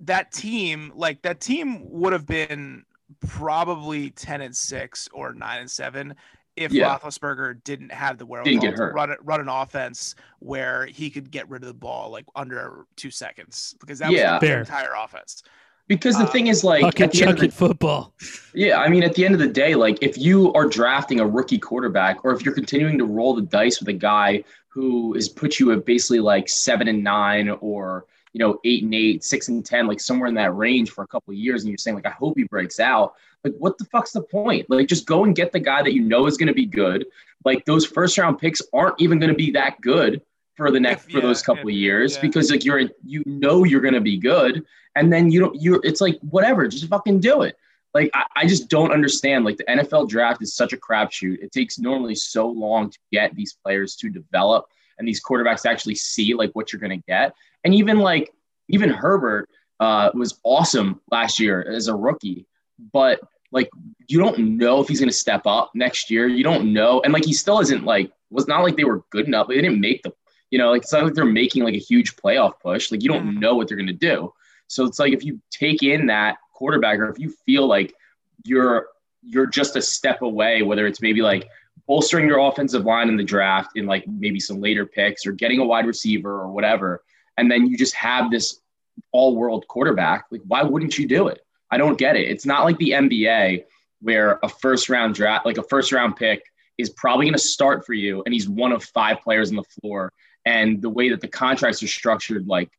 that 0.00 0.30
team, 0.32 0.92
like 0.94 1.22
that 1.22 1.40
team 1.40 1.80
would 1.90 2.12
have 2.12 2.26
been 2.26 2.84
probably 3.26 4.10
ten 4.10 4.40
and 4.40 4.54
six 4.56 5.08
or 5.12 5.34
nine 5.34 5.60
and 5.60 5.70
seven 5.70 6.14
if 6.56 6.72
Yeah. 6.72 6.96
Roethlisberger 6.96 7.62
didn't 7.64 7.92
have 7.92 8.16
the 8.18 8.24
Didn't 8.44 8.62
wherewithal 8.62 8.88
to 8.88 8.92
run 8.94 9.14
run 9.22 9.40
an 9.40 9.48
offense 9.48 10.14
where 10.38 10.86
he 10.86 11.10
could 11.10 11.30
get 11.30 11.48
rid 11.50 11.62
of 11.62 11.68
the 11.68 11.74
ball 11.74 12.10
like 12.10 12.24
under 12.34 12.86
two 12.96 13.10
seconds 13.10 13.74
because 13.80 13.98
that 13.98 14.10
Yeah. 14.10 14.34
was 14.34 14.40
the 14.40 14.46
Fair. 14.46 14.58
entire 14.60 14.92
offense. 14.98 15.42
Because 15.88 16.16
the 16.16 16.24
Uh, 16.24 16.26
thing 16.26 16.46
is, 16.48 16.64
like, 16.64 16.82
Fucking 16.82 17.04
at 17.04 17.12
the 17.12 17.22
end 17.22 17.30
of 17.30 17.36
chuck 17.36 17.40
the 17.40 17.46
it 17.46 17.52
football. 17.52 18.12
Yeah, 18.54 18.80
I 18.80 18.88
mean, 18.88 19.02
at 19.02 19.14
the 19.14 19.24
end 19.24 19.34
of 19.34 19.40
the 19.40 19.48
day, 19.48 19.74
like 19.74 19.98
if 20.02 20.18
you 20.18 20.52
are 20.54 20.66
drafting 20.66 21.20
a 21.20 21.26
rookie 21.26 21.58
quarterback, 21.58 22.24
or 22.24 22.32
if 22.32 22.44
you're 22.44 22.54
continuing 22.54 22.98
to 22.98 23.04
roll 23.04 23.34
the 23.34 23.42
dice 23.42 23.78
with 23.80 23.88
a 23.88 23.92
guy 23.92 24.42
who 24.68 25.14
has 25.14 25.28
put 25.28 25.58
you 25.58 25.72
at 25.72 25.84
basically 25.86 26.20
like 26.20 26.48
seven 26.48 26.88
and 26.88 27.02
nine, 27.04 27.48
or 27.48 28.06
you 28.32 28.38
know 28.40 28.58
eight 28.64 28.82
and 28.82 28.94
eight, 28.94 29.24
six 29.24 29.48
and 29.48 29.64
ten, 29.64 29.86
like 29.86 30.00
somewhere 30.00 30.28
in 30.28 30.34
that 30.34 30.54
range 30.54 30.90
for 30.90 31.04
a 31.04 31.06
couple 31.06 31.32
of 31.32 31.38
years, 31.38 31.62
and 31.62 31.70
you're 31.70 31.78
saying 31.78 31.94
like, 31.96 32.06
I 32.06 32.10
hope 32.10 32.36
he 32.36 32.44
breaks 32.44 32.80
out. 32.80 33.14
Like, 33.44 33.54
what 33.58 33.78
the 33.78 33.84
fuck's 33.84 34.10
the 34.12 34.22
point? 34.22 34.68
Like, 34.68 34.88
just 34.88 35.06
go 35.06 35.24
and 35.24 35.36
get 35.36 35.52
the 35.52 35.60
guy 35.60 35.82
that 35.82 35.92
you 35.94 36.02
know 36.02 36.26
is 36.26 36.36
going 36.36 36.48
to 36.48 36.54
be 36.54 36.66
good. 36.66 37.06
Like 37.44 37.64
those 37.64 37.86
first 37.86 38.18
round 38.18 38.38
picks 38.38 38.60
aren't 38.72 39.00
even 39.00 39.18
going 39.20 39.30
to 39.30 39.36
be 39.36 39.52
that 39.52 39.80
good 39.80 40.20
for 40.56 40.70
the 40.70 40.80
next 40.80 41.06
If- 41.06 41.12
for 41.12 41.20
those 41.20 41.42
couple 41.42 41.68
if- 41.68 41.74
of 41.74 41.78
years 41.78 42.16
yeah. 42.16 42.22
because 42.22 42.50
like 42.50 42.64
you're 42.64 42.80
you 43.04 43.22
know 43.26 43.62
you're 43.64 43.80
going 43.82 43.94
to 43.94 44.00
be 44.00 44.16
good, 44.16 44.64
and 44.96 45.12
then 45.12 45.30
you 45.30 45.40
don't 45.40 45.60
you're 45.60 45.80
it's 45.84 46.00
like 46.00 46.18
whatever, 46.20 46.66
just 46.66 46.88
fucking 46.88 47.20
do 47.20 47.42
it. 47.42 47.56
like 47.94 48.10
I, 48.14 48.24
I 48.34 48.46
just 48.46 48.68
don't 48.68 48.92
understand. 48.92 49.44
Like 49.44 49.58
the 49.58 49.64
NFL 49.64 50.08
draft 50.08 50.42
is 50.42 50.54
such 50.54 50.72
a 50.72 50.76
crapshoot. 50.76 51.38
It 51.42 51.52
takes 51.52 51.78
normally 51.78 52.14
so 52.14 52.48
long 52.48 52.90
to 52.90 52.98
get 53.12 53.34
these 53.34 53.56
players 53.64 53.96
to 53.96 54.10
develop 54.10 54.66
and 54.98 55.06
these 55.06 55.22
quarterbacks 55.22 55.62
to 55.62 55.70
actually 55.70 55.94
see 55.94 56.34
like 56.34 56.52
what 56.52 56.72
you're 56.72 56.80
gonna 56.80 56.96
get. 56.96 57.34
And 57.64 57.74
even 57.74 58.00
like 58.00 58.32
even 58.68 58.90
Herbert 58.90 59.48
uh, 59.78 60.10
was 60.14 60.40
awesome 60.42 61.00
last 61.10 61.38
year 61.38 61.62
as 61.62 61.88
a 61.88 61.94
rookie, 61.94 62.46
but 62.92 63.20
like 63.52 63.70
you 64.08 64.18
don't 64.18 64.38
know 64.38 64.80
if 64.80 64.88
he's 64.88 65.00
going 65.00 65.08
to 65.08 65.16
step 65.16 65.42
up 65.46 65.70
next 65.74 66.10
year. 66.10 66.26
You 66.26 66.44
don't 66.44 66.72
know, 66.72 67.00
and 67.02 67.12
like 67.12 67.24
he 67.24 67.32
still 67.32 67.60
isn't 67.60 67.84
like 67.84 68.12
was 68.30 68.48
not 68.48 68.62
like 68.62 68.76
they 68.76 68.84
were 68.84 69.04
good 69.10 69.26
enough. 69.26 69.48
They 69.48 69.54
didn't 69.56 69.80
make 69.80 70.02
the 70.02 70.12
you 70.50 70.58
know 70.58 70.70
like 70.70 70.82
it's 70.82 70.92
not 70.92 71.04
like 71.04 71.14
they're 71.14 71.24
making 71.24 71.64
like 71.64 71.74
a 71.74 71.78
huge 71.78 72.16
playoff 72.16 72.54
push. 72.60 72.90
Like 72.90 73.02
you 73.02 73.08
don't 73.08 73.38
know 73.38 73.54
what 73.54 73.68
they're 73.68 73.76
going 73.76 73.86
to 73.86 73.92
do. 73.92 74.32
So 74.68 74.84
it's 74.84 74.98
like 74.98 75.12
if 75.12 75.24
you 75.24 75.40
take 75.50 75.82
in 75.82 76.06
that 76.06 76.36
quarterback, 76.52 76.98
or 76.98 77.08
if 77.08 77.18
you 77.18 77.30
feel 77.44 77.66
like 77.66 77.94
you're 78.44 78.88
you're 79.22 79.46
just 79.46 79.76
a 79.76 79.82
step 79.82 80.22
away, 80.22 80.62
whether 80.62 80.86
it's 80.86 81.00
maybe 81.00 81.22
like 81.22 81.48
bolstering 81.86 82.26
your 82.26 82.38
offensive 82.38 82.84
line 82.84 83.08
in 83.08 83.16
the 83.16 83.24
draft 83.24 83.70
in 83.76 83.86
like 83.86 84.06
maybe 84.06 84.40
some 84.40 84.60
later 84.60 84.86
picks 84.86 85.26
or 85.26 85.32
getting 85.32 85.60
a 85.60 85.64
wide 85.64 85.86
receiver 85.86 86.40
or 86.40 86.48
whatever, 86.48 87.02
and 87.36 87.50
then 87.50 87.66
you 87.66 87.76
just 87.76 87.94
have 87.94 88.30
this 88.30 88.60
all 89.12 89.36
world 89.36 89.66
quarterback, 89.68 90.26
like 90.30 90.42
why 90.46 90.62
wouldn't 90.62 90.98
you 90.98 91.06
do 91.06 91.28
it? 91.28 91.40
I 91.70 91.76
don't 91.78 91.98
get 91.98 92.16
it. 92.16 92.28
It's 92.28 92.46
not 92.46 92.64
like 92.64 92.78
the 92.78 92.90
NBA 92.90 93.64
where 94.00 94.38
a 94.42 94.48
first 94.48 94.88
round 94.88 95.14
draft, 95.14 95.46
like 95.46 95.58
a 95.58 95.62
first 95.62 95.92
round 95.92 96.16
pick, 96.16 96.42
is 96.78 96.90
probably 96.90 97.26
going 97.26 97.34
to 97.34 97.38
start 97.38 97.86
for 97.86 97.94
you, 97.94 98.22
and 98.24 98.34
he's 98.34 98.48
one 98.48 98.72
of 98.72 98.84
five 98.84 99.20
players 99.22 99.50
on 99.50 99.56
the 99.56 99.64
floor. 99.80 100.12
And 100.44 100.80
the 100.80 100.90
way 100.90 101.08
that 101.08 101.20
the 101.20 101.28
contracts 101.28 101.82
are 101.82 101.88
structured, 101.88 102.46
like 102.46 102.70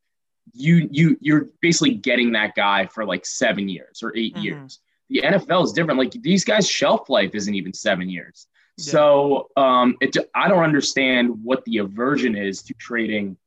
you 0.54 0.88
you 0.92 1.18
you're 1.22 1.50
basically 1.62 1.94
getting 1.96 2.32
that 2.34 2.56
guy 2.56 2.86
for 2.88 3.06
like 3.06 3.26
seven 3.26 3.68
years 3.70 4.02
or 4.04 4.16
8 4.16 4.36
Mhm. 4.36 4.44
years. 4.44 4.80
The 5.10 5.22
NFL 5.24 5.64
is 5.64 5.72
different. 5.74 6.00
Like 6.00 6.12
these 6.22 6.44
guys' 6.44 6.70
shelf 6.70 7.10
life 7.10 7.32
isn't 7.34 7.54
even 7.54 7.74
seven 7.74 8.10
years. 8.10 8.48
Yeah. 8.78 8.92
So 8.92 9.50
um, 9.58 9.96
it, 10.02 10.16
I 10.36 10.48
don't 10.50 10.64
understand 10.64 11.32
what 11.44 11.64
the 11.66 11.78
aversion 11.80 12.36
is 12.36 12.62
to 12.64 12.74
trading 12.74 13.38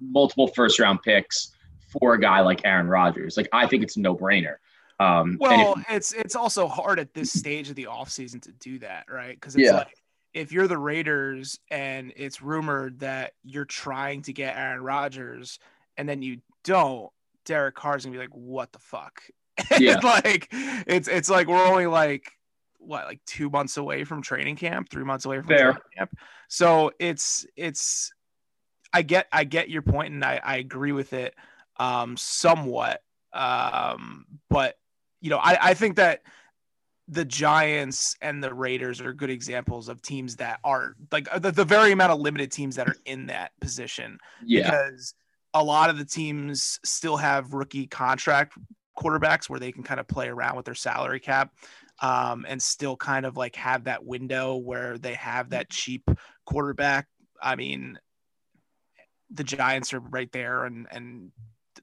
multiple 0.00 0.48
first 0.48 0.78
round 0.78 1.02
picks 1.02 1.52
for 2.00 2.14
a 2.14 2.20
guy 2.20 2.40
like 2.40 2.62
Aaron 2.64 2.86
Rodgers. 2.88 3.36
Like 3.36 3.48
I 3.52 3.66
think 3.66 3.82
it's 3.82 3.96
a 3.96 4.00
no 4.00 4.14
brainer. 4.16 4.56
Um, 4.98 5.36
Well, 5.40 5.74
if- 5.78 5.84
it's 5.90 6.12
it's 6.12 6.34
also 6.36 6.66
hard 6.68 6.98
at 6.98 7.12
this 7.14 7.32
stage 7.32 7.68
of 7.68 7.76
the 7.76 7.84
offseason 7.84 8.40
to 8.42 8.52
do 8.52 8.78
that, 8.80 9.04
right? 9.10 9.34
Because 9.38 9.54
it's 9.54 9.64
Yeah. 9.66 9.76
like 9.78 9.94
if 10.32 10.52
you're 10.52 10.68
the 10.68 10.78
Raiders 10.78 11.58
and 11.70 12.12
it's 12.16 12.42
rumored 12.42 13.00
that 13.00 13.32
you're 13.42 13.64
trying 13.64 14.22
to 14.22 14.32
get 14.32 14.56
Aaron 14.56 14.82
Rodgers 14.82 15.58
and 15.96 16.08
then 16.08 16.22
you 16.22 16.38
don't, 16.64 17.10
Derek 17.44 17.74
Carr's 17.74 18.04
gonna 18.04 18.14
be 18.14 18.18
like, 18.20 18.34
"What 18.34 18.72
the 18.72 18.78
fuck?" 18.78 19.22
Yeah. 19.78 19.98
like 20.02 20.48
it's 20.50 21.08
it's 21.08 21.30
like 21.30 21.46
we're 21.46 21.66
only 21.66 21.86
like 21.86 22.32
what 22.78 23.06
like 23.06 23.20
two 23.26 23.50
months 23.50 23.76
away 23.76 24.04
from 24.04 24.22
training 24.22 24.56
camp, 24.56 24.90
three 24.90 25.04
months 25.04 25.24
away 25.24 25.38
from 25.38 25.48
Fair. 25.48 25.72
training 25.72 25.80
camp. 25.96 26.10
So 26.48 26.92
it's 26.98 27.46
it's 27.56 28.12
I 28.92 29.02
get 29.02 29.26
I 29.32 29.44
get 29.44 29.68
your 29.70 29.82
point 29.82 30.12
and 30.12 30.24
I, 30.24 30.40
I 30.42 30.56
agree 30.56 30.92
with 30.92 31.12
it 31.12 31.34
um 31.78 32.16
somewhat. 32.16 33.02
Um 33.32 34.26
but 34.50 34.76
you 35.20 35.30
know 35.30 35.38
I, 35.38 35.58
I 35.60 35.74
think 35.74 35.96
that 35.96 36.22
the 37.08 37.24
Giants 37.24 38.16
and 38.20 38.42
the 38.42 38.52
Raiders 38.52 39.00
are 39.00 39.12
good 39.12 39.30
examples 39.30 39.88
of 39.88 40.02
teams 40.02 40.36
that 40.36 40.58
are 40.64 40.96
like 41.12 41.28
the, 41.40 41.52
the 41.52 41.64
very 41.64 41.92
amount 41.92 42.12
of 42.12 42.20
limited 42.20 42.50
teams 42.50 42.76
that 42.76 42.88
are 42.88 42.96
in 43.04 43.26
that 43.26 43.52
position 43.60 44.18
yeah, 44.44 44.62
because 44.62 45.14
a 45.54 45.62
lot 45.62 45.90
of 45.90 45.98
the 45.98 46.04
teams 46.04 46.78
still 46.84 47.16
have 47.16 47.52
rookie 47.52 47.86
contract 47.86 48.54
quarterbacks 48.98 49.48
where 49.48 49.60
they 49.60 49.72
can 49.72 49.82
kind 49.82 50.00
of 50.00 50.08
play 50.08 50.28
around 50.28 50.56
with 50.56 50.64
their 50.64 50.74
salary 50.74 51.20
cap 51.20 51.52
um, 52.00 52.44
and 52.48 52.62
still 52.62 52.96
kind 52.96 53.26
of 53.26 53.36
like 53.36 53.56
have 53.56 53.84
that 53.84 54.04
window 54.04 54.56
where 54.56 54.98
they 54.98 55.14
have 55.14 55.50
that 55.50 55.70
cheap 55.70 56.08
quarterback. 56.44 57.06
I 57.40 57.56
mean, 57.56 57.98
the 59.30 59.44
Giants 59.44 59.92
are 59.92 60.00
right 60.00 60.30
there 60.32 60.64
and 60.64 60.86
and 60.90 61.32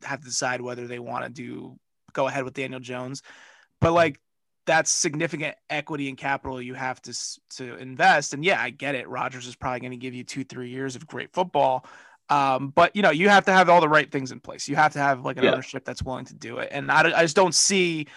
have 0.04 0.20
to 0.20 0.26
decide 0.26 0.62
whether 0.62 0.88
they 0.88 1.00
want 1.00 1.26
to 1.26 1.30
do 1.30 1.78
go 2.14 2.28
ahead 2.28 2.44
with 2.44 2.54
Daniel 2.54 2.80
Jones, 2.80 3.22
but 3.82 3.94
like 3.94 4.20
that's 4.66 4.92
significant 4.92 5.56
equity 5.70 6.08
and 6.08 6.18
capital 6.18 6.62
you 6.62 6.74
have 6.74 7.02
to 7.02 7.14
to 7.58 7.76
invest. 7.78 8.34
And 8.34 8.46
yeah, 8.46 8.62
I 8.62 8.70
get 8.70 8.96
it. 8.96 9.10
Rodgers 9.10 9.48
is 9.48 9.56
probably 9.56 9.82
going 9.82 9.92
to 9.92 9.98
give 9.98 10.14
you 10.14 10.24
two 10.24 10.44
three 10.44 10.70
years 10.70 10.96
of 10.96 11.08
great 11.08 11.34
football. 11.34 11.86
Um, 12.34 12.70
but 12.70 12.96
you 12.96 13.02
know, 13.02 13.12
you 13.12 13.30
have 13.30 13.46
to 13.46 13.52
have 13.54 13.70
all 13.70 13.82
the 13.82 13.90
right 13.90 14.10
things 14.12 14.32
in 14.32 14.40
place. 14.40 14.68
You 14.68 14.76
have 14.76 14.94
to 14.94 15.00
have 15.00 15.24
like 15.24 15.38
an 15.38 15.44
Yeah. 15.44 15.52
ownership 15.52 15.86
that's 15.86 16.02
willing 16.04 16.26
to 16.26 16.34
do 16.34 16.58
it. 16.58 16.70
And 16.72 16.92
I, 16.92 17.20
I 17.20 17.22
just 17.24 17.36
don't 17.36 17.54
see 17.54 18.08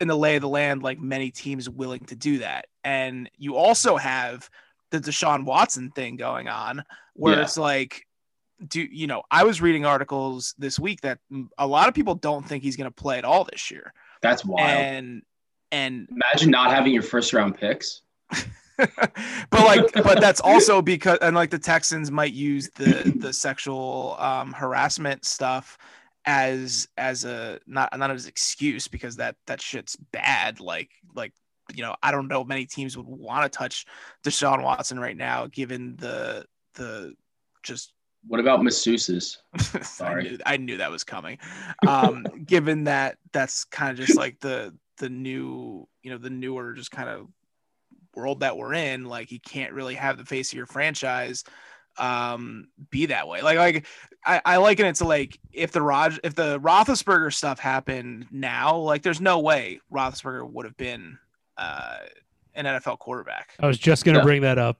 in 0.00 0.08
the 0.08 0.16
lay 0.16 0.36
of 0.36 0.42
the 0.42 0.48
land 0.48 0.82
like 0.82 1.00
many 1.00 1.30
teams 1.30 1.68
willing 1.68 2.04
to 2.06 2.16
do 2.16 2.38
that. 2.38 2.66
And 2.84 3.30
you 3.36 3.56
also 3.56 3.96
have 3.96 4.48
the 4.90 5.00
Deshaun 5.00 5.44
Watson 5.44 5.90
thing 5.90 6.16
going 6.16 6.48
on, 6.48 6.84
where 7.14 7.36
Yeah. 7.36 7.42
it's 7.42 7.56
like, 7.56 8.06
do 8.68 8.80
you 8.82 9.06
know? 9.08 9.22
I 9.30 9.42
was 9.44 9.60
reading 9.60 9.84
articles 9.84 10.54
this 10.58 10.78
week 10.78 11.00
that 11.00 11.18
a 11.58 11.66
lot 11.66 11.88
of 11.88 11.94
people 11.94 12.14
don't 12.14 12.46
think 12.46 12.62
he's 12.62 12.76
going 12.76 12.90
to 12.90 12.94
play 12.94 13.18
at 13.18 13.24
all 13.24 13.44
this 13.44 13.70
year, 13.70 13.92
that's 14.22 14.44
wild. 14.44 14.68
and 14.70 15.22
and 15.72 16.08
Imagine 16.10 16.50
not 16.50 16.70
having 16.70 16.92
your 16.92 17.02
first 17.02 17.32
round 17.32 17.56
picks. 17.56 18.02
but 19.50 19.52
like 19.52 19.92
but 20.02 20.20
that's 20.20 20.40
also 20.40 20.82
because 20.82 21.18
and 21.22 21.36
like 21.36 21.50
the 21.50 21.58
texans 21.58 22.10
might 22.10 22.32
use 22.32 22.70
the 22.70 23.14
the 23.20 23.32
sexual 23.32 24.16
um 24.18 24.52
harassment 24.52 25.24
stuff 25.24 25.78
as 26.26 26.88
as 26.96 27.24
a 27.24 27.60
not 27.66 27.96
not 27.96 28.10
as 28.10 28.26
excuse 28.26 28.88
because 28.88 29.16
that 29.16 29.36
that 29.46 29.60
shit's 29.60 29.96
bad 29.96 30.58
like 30.58 30.90
like 31.14 31.32
you 31.74 31.82
know 31.82 31.94
i 32.02 32.10
don't 32.10 32.28
know 32.28 32.42
many 32.44 32.66
teams 32.66 32.96
would 32.96 33.06
want 33.06 33.50
to 33.50 33.56
touch 33.56 33.86
deshaun 34.24 34.62
watson 34.62 34.98
right 34.98 35.16
now 35.16 35.46
given 35.46 35.96
the 35.96 36.44
the 36.74 37.14
just 37.62 37.92
What 38.26 38.40
about 38.40 38.60
masseuses? 38.60 39.36
I 39.56 39.82
Sorry. 39.82 40.22
knew, 40.24 40.38
I 40.46 40.56
knew 40.56 40.76
that 40.78 40.90
was 40.90 41.04
coming. 41.04 41.38
Um, 41.86 42.44
given 42.46 42.84
that 42.84 43.18
that's 43.32 43.64
kind 43.64 43.90
of 43.90 43.96
just 43.96 44.16
like 44.16 44.40
the 44.40 44.74
the 44.98 45.08
new, 45.08 45.86
you 46.02 46.10
know, 46.10 46.18
the 46.18 46.30
newer 46.30 46.72
just 46.72 46.90
kind 46.90 47.08
of 47.08 47.28
world 48.16 48.40
that 48.40 48.56
we're 48.56 48.74
in. 48.74 49.04
Like 49.04 49.30
you 49.32 49.40
can't 49.40 49.72
really 49.72 49.94
have 49.94 50.16
the 50.18 50.24
face 50.24 50.52
of 50.52 50.56
your 50.56 50.66
franchise 50.66 51.44
um 51.96 52.66
be 52.90 53.06
that 53.06 53.28
way. 53.28 53.40
Like 53.42 53.56
like 53.58 53.86
I, 54.26 54.40
I 54.44 54.56
liken 54.56 54.86
it 54.86 54.96
to 54.96 55.04
like 55.04 55.38
if 55.52 55.70
the 55.70 55.82
Rod 55.82 56.18
if 56.24 56.34
the 56.34 56.58
Roethlisberger 56.60 57.32
stuff 57.32 57.58
happened 57.60 58.26
now, 58.32 58.76
like 58.76 59.02
there's 59.02 59.20
no 59.20 59.38
way 59.40 59.80
Roethlisberger 59.92 60.50
would 60.50 60.64
have 60.66 60.76
been 60.76 61.18
uh 61.56 61.98
an 62.56 62.64
NFL 62.66 62.98
quarterback 62.98 63.50
I 63.60 63.66
was 63.66 63.78
just 63.78 64.04
gonna 64.04 64.18
Yeah. 64.18 64.24
bring 64.24 64.42
that 64.42 64.58
up. 64.58 64.78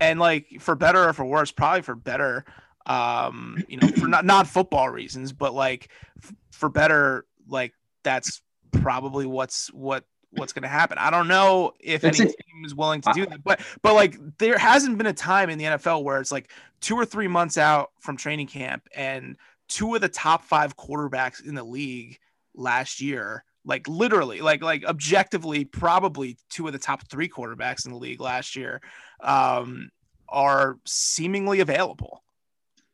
and 0.00 0.20
like 0.20 0.46
for 0.60 0.74
better 0.76 1.08
or 1.08 1.12
for 1.12 1.24
worse, 1.24 1.50
probably 1.52 1.82
for 1.82 1.94
better. 1.94 2.44
Um, 2.84 3.64
you 3.68 3.78
know, 3.78 3.88
for 3.88 4.06
not 4.06 4.24
not 4.24 4.46
football 4.46 4.88
reasons, 4.88 5.32
but 5.32 5.52
like 5.52 5.88
f- 6.22 6.32
for 6.52 6.68
better, 6.68 7.26
like 7.48 7.74
that's 8.04 8.40
probably 8.70 9.26
what's 9.26 9.72
what 9.72 10.04
what's 10.38 10.52
going 10.52 10.62
to 10.62 10.68
happen. 10.68 10.98
I 10.98 11.10
don't 11.10 11.28
know 11.28 11.72
if 11.80 12.02
That's 12.02 12.20
any 12.20 12.30
it. 12.30 12.36
team 12.36 12.64
is 12.64 12.74
willing 12.74 13.00
to 13.02 13.12
do 13.12 13.26
that, 13.26 13.42
but 13.44 13.60
but 13.82 13.94
like 13.94 14.18
there 14.38 14.58
hasn't 14.58 14.98
been 14.98 15.06
a 15.06 15.12
time 15.12 15.50
in 15.50 15.58
the 15.58 15.64
NFL 15.64 16.02
where 16.02 16.20
it's 16.20 16.32
like 16.32 16.50
two 16.80 16.96
or 16.96 17.04
three 17.04 17.28
months 17.28 17.58
out 17.58 17.90
from 18.00 18.16
training 18.16 18.46
camp 18.46 18.88
and 18.94 19.36
two 19.68 19.94
of 19.94 20.00
the 20.00 20.08
top 20.08 20.44
five 20.44 20.76
quarterbacks 20.76 21.44
in 21.44 21.54
the 21.54 21.64
league 21.64 22.18
last 22.54 23.00
year 23.00 23.44
like 23.64 23.86
literally 23.88 24.40
like 24.40 24.62
like 24.62 24.84
objectively 24.84 25.64
probably 25.64 26.38
two 26.48 26.66
of 26.66 26.72
the 26.72 26.78
top 26.78 27.06
three 27.08 27.28
quarterbacks 27.28 27.84
in 27.84 27.92
the 27.92 27.98
league 27.98 28.20
last 28.20 28.56
year 28.56 28.80
um 29.20 29.90
are 30.28 30.78
seemingly 30.86 31.60
available 31.60 32.22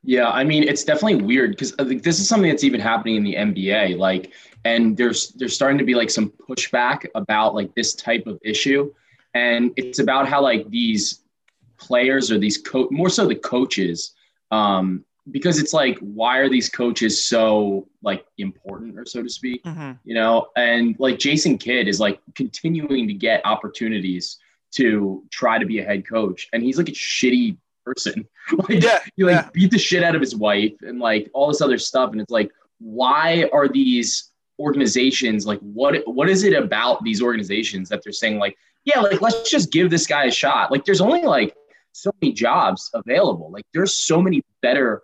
Yeah, 0.04 0.28
I 0.30 0.42
mean, 0.42 0.64
it's 0.64 0.84
definitely 0.84 1.22
weird 1.22 1.52
because 1.52 1.78
like, 1.78 2.02
this 2.02 2.18
is 2.18 2.28
something 2.28 2.50
that's 2.50 2.64
even 2.64 2.80
happening 2.80 3.16
in 3.16 3.22
the 3.22 3.34
NBA. 3.34 3.98
Like, 3.98 4.32
and 4.64 4.96
there's 4.96 5.28
there's 5.30 5.54
starting 5.54 5.78
to 5.78 5.84
be 5.84 5.94
like 5.94 6.10
some 6.10 6.30
pushback 6.48 7.06
about 7.14 7.54
like 7.54 7.74
this 7.74 7.94
type 7.94 8.26
of 8.26 8.38
issue, 8.42 8.92
and 9.34 9.72
it's 9.76 9.98
about 9.98 10.28
how 10.28 10.42
like 10.42 10.68
these 10.70 11.22
players 11.78 12.30
or 12.30 12.38
these 12.38 12.58
co- 12.58 12.88
more 12.90 13.08
so 13.08 13.26
the 13.26 13.34
coaches, 13.34 14.14
um, 14.50 15.04
because 15.30 15.60
it's 15.60 15.72
like 15.72 15.98
why 16.00 16.38
are 16.38 16.48
these 16.48 16.68
coaches 16.68 17.24
so 17.24 17.88
like 18.02 18.24
important 18.38 18.98
or 18.98 19.06
so 19.06 19.22
to 19.22 19.28
speak? 19.28 19.60
you 20.04 20.14
know 20.14 20.48
and 20.56 20.96
like 20.98 21.18
jason 21.18 21.56
kidd 21.56 21.86
is 21.86 22.00
like 22.00 22.20
continuing 22.34 23.06
to 23.06 23.14
get 23.14 23.40
opportunities 23.44 24.38
to 24.72 25.22
try 25.30 25.58
to 25.58 25.66
be 25.66 25.78
a 25.78 25.84
head 25.84 26.06
coach 26.08 26.48
and 26.52 26.62
he's 26.62 26.76
like 26.76 26.88
a 26.88 26.92
shitty 26.92 27.56
person 27.84 28.26
like 28.68 28.82
yeah 28.82 28.98
he 29.16 29.24
like 29.24 29.34
yeah. 29.34 29.50
beat 29.52 29.70
the 29.70 29.78
shit 29.78 30.02
out 30.02 30.14
of 30.14 30.20
his 30.20 30.36
wife 30.36 30.72
and 30.82 30.98
like 30.98 31.30
all 31.34 31.48
this 31.48 31.60
other 31.60 31.78
stuff 31.78 32.12
and 32.12 32.20
it's 32.20 32.30
like 32.30 32.50
why 32.78 33.48
are 33.52 33.68
these 33.68 34.30
organizations 34.58 35.46
like 35.46 35.58
what 35.60 35.96
what 36.06 36.28
is 36.28 36.44
it 36.44 36.52
about 36.52 37.02
these 37.02 37.22
organizations 37.22 37.88
that 37.88 38.02
they're 38.02 38.12
saying 38.12 38.38
like 38.38 38.56
yeah 38.84 39.00
like 39.00 39.20
let's 39.20 39.50
just 39.50 39.72
give 39.72 39.90
this 39.90 40.06
guy 40.06 40.24
a 40.24 40.30
shot 40.30 40.70
like 40.70 40.84
there's 40.84 41.00
only 41.00 41.22
like 41.22 41.54
so 41.92 42.10
many 42.20 42.32
jobs 42.32 42.90
available 42.94 43.50
like 43.50 43.64
there's 43.74 44.04
so 44.04 44.20
many 44.20 44.42
better 44.60 45.02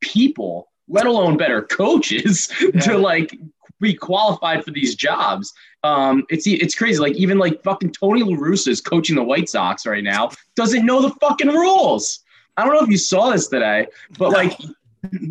people 0.00 0.68
let 0.88 1.06
alone 1.06 1.36
better 1.36 1.62
coaches 1.62 2.50
Yeah. 2.60 2.80
to 2.80 2.98
like 2.98 3.36
be 3.80 3.94
qualified 3.94 4.64
for 4.64 4.70
these 4.70 4.94
jobs. 4.94 5.52
Um, 5.84 6.24
it's 6.30 6.46
it's 6.46 6.74
crazy. 6.74 6.98
Like 6.98 7.14
even 7.14 7.38
like 7.38 7.62
fucking 7.62 7.92
Tony 7.92 8.22
La 8.22 8.36
Russa 8.36 8.68
is 8.68 8.80
coaching 8.80 9.16
the 9.16 9.22
White 9.22 9.48
Sox 9.48 9.86
right 9.86 10.02
now. 10.04 10.30
Doesn't 10.56 10.84
know 10.84 11.00
the 11.02 11.10
fucking 11.20 11.48
rules. 11.48 12.20
I 12.56 12.64
don't 12.64 12.74
know 12.74 12.82
if 12.82 12.88
you 12.88 12.98
saw 12.98 13.30
this 13.30 13.46
today, 13.48 13.86
but 14.18 14.30
like, 14.32 14.58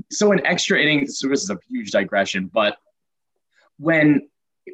so 0.09 0.31
in 0.31 0.45
extra 0.45 0.79
innings, 0.81 1.19
so 1.19 1.27
this 1.27 1.43
is 1.43 1.49
a 1.49 1.57
huge 1.69 1.91
digression, 1.91 2.49
but 2.53 2.77
when 3.79 4.27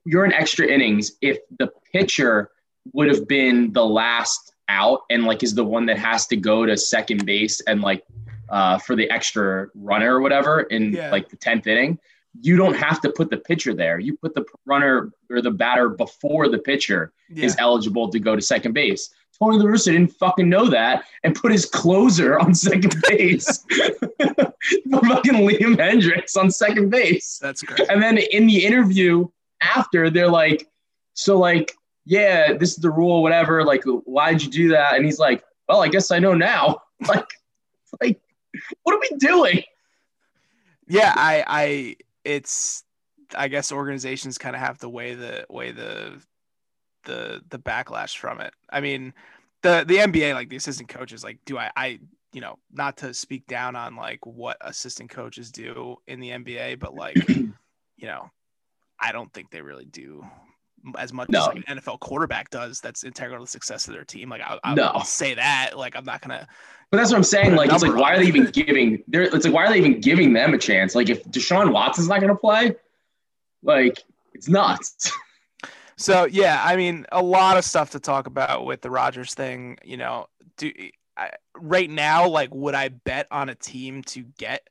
you're 0.05 0.25
in 0.25 0.33
extra 0.33 0.67
innings, 0.67 1.13
if 1.21 1.37
the 1.59 1.71
pitcher 1.91 2.51
would 2.93 3.07
have 3.09 3.27
been 3.27 3.71
the 3.73 3.83
last 3.85 4.53
out 4.69 5.01
and 5.09 5.23
like 5.25 5.43
is 5.43 5.55
the 5.55 5.63
one 5.63 5.85
that 5.87 5.97
has 5.97 6.27
to 6.27 6.35
go 6.37 6.65
to 6.65 6.77
second 6.77 7.25
base 7.25 7.59
and 7.61 7.81
like 7.81 8.03
uh, 8.49 8.77
for 8.77 8.95
the 8.95 9.09
extra 9.09 9.67
runner 9.75 10.17
or 10.17 10.21
whatever 10.21 10.61
in 10.61 10.93
Yeah. 10.93 11.09
like 11.11 11.29
the 11.29 11.37
10th 11.37 11.65
inning, 11.67 11.97
you 12.41 12.57
don't 12.57 12.73
have 12.75 12.99
to 13.01 13.09
put 13.11 13.29
the 13.29 13.37
pitcher 13.37 13.73
there. 13.73 13.99
You 13.99 14.17
put 14.17 14.33
the 14.33 14.43
runner 14.65 15.11
or 15.29 15.41
the 15.41 15.51
batter 15.51 15.89
before 15.89 16.49
the 16.49 16.57
pitcher 16.57 17.13
Yeah. 17.29 17.45
is 17.45 17.55
eligible 17.59 18.09
to 18.09 18.19
go 18.19 18.35
to 18.35 18.41
second 18.41 18.73
base. 18.73 19.09
Tony 19.39 19.57
La 19.57 19.65
Russa 19.65 19.85
didn't 19.91 20.13
fucking 20.13 20.47
know 20.47 20.69
that 20.69 21.05
and 21.23 21.35
put 21.35 21.51
his 21.51 21.65
closer 21.65 22.39
on 22.39 22.53
second 22.69 22.95
base. 23.07 23.65
Fucking 24.19 25.33
Liam 25.33 25.75
Hendriks 25.75 26.37
on 26.37 26.49
second 26.51 26.89
base. 26.89 27.39
That's 27.41 27.61
great. 27.61 27.89
And 27.89 28.01
then 28.01 28.17
in 28.17 28.47
the 28.47 28.63
interview 28.63 29.27
after, 29.61 30.09
they're 30.09 30.29
like, 30.29 30.67
so 31.13 31.37
like, 31.37 31.73
yeah, 32.05 32.53
this 32.53 32.71
is 32.71 32.77
the 32.77 32.91
rule, 32.91 33.21
whatever. 33.23 33.63
Like, 33.65 33.83
why'd 33.85 34.41
you 34.41 34.49
do 34.51 34.67
that? 34.69 34.95
And 34.95 35.05
he's 35.05 35.19
like, 35.19 35.43
well, 35.67 35.81
I 35.81 35.87
guess 35.87 36.11
I 36.11 36.19
know 36.19 36.33
now. 36.33 36.79
Like, 37.07 37.25
like, 38.01 38.21
what 38.83 38.95
are 38.95 38.99
we 38.99 39.17
doing? 39.17 39.61
Yeah, 40.87 41.11
I, 41.17 41.43
I, 41.45 41.95
it's, 42.23 42.83
I 43.35 43.47
guess 43.47 43.71
organizations 43.71 44.37
kind 44.37 44.55
of 44.55 44.61
have 44.61 44.77
to 44.79 44.89
weigh 44.89 45.15
the 45.15 45.45
weigh 45.49 45.71
the, 45.71 46.21
the, 47.05 47.41
the 47.49 47.59
backlash 47.59 48.17
from 48.17 48.39
it. 48.41 48.53
I 48.69 48.81
mean, 48.81 49.13
the 49.61 49.83
the 49.87 49.97
NBA, 49.97 50.33
like 50.33 50.49
the 50.49 50.55
assistant 50.57 50.89
coaches, 50.89 51.23
like, 51.23 51.39
do 51.45 51.57
I, 51.57 51.71
I, 51.75 51.99
you 52.31 52.41
know, 52.41 52.57
not 52.71 52.97
to 52.97 53.13
speak 53.13 53.47
down 53.47 53.75
on 53.75 53.95
like 53.95 54.25
what 54.25 54.57
assistant 54.61 55.09
coaches 55.09 55.51
do 55.51 55.97
in 56.07 56.19
the 56.19 56.29
NBA, 56.29 56.79
but 56.79 56.93
like, 56.93 57.27
you 57.27 57.53
know, 58.01 58.29
I 58.99 59.11
don't 59.11 59.33
think 59.33 59.51
they 59.51 59.61
really 59.61 59.85
do 59.85 60.25
as 60.97 61.13
much 61.13 61.29
as 61.33 61.47
like 61.47 61.63
an 61.67 61.77
NFL 61.77 61.99
quarterback 61.99 62.49
does. 62.49 62.79
That's 62.79 63.03
integral 63.03 63.39
to 63.39 63.43
the 63.45 63.49
success 63.49 63.87
of 63.87 63.93
their 63.93 64.03
team. 64.03 64.29
Like, 64.29 64.41
I, 64.41 64.59
I 64.63 64.73
No. 64.73 64.91
will 64.95 65.03
say 65.03 65.33
that. 65.35 65.77
Like, 65.77 65.95
I'm 65.95 66.05
not 66.05 66.21
gonna. 66.21 66.47
But 66.91 66.97
that's 66.97 67.11
what 67.11 67.17
I'm 67.17 67.23
saying. 67.23 67.55
Like, 67.55 67.71
it's 67.71 67.81
like, 67.83 67.95
why 67.95 68.13
are 68.13 68.17
they 68.19 68.27
even 68.27 68.45
giving? 68.51 69.03
They're, 69.07 69.23
it's 69.23 69.45
like, 69.45 69.53
why 69.53 69.65
are 69.65 69.69
they 69.69 69.77
even 69.77 69.99
giving 69.99 70.33
them 70.33 70.53
a 70.53 70.57
chance? 70.57 70.93
Like, 70.93 71.09
if 71.09 71.23
Deshaun 71.25 71.71
Watson's 71.71 72.07
not 72.07 72.19
going 72.19 72.29
to 72.33 72.39
play, 72.39 72.75
like, 73.63 74.03
it's 74.33 74.47
nuts. 74.47 75.11
So 75.95 76.25
yeah, 76.25 76.61
I 76.63 76.75
mean, 76.75 77.05
a 77.11 77.21
lot 77.21 77.57
of 77.57 77.63
stuff 77.63 77.91
to 77.91 77.99
talk 77.99 78.27
about 78.27 78.65
with 78.65 78.81
the 78.81 78.89
Rodgers 78.89 79.33
thing. 79.33 79.77
You 79.83 79.97
know, 79.97 80.27
do 80.57 80.71
I, 81.15 81.31
right 81.55 81.89
now, 81.89 82.27
like, 82.27 82.53
would 82.53 82.75
I 82.75 82.89
bet 82.89 83.27
on 83.31 83.49
a 83.49 83.55
team 83.55 84.01
to 84.03 84.23
get 84.37 84.67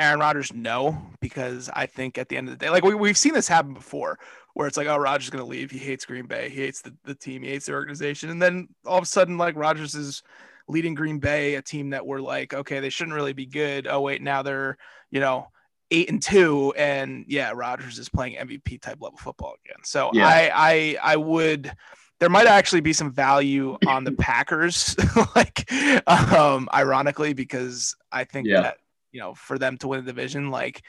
Aaron 0.00 0.20
Rodgers? 0.20 0.52
No, 0.52 1.00
because 1.20 1.70
I 1.72 1.86
think 1.86 2.18
at 2.18 2.28
the 2.28 2.36
end 2.36 2.48
of 2.48 2.58
the 2.58 2.64
day, 2.64 2.70
like 2.70 2.84
we, 2.84 2.94
we've 2.94 3.18
seen 3.18 3.34
this 3.34 3.48
happen 3.48 3.74
before, 3.74 4.18
where 4.54 4.66
it's 4.66 4.76
like, 4.76 4.88
oh, 4.88 4.96
Rodgers 4.96 5.24
is 5.24 5.30
going 5.30 5.44
to 5.44 5.48
leave. 5.50 5.70
He 5.70 5.78
hates 5.78 6.04
Green 6.04 6.26
Bay. 6.26 6.48
He 6.48 6.60
hates 6.62 6.82
the, 6.82 6.94
the 7.04 7.14
team. 7.14 7.42
He 7.42 7.50
hates 7.50 7.66
the 7.66 7.72
organization. 7.74 8.30
And 8.30 8.40
then 8.40 8.68
all 8.84 8.98
of 8.98 9.04
a 9.04 9.06
sudden, 9.06 9.38
like 9.38 9.56
Rodgers 9.56 9.94
is 9.94 10.22
leading 10.68 10.94
Green 10.94 11.18
Bay, 11.18 11.54
a 11.56 11.62
team 11.62 11.90
that 11.90 12.06
we're 12.06 12.20
like, 12.20 12.54
okay, 12.54 12.80
they 12.80 12.90
shouldn't 12.90 13.14
really 13.14 13.32
be 13.32 13.46
good. 13.46 13.86
Oh 13.86 14.00
wait, 14.00 14.22
now 14.22 14.42
they're 14.42 14.76
you 15.10 15.20
know 15.20 15.48
eight 15.90 16.08
and 16.08 16.22
two, 16.22 16.72
and 16.76 17.24
yeah, 17.28 17.52
Rodgers 17.54 17.98
is 17.98 18.08
playing 18.08 18.36
MVP 18.36 18.80
type 18.80 18.98
level 19.00 19.18
football 19.18 19.54
again. 19.64 19.78
So 19.84 20.10
Yeah. 20.14 20.26
I 20.26 20.50
I 20.54 20.96
I 21.12 21.16
would. 21.16 21.72
There 22.20 22.28
might 22.28 22.46
actually 22.46 22.82
be 22.82 22.92
some 22.92 23.10
value 23.10 23.78
on 23.86 24.04
the 24.04 24.12
Packers, 24.12 24.94
like, 25.34 25.72
um, 26.06 26.68
ironically, 26.70 27.32
because 27.32 27.96
I 28.12 28.24
think 28.24 28.46
Yeah. 28.46 28.60
that 28.60 28.76
you 29.12 29.20
know 29.20 29.34
for 29.34 29.58
them 29.58 29.76
to 29.78 29.88
win 29.88 30.04
the 30.04 30.10
division, 30.12 30.50
like, 30.50 30.82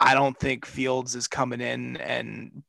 I 0.00 0.14
don't 0.14 0.38
think 0.38 0.64
Fields 0.66 1.14
is 1.14 1.28
coming 1.28 1.60
in 1.60 1.96
and 1.98 2.62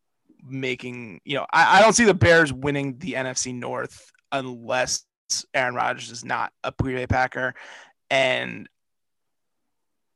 making 0.43 1.19
you 1.25 1.35
know 1.35 1.45
I, 1.51 1.79
I 1.79 1.81
don't 1.81 1.93
see 1.93 2.05
the 2.05 2.13
Bears 2.13 2.51
winning 2.53 2.97
the 2.97 3.13
NFC 3.13 3.53
North 3.53 4.11
unless 4.31 5.05
Aaron 5.53 5.75
Rodgers 5.75 6.09
is 6.11 6.23
not 6.25 6.51
a 6.63 6.71
Green 6.81 6.95
Bay 6.95 7.07
Packer, 7.07 7.53
and 8.09 8.67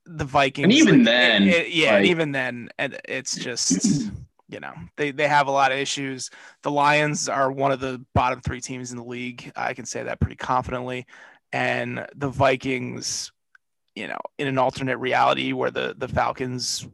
the 0.06 0.26
Vikings. 0.26 0.64
And 0.66 0.74
even 0.74 0.98
like, 1.00 1.06
then, 1.06 1.44
it- 1.44 1.56
it- 1.68 1.74
yeah, 1.74 1.94
like- 1.94 2.06
even 2.06 2.32
then, 2.32 2.70
and 2.78 3.00
it's 3.06 3.36
just 3.50 4.10
you 4.50 4.60
know 4.60 4.74
they 4.98 5.12
they 5.12 5.28
have 5.28 5.48
a 5.48 5.52
lot 5.52 5.72
of 5.72 5.78
issues. 5.78 6.30
The 6.64 6.72
Lions 6.72 7.28
are 7.30 7.52
one 7.52 7.72
of 7.72 7.80
the 7.80 8.04
bottom 8.16 8.40
three 8.42 8.62
teams 8.62 8.92
in 8.92 8.98
the 8.98 9.04
league. 9.04 9.52
I 9.56 9.74
can 9.74 9.86
say 9.86 10.04
that 10.04 10.20
pretty 10.20 10.36
confidently, 10.38 11.06
and 11.52 12.08
the 12.16 12.30
Vikings, 12.30 13.32
you 13.96 14.08
know, 14.08 14.20
in 14.38 14.48
an 14.48 14.58
alternate 14.58 14.98
reality 14.98 15.54
where 15.54 15.72
the 15.72 15.96
the 15.98 16.08
Falcons. 16.08 16.88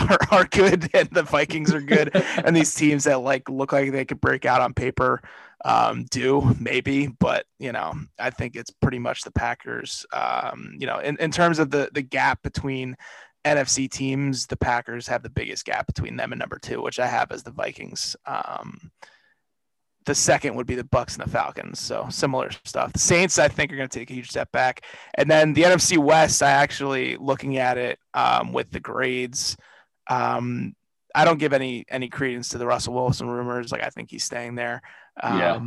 Are, 0.00 0.18
are 0.30 0.44
good 0.44 0.88
and 0.94 1.10
the 1.10 1.24
Vikings 1.24 1.74
are 1.74 1.80
good 1.80 2.14
and 2.44 2.54
these 2.54 2.72
teams 2.72 3.02
that 3.02 3.18
like 3.18 3.48
look 3.48 3.72
like 3.72 3.90
they 3.90 4.04
could 4.04 4.20
break 4.20 4.44
out 4.44 4.60
on 4.60 4.72
paper 4.72 5.20
um, 5.64 6.04
do 6.10 6.54
maybe, 6.60 7.08
but 7.08 7.46
you 7.58 7.72
know, 7.72 7.94
I 8.18 8.30
think 8.30 8.54
it's 8.54 8.70
pretty 8.70 8.98
much 8.98 9.22
the 9.22 9.32
Packers. 9.32 10.06
Um, 10.12 10.76
you 10.78 10.86
know, 10.86 10.98
in, 10.98 11.16
in 11.18 11.30
terms 11.30 11.58
of 11.58 11.70
the 11.70 11.90
the 11.92 12.02
gap 12.02 12.42
between 12.42 12.96
NFC 13.44 13.90
teams, 13.90 14.46
the 14.46 14.56
Packers 14.56 15.06
have 15.08 15.22
the 15.22 15.30
biggest 15.30 15.64
gap 15.64 15.86
between 15.86 16.16
them 16.16 16.32
and 16.32 16.38
number 16.38 16.58
two, 16.58 16.82
which 16.82 17.00
I 17.00 17.06
have 17.06 17.32
as 17.32 17.42
the 17.42 17.50
Vikings. 17.50 18.16
Um, 18.26 18.90
the 20.08 20.14
second 20.14 20.54
would 20.54 20.66
be 20.66 20.74
the 20.74 20.84
Bucs 20.84 21.18
and 21.18 21.26
the 21.26 21.30
Falcons. 21.30 21.78
So 21.78 22.06
similar 22.08 22.50
stuff. 22.64 22.94
The 22.94 22.98
Saints, 22.98 23.38
I 23.38 23.46
think, 23.46 23.70
are 23.70 23.76
going 23.76 23.88
to 23.88 23.98
take 23.98 24.10
a 24.10 24.14
huge 24.14 24.30
step 24.30 24.50
back. 24.52 24.86
And 25.14 25.30
then 25.30 25.52
the 25.52 25.64
NFC 25.64 25.98
West, 25.98 26.42
I 26.42 26.50
actually 26.50 27.16
looking 27.18 27.58
at 27.58 27.76
it 27.76 27.98
um, 28.14 28.54
with 28.54 28.70
the 28.70 28.80
grades. 28.80 29.54
Um, 30.08 30.74
I 31.14 31.26
don't 31.26 31.38
give 31.38 31.52
any 31.52 31.84
any 31.90 32.08
credence 32.08 32.48
to 32.50 32.58
the 32.58 32.66
Russell 32.66 32.94
Wilson 32.94 33.28
rumors. 33.28 33.70
Like 33.70 33.82
I 33.82 33.90
think 33.90 34.10
he's 34.10 34.24
staying 34.24 34.54
there. 34.54 34.80
Um, 35.22 35.38
Yeah. 35.38 35.60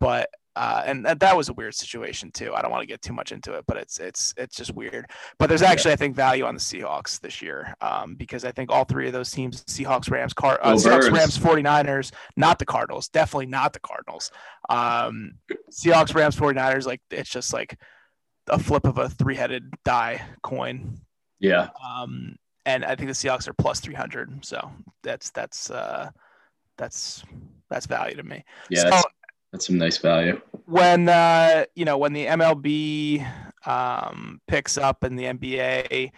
But 0.00 0.30
uh, 0.54 0.82
and 0.84 1.04
that, 1.06 1.20
that 1.20 1.36
was 1.36 1.48
a 1.48 1.52
weird 1.54 1.74
situation 1.74 2.30
too. 2.30 2.52
I 2.54 2.60
don't 2.60 2.70
want 2.70 2.82
to 2.82 2.86
get 2.86 3.00
too 3.00 3.12
much 3.12 3.32
into 3.32 3.54
it, 3.54 3.64
but 3.66 3.76
it's 3.78 3.98
it's 3.98 4.34
it's 4.36 4.54
just 4.54 4.74
weird. 4.74 5.06
But 5.38 5.48
there's 5.48 5.62
actually 5.62 5.92
I 5.92 5.96
think 5.96 6.14
value 6.14 6.44
on 6.44 6.54
the 6.54 6.60
Seahawks 6.60 7.18
this 7.20 7.40
year 7.40 7.74
um, 7.80 8.14
because 8.16 8.44
I 8.44 8.52
think 8.52 8.70
all 8.70 8.84
three 8.84 9.06
of 9.06 9.12
those 9.12 9.30
teams, 9.30 9.64
Seahawks, 9.64 10.10
Rams, 10.10 10.34
Car- 10.34 10.60
uh, 10.62 10.74
Seahawks, 10.74 11.10
Rams, 11.12 11.38
49ers, 11.38 12.12
not 12.36 12.58
the 12.58 12.66
Cardinals, 12.66 13.08
definitely 13.08 13.46
not 13.46 13.72
the 13.72 13.80
Cardinals. 13.80 14.30
Um, 14.68 15.32
Seahawks, 15.70 16.14
Rams, 16.14 16.36
49ers, 16.36 16.86
like 16.86 17.00
it's 17.10 17.30
just 17.30 17.52
like 17.52 17.78
a 18.48 18.58
flip 18.58 18.86
of 18.86 18.98
a 18.98 19.08
three-headed 19.08 19.72
die 19.84 20.20
coin. 20.42 21.00
Yeah. 21.38 21.68
Um, 21.82 22.36
and 22.66 22.84
I 22.84 22.94
think 22.94 23.08
the 23.08 23.14
Seahawks 23.14 23.48
are 23.48 23.54
plus 23.54 23.80
300. 23.80 24.44
So 24.44 24.70
that's 25.02 25.30
that's 25.30 25.70
uh, 25.70 26.10
that's 26.76 27.24
that's 27.70 27.86
value 27.86 28.16
to 28.16 28.22
me. 28.22 28.44
Yeah. 28.70 28.90
So- 29.00 29.02
That's, 29.52 29.66
some 29.66 29.78
nice 29.78 29.98
value. 29.98 30.40
when 30.66 31.08
uh, 31.08 31.66
you 31.74 31.84
know 31.84 31.98
when 31.98 32.12
the 32.12 32.26
MLB 32.26 33.26
um, 33.66 34.40
picks 34.46 34.78
up 34.78 35.04
and 35.04 35.18
the 35.18 35.24
NBA 35.24 36.10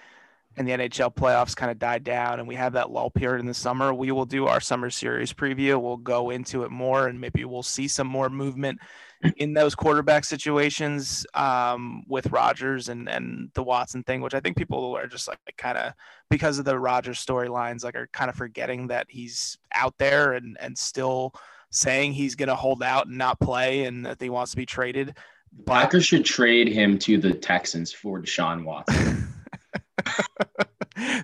and 0.56 0.68
the 0.68 0.72
NHL 0.72 1.14
playoffs 1.14 1.56
kind 1.56 1.70
of 1.70 1.78
die 1.78 1.98
down, 1.98 2.38
and 2.38 2.46
we 2.46 2.54
have 2.54 2.74
that 2.74 2.90
lull 2.90 3.10
period 3.10 3.40
in 3.40 3.46
the 3.46 3.54
summer, 3.54 3.92
we 3.92 4.12
will 4.12 4.24
do 4.24 4.46
our 4.46 4.60
summer 4.60 4.88
series 4.88 5.32
preview. 5.32 5.80
We'll 5.80 5.96
go 5.96 6.30
into 6.30 6.62
it 6.62 6.70
more, 6.70 7.08
and 7.08 7.20
maybe 7.20 7.44
we'll 7.44 7.64
see 7.64 7.88
some 7.88 8.06
more 8.06 8.30
movement 8.30 8.78
in 9.36 9.54
those 9.54 9.74
quarterback 9.74 10.24
situations 10.24 11.26
um, 11.34 12.04
with 12.08 12.30
Rodgers 12.30 12.88
and 12.88 13.08
and 13.08 13.50
the 13.54 13.62
Watson 13.62 14.02
thing, 14.02 14.20
which 14.20 14.34
I 14.34 14.40
think 14.40 14.56
people 14.56 14.96
are 14.96 15.06
just 15.06 15.28
like 15.28 15.38
kind 15.56 15.78
of 15.78 15.92
because 16.30 16.58
of 16.58 16.64
the 16.64 16.78
Rodgers 16.78 17.24
storylines, 17.24 17.84
like 17.84 17.96
are 17.96 18.08
kind 18.12 18.28
of 18.28 18.36
forgetting 18.36 18.88
that 18.88 19.06
he's 19.08 19.58
out 19.72 19.94
there 19.98 20.32
and 20.32 20.56
and 20.60 20.76
still 20.76 21.34
saying 21.74 22.12
he's 22.12 22.34
going 22.36 22.48
to 22.48 22.54
hold 22.54 22.82
out 22.82 23.06
and 23.08 23.18
not 23.18 23.40
play 23.40 23.84
and 23.84 24.06
that 24.06 24.20
he 24.20 24.30
wants 24.30 24.52
to 24.52 24.56
be 24.56 24.64
traded. 24.66 25.16
But 25.52 25.72
Packers 25.82 26.04
should 26.06 26.24
trade 26.24 26.68
him 26.68 26.98
to 27.00 27.18
the 27.18 27.32
Texans 27.34 27.92
for 27.92 28.20
Deshaun 28.20 28.64
Watson. 28.64 29.28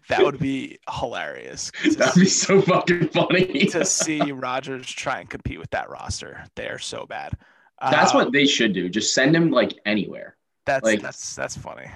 that 0.08 0.20
would 0.22 0.38
be 0.38 0.78
hilarious 0.90 1.70
That'd 1.96 2.20
be 2.20 2.26
so 2.28 2.60
fucking 2.62 3.08
funny. 3.08 3.66
to 3.66 3.84
see 3.86 4.32
Rodgers 4.32 4.86
try 4.90 5.20
and 5.20 5.28
compete 5.30 5.58
with 5.58 5.70
that 5.70 5.88
roster. 5.90 6.44
They 6.56 6.66
are 6.68 6.78
so 6.78 7.06
bad. 7.06 7.34
That's 7.80 8.12
Uh, 8.12 8.18
what 8.18 8.32
they 8.32 8.46
should 8.46 8.72
do. 8.72 8.88
Just 8.88 9.14
send 9.14 9.34
him 9.34 9.50
like 9.50 9.78
anywhere. 9.86 10.36
that's 10.66 10.84
like- 10.84 11.02
that's 11.02 11.34
that's 11.36 11.56
funny. 11.56 11.86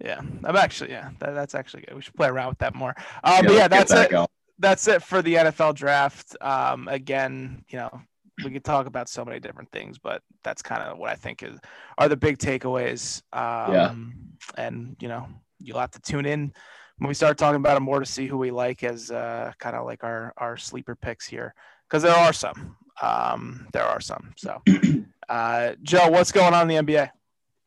Yeah, 0.00 0.20
I'm 0.44 0.56
actually 0.56 0.90
yeah, 0.90 1.10
that, 1.20 1.34
that's 1.34 1.54
actually 1.54 1.84
good. 1.84 1.94
We 1.94 2.02
should 2.02 2.14
play 2.14 2.28
around 2.28 2.48
with 2.50 2.58
that 2.58 2.74
more. 2.74 2.94
Uh, 3.22 3.42
but 3.42 3.52
yeah, 3.54 3.68
that's 3.68 3.92
that 3.92 4.06
it. 4.06 4.10
going. 4.10 4.26
That's 4.58 4.86
it 4.88 5.02
for 5.02 5.22
the 5.22 5.34
NFL 5.34 5.74
draft. 5.74 6.36
Um, 6.40 6.88
again, 6.88 7.64
you 7.68 7.78
know, 7.78 8.00
we 8.44 8.50
could 8.50 8.64
talk 8.64 8.86
about 8.86 9.08
so 9.08 9.24
many 9.24 9.40
different 9.40 9.70
things, 9.70 9.98
but 9.98 10.22
that's 10.42 10.62
kind 10.62 10.82
of 10.82 10.98
what 10.98 11.10
I 11.10 11.14
think 11.14 11.42
is 11.42 11.58
are 11.98 12.08
the 12.08 12.16
big 12.16 12.38
takeaways. 12.38 13.22
Um, 13.32 13.72
Yeah. 13.72 13.94
And 14.56 14.96
you 15.00 15.08
know, 15.08 15.28
you'll 15.58 15.78
have 15.78 15.92
to 15.92 16.00
tune 16.00 16.26
in 16.26 16.52
when 16.98 17.08
we 17.08 17.14
start 17.14 17.38
talking 17.38 17.56
about 17.56 17.76
it 17.76 17.80
more 17.80 18.00
to 18.00 18.06
see 18.06 18.26
who 18.26 18.38
we 18.38 18.50
like 18.50 18.84
as 18.84 19.10
uh, 19.10 19.52
kind 19.58 19.76
of 19.76 19.84
like 19.84 20.04
our 20.04 20.32
our 20.36 20.56
sleeper 20.56 20.94
picks 20.94 21.26
here, 21.26 21.54
because 21.88 22.02
there 22.02 22.14
are 22.14 22.32
some. 22.32 22.76
Um, 23.02 23.66
there 23.72 23.84
are 23.84 24.00
some. 24.00 24.32
So, 24.36 24.62
uh, 25.28 25.72
Joe, 25.82 26.08
what's 26.08 26.32
going 26.32 26.54
on 26.54 26.70
in 26.70 26.86
the 26.86 26.92
NBA? 26.92 27.10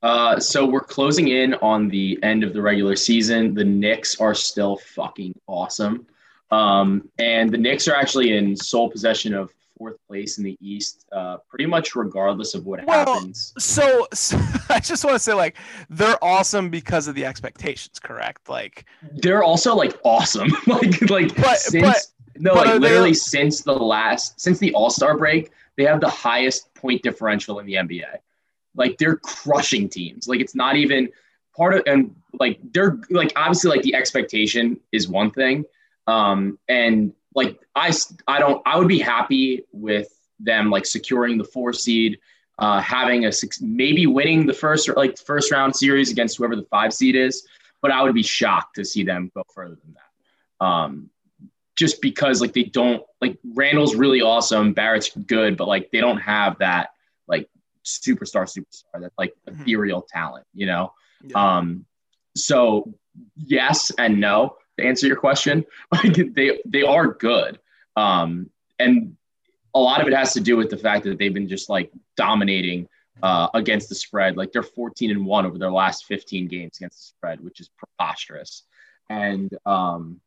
Uh, 0.04 0.40
so 0.40 0.66
we're 0.66 0.80
closing 0.80 1.30
in 1.30 1.56
on 1.56 1.90
the 1.90 2.20
end 2.24 2.44
of 2.44 2.54
the 2.54 2.62
regular 2.62 2.96
season. 2.96 3.54
The 3.54 3.64
Knicks 3.64 4.22
are 4.22 4.36
still 4.36 4.78
fucking 4.78 5.38
awesome. 5.48 6.06
Um, 6.52 7.10
and 7.20 7.52
the 7.52 7.58
Knicks 7.58 7.88
are 7.88 7.96
actually 7.96 8.38
in 8.38 8.56
sole 8.56 8.90
possession 8.90 9.34
of 9.34 9.52
fourth 9.78 9.98
place 10.08 10.38
in 10.38 10.44
the 10.44 10.58
East, 10.60 11.06
uh, 11.12 11.38
pretty 11.50 11.66
much 11.66 11.96
regardless 11.96 12.56
of 12.56 12.66
what 12.66 12.84
Well, 12.86 13.14
happens. 13.16 13.54
So, 13.60 14.08
so 14.14 14.40
I 14.70 14.80
just 14.80 15.04
want 15.04 15.16
to 15.16 15.20
say, 15.20 15.34
like, 15.34 15.58
they're 15.90 16.22
awesome 16.24 16.70
because 16.70 17.08
of 17.08 17.16
the 17.16 17.26
expectations, 17.26 18.00
correct? 18.00 18.50
Like, 18.50 18.86
They're 19.12 19.44
also 19.44 19.76
like 19.76 20.00
awesome. 20.04 20.50
like 20.68 21.10
like 21.10 21.36
But- 21.36 21.58
since 21.58 21.84
but- 21.86 22.06
no, 22.40 22.54
but 22.54 22.66
like 22.68 22.74
they- 22.76 22.80
literally 22.80 23.14
since 23.16 23.62
the 23.62 23.74
last 23.74 24.40
since 24.40 24.60
the 24.60 24.74
All 24.74 24.90
Star 24.92 25.18
break, 25.18 25.52
they 25.76 25.84
have 25.86 26.00
the 26.02 26.10
highest 26.10 26.74
point 26.76 27.02
differential 27.04 27.60
in 27.60 27.66
the 27.66 27.74
NBA. 27.74 28.06
Like 28.76 28.98
they're 29.00 29.16
crushing 29.18 29.90
teams. 29.90 30.28
Like 30.28 30.40
it's 30.40 30.54
not 30.56 30.76
even 30.76 31.10
part 31.56 31.74
of 31.76 31.84
and 31.88 32.16
like 32.40 32.60
they're 32.74 33.00
like 33.10 33.34
obviously 33.36 33.72
like 33.72 33.82
the 33.82 33.96
expectation 33.96 34.80
is 34.92 35.08
one 35.08 35.32
thing. 35.32 35.66
Um 36.08 36.58
and 36.68 37.14
like 37.36 37.60
I, 37.76 37.92
I 38.28 38.40
don't 38.40 38.62
I 38.66 38.78
would 38.78 38.88
be 38.88 39.00
happy 39.00 39.64
with 39.72 40.08
them 40.40 40.70
like 40.70 40.86
securing 40.86 41.38
the 41.38 41.44
four 41.44 41.74
seed, 41.74 42.20
uh 42.60 42.80
having 42.80 43.26
a 43.26 43.32
six 43.32 43.62
maybe 43.62 44.08
winning 44.08 44.46
the 44.48 44.54
first 44.54 44.88
like 44.96 45.18
first 45.20 45.52
round 45.52 45.76
series 45.76 46.12
against 46.12 46.38
whoever 46.38 46.56
the 46.56 46.66
five 46.72 46.94
seed 46.94 47.16
is, 47.16 47.46
but 47.82 47.92
I 47.92 48.02
would 48.04 48.14
be 48.16 48.24
shocked 48.24 48.76
to 48.76 48.86
see 48.86 49.04
them 49.04 49.32
go 49.36 49.44
further 49.54 49.76
than 49.84 49.96
that. 49.96 50.66
Um 50.66 51.10
just 51.76 52.02
because 52.02 52.42
like 52.42 52.54
they 52.54 52.64
don't 52.64 53.04
like 53.22 53.38
Randall's 53.54 53.96
really 53.96 54.22
awesome, 54.22 54.74
Barrett's 54.74 55.12
good, 55.16 55.58
but 55.58 55.68
like 55.68 55.92
they 55.92 56.00
don't 56.00 56.18
have 56.18 56.58
that 56.60 56.90
like 57.28 57.48
superstar 57.86 58.44
superstar 58.48 59.02
that 59.02 59.12
like 59.18 59.34
Mhm. 59.48 59.62
ethereal 59.62 60.02
talent, 60.02 60.46
you 60.56 60.66
know. 60.66 60.94
yeah. 61.24 61.58
Um, 61.58 61.86
so 62.36 62.94
yes 63.36 63.92
and 63.98 64.20
no 64.20 64.56
to 64.78 64.86
answer 64.86 65.08
your 65.08 65.18
question. 65.18 65.66
Like 65.92 66.34
they 66.34 66.60
they 66.66 66.84
are 66.84 67.08
good, 67.08 67.60
um, 67.96 68.50
and 68.80 69.16
a 69.74 69.80
lot 69.80 70.02
of 70.02 70.08
it 70.08 70.14
has 70.14 70.34
to 70.34 70.42
do 70.42 70.58
with 70.58 70.70
the 70.70 70.78
fact 70.78 71.04
that 71.06 71.18
they've 71.18 71.34
been 71.34 71.48
just 71.48 71.70
like 71.70 71.92
dominating 72.16 72.88
uh, 73.22 73.48
against 73.54 73.90
the 73.90 73.96
spread. 73.96 74.38
Like 74.38 74.52
they're 74.52 74.64
14 74.64 75.12
and 75.12 75.26
one 75.26 75.46
over 75.46 75.58
their 75.58 75.72
last 75.72 76.06
15 76.06 76.48
games 76.48 76.78
against 76.78 76.98
the 76.98 77.04
spread, 77.04 77.42
which 77.42 77.60
is 77.60 77.70
preposterous. 77.78 78.64
And 79.10 79.56
um, 79.66 80.20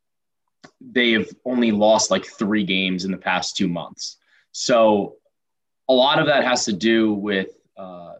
they've 0.80 1.30
only 1.44 1.72
lost 1.72 2.10
like 2.10 2.26
three 2.26 2.64
games 2.64 3.04
in 3.04 3.10
the 3.10 3.16
past 3.16 3.56
two 3.56 3.68
months. 3.68 4.16
So 4.52 5.16
a 5.88 5.92
lot 5.92 6.18
of 6.18 6.26
that 6.26 6.44
has 6.44 6.64
to 6.66 6.72
do 6.72 7.12
with 7.12 7.48
uh, 7.76 8.14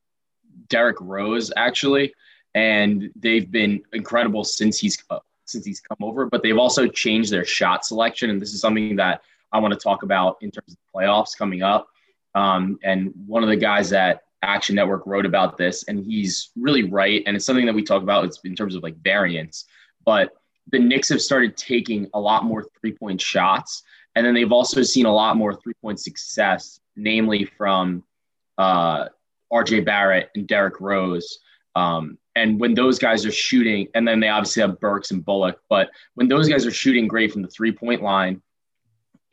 Derrick 0.69 0.97
Rose 1.01 1.53
actually, 1.57 2.13
and 2.55 3.11
they've 3.17 3.51
been 3.51 3.83
incredible 3.93 4.45
since 4.45 4.79
he's 4.79 5.03
uh, 5.11 5.21
since 5.51 5.65
he's 5.65 5.81
come 5.81 5.99
over. 6.01 6.27
But 6.27 6.43
they've 6.43 6.59
also 6.59 6.87
changed 6.87 7.33
their 7.33 7.45
shot 7.45 7.85
selection, 7.85 8.31
and 8.31 8.41
this 8.41 8.53
is 8.53 8.61
something 8.61 8.97
that 8.97 9.23
I 9.53 9.59
want 9.59 9.75
to 9.75 9.81
talk 9.81 10.03
about 10.03 10.39
in 10.41 10.51
terms 10.51 10.73
of 10.73 10.77
the 10.77 10.99
playoffs 10.99 11.37
coming 11.37 11.63
up. 11.63 11.89
Um, 12.35 12.79
and 12.83 13.13
one 13.27 13.43
of 13.43 13.49
the 13.49 13.57
guys 13.57 13.93
at 13.93 14.23
Action 14.43 14.75
Network 14.75 15.07
wrote 15.07 15.27
about 15.27 15.57
this, 15.57 15.85
and 15.85 16.05
he's 16.05 16.51
really 16.57 16.85
right. 16.85 17.23
And 17.27 17.37
it's 17.37 17.45
something 17.45 17.67
that 17.67 17.75
we 17.75 17.83
talk 17.83 18.03
about 18.03 18.37
in 18.45 18.55
terms 18.55 18.75
of 18.75 18.83
like 18.83 18.97
variance. 18.97 19.67
But 20.05 20.31
the 20.71 20.79
Knicks 20.79 21.09
have 21.09 21.21
started 21.21 21.57
taking 21.57 22.09
a 22.15 22.21
lot 22.21 22.45
more 22.45 22.67
three 22.81 22.93
point 22.93 23.21
shots, 23.21 23.83
and 24.15 24.25
then 24.25 24.35
they've 24.35 24.53
also 24.53 24.83
seen 24.83 25.07
a 25.07 25.13
lot 25.13 25.37
more 25.37 25.55
three 25.55 25.75
point 25.83 26.01
success, 26.01 26.81
namely 26.97 27.45
from 27.45 28.05
uh, 28.57 29.07
RJ 29.53 29.85
Barrett 29.85 30.31
and 30.35 30.47
Derrick 30.47 30.81
Rose. 30.81 31.39
Um, 31.75 32.19
and 32.37 32.61
when 32.61 32.75
those 32.75 32.99
guys 32.99 33.27
are 33.27 33.33
shooting, 33.33 33.89
and 33.95 34.07
then 34.07 34.21
they 34.21 34.29
obviously 34.29 34.63
have 34.63 34.81
Burks 34.81 35.11
and 35.11 35.25
Bullock, 35.25 35.61
but 35.69 35.91
when 36.15 36.29
those 36.29 36.49
guys 36.49 36.67
are 36.67 36.71
shooting 36.71 37.09
great 37.09 37.33
from 37.33 37.43
the 37.43 37.49
three 37.49 37.73
point 37.73 38.03
line, 38.03 38.41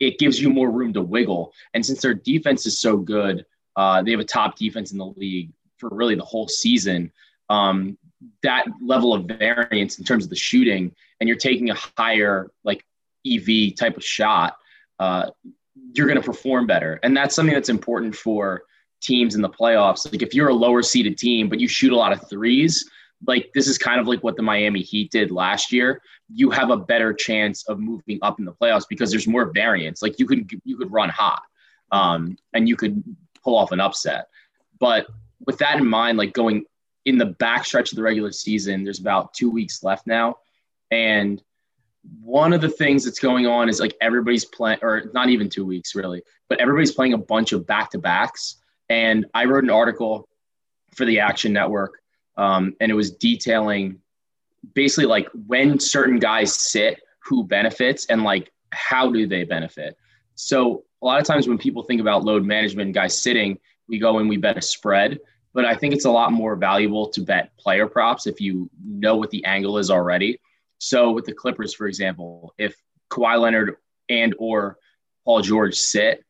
it 0.00 0.18
gives 0.18 0.40
you 0.40 0.50
more 0.50 0.70
room 0.70 0.92
to 0.92 1.02
wiggle. 1.02 1.52
And 1.74 1.84
since 1.84 2.00
their 2.00 2.14
defense 2.14 2.66
is 2.66 2.80
so 2.80 2.96
good, 2.96 3.44
uh, 3.76 4.02
they 4.02 4.10
have 4.10 4.20
a 4.20 4.24
top 4.24 4.56
defense 4.56 4.92
in 4.92 4.98
the 4.98 5.06
league 5.06 5.52
for 5.76 5.88
really 5.90 6.14
the 6.14 6.24
whole 6.24 6.48
season. 6.48 7.12
Um, 7.48 7.96
that 8.42 8.66
level 8.82 9.14
of 9.14 9.26
variance 9.26 9.98
in 9.98 10.04
terms 10.04 10.24
of 10.24 10.30
the 10.30 10.36
shooting, 10.36 10.94
and 11.20 11.28
you're 11.28 11.38
taking 11.38 11.70
a 11.70 11.74
higher 11.96 12.50
like 12.64 12.84
EV 13.26 13.76
type 13.76 13.96
of 13.96 14.04
shot, 14.04 14.56
uh, 14.98 15.30
you're 15.94 16.06
going 16.06 16.20
to 16.20 16.26
perform 16.26 16.66
better. 16.66 16.98
And 17.02 17.16
that's 17.16 17.34
something 17.34 17.54
that's 17.54 17.68
important 17.68 18.14
for 18.14 18.62
teams 19.00 19.34
in 19.34 19.42
the 19.42 19.48
playoffs. 19.48 20.10
Like 20.10 20.22
if 20.22 20.34
you're 20.34 20.48
a 20.48 20.54
lower 20.54 20.82
seeded 20.82 21.18
team, 21.18 21.48
but 21.48 21.60
you 21.60 21.68
shoot 21.68 21.92
a 21.92 21.96
lot 21.96 22.12
of 22.12 22.28
threes, 22.28 22.88
like 23.26 23.50
this 23.54 23.66
is 23.66 23.78
kind 23.78 24.00
of 24.00 24.06
like 24.06 24.22
what 24.22 24.36
the 24.36 24.42
Miami 24.42 24.80
Heat 24.80 25.10
did 25.10 25.30
last 25.30 25.72
year. 25.72 26.00
You 26.32 26.50
have 26.50 26.70
a 26.70 26.76
better 26.76 27.12
chance 27.12 27.66
of 27.68 27.78
moving 27.78 28.18
up 28.22 28.38
in 28.38 28.44
the 28.44 28.52
playoffs 28.52 28.84
because 28.88 29.10
there's 29.10 29.26
more 29.26 29.50
variance. 29.52 30.02
Like 30.02 30.18
you 30.18 30.26
could 30.26 30.50
you 30.64 30.76
could 30.76 30.92
run 30.92 31.08
hot, 31.08 31.42
um, 31.90 32.36
and 32.52 32.68
you 32.68 32.76
could 32.76 33.02
pull 33.42 33.56
off 33.56 33.72
an 33.72 33.80
upset. 33.80 34.28
But 34.78 35.06
with 35.46 35.58
that 35.58 35.78
in 35.78 35.86
mind, 35.86 36.18
like 36.18 36.32
going 36.32 36.64
in 37.04 37.18
the 37.18 37.26
backstretch 37.26 37.90
of 37.90 37.96
the 37.96 38.02
regular 38.02 38.30
season, 38.30 38.84
there's 38.84 39.00
about 39.00 39.34
two 39.34 39.50
weeks 39.50 39.82
left 39.82 40.06
now, 40.06 40.36
and 40.90 41.42
one 42.22 42.52
of 42.52 42.60
the 42.60 42.68
things 42.68 43.04
that's 43.04 43.18
going 43.18 43.46
on 43.46 43.68
is 43.68 43.80
like 43.80 43.96
everybody's 44.00 44.44
playing, 44.44 44.78
or 44.82 45.10
not 45.12 45.28
even 45.28 45.48
two 45.48 45.66
weeks 45.66 45.94
really, 45.94 46.22
but 46.48 46.60
everybody's 46.60 46.92
playing 46.92 47.14
a 47.14 47.18
bunch 47.18 47.52
of 47.52 47.66
back 47.66 47.90
to 47.90 47.98
backs. 47.98 48.56
And 48.88 49.26
I 49.34 49.44
wrote 49.44 49.64
an 49.64 49.70
article 49.70 50.28
for 50.94 51.04
the 51.04 51.20
Action 51.20 51.52
Network, 51.52 52.00
um, 52.36 52.74
and 52.80 52.90
it 52.90 52.94
was 52.94 53.10
detailing 53.12 54.00
basically 54.74 55.06
like 55.06 55.28
when 55.46 55.78
certain 55.78 56.18
guys 56.18 56.54
sit, 56.54 57.00
who 57.20 57.44
benefits, 57.44 58.06
and 58.06 58.24
like 58.24 58.50
how 58.72 59.10
do 59.10 59.26
they 59.26 59.44
benefit. 59.44 59.96
So 60.34 60.84
a 61.02 61.06
lot 61.06 61.20
of 61.20 61.26
times 61.26 61.48
when 61.48 61.58
people 61.58 61.82
think 61.82 62.00
about 62.00 62.24
load 62.24 62.44
management 62.44 62.94
guys 62.94 63.22
sitting, 63.22 63.58
we 63.88 63.98
go 63.98 64.18
and 64.18 64.28
we 64.28 64.36
bet 64.36 64.56
a 64.56 64.62
spread. 64.62 65.18
But 65.54 65.64
I 65.64 65.74
think 65.74 65.94
it's 65.94 66.04
a 66.04 66.10
lot 66.10 66.32
more 66.32 66.56
valuable 66.56 67.08
to 67.08 67.22
bet 67.22 67.56
player 67.56 67.86
props 67.86 68.26
if 68.26 68.40
you 68.40 68.70
know 68.84 69.16
what 69.16 69.30
the 69.30 69.44
angle 69.44 69.78
is 69.78 69.90
already. 69.90 70.40
So 70.78 71.10
with 71.10 71.24
the 71.24 71.32
Clippers, 71.32 71.74
for 71.74 71.86
example, 71.86 72.54
if 72.58 72.76
Kawhi 73.10 73.40
Leonard 73.40 73.76
and 74.08 74.34
or 74.38 74.78
Paul 75.24 75.42
George 75.42 75.74
sit, 75.74 76.24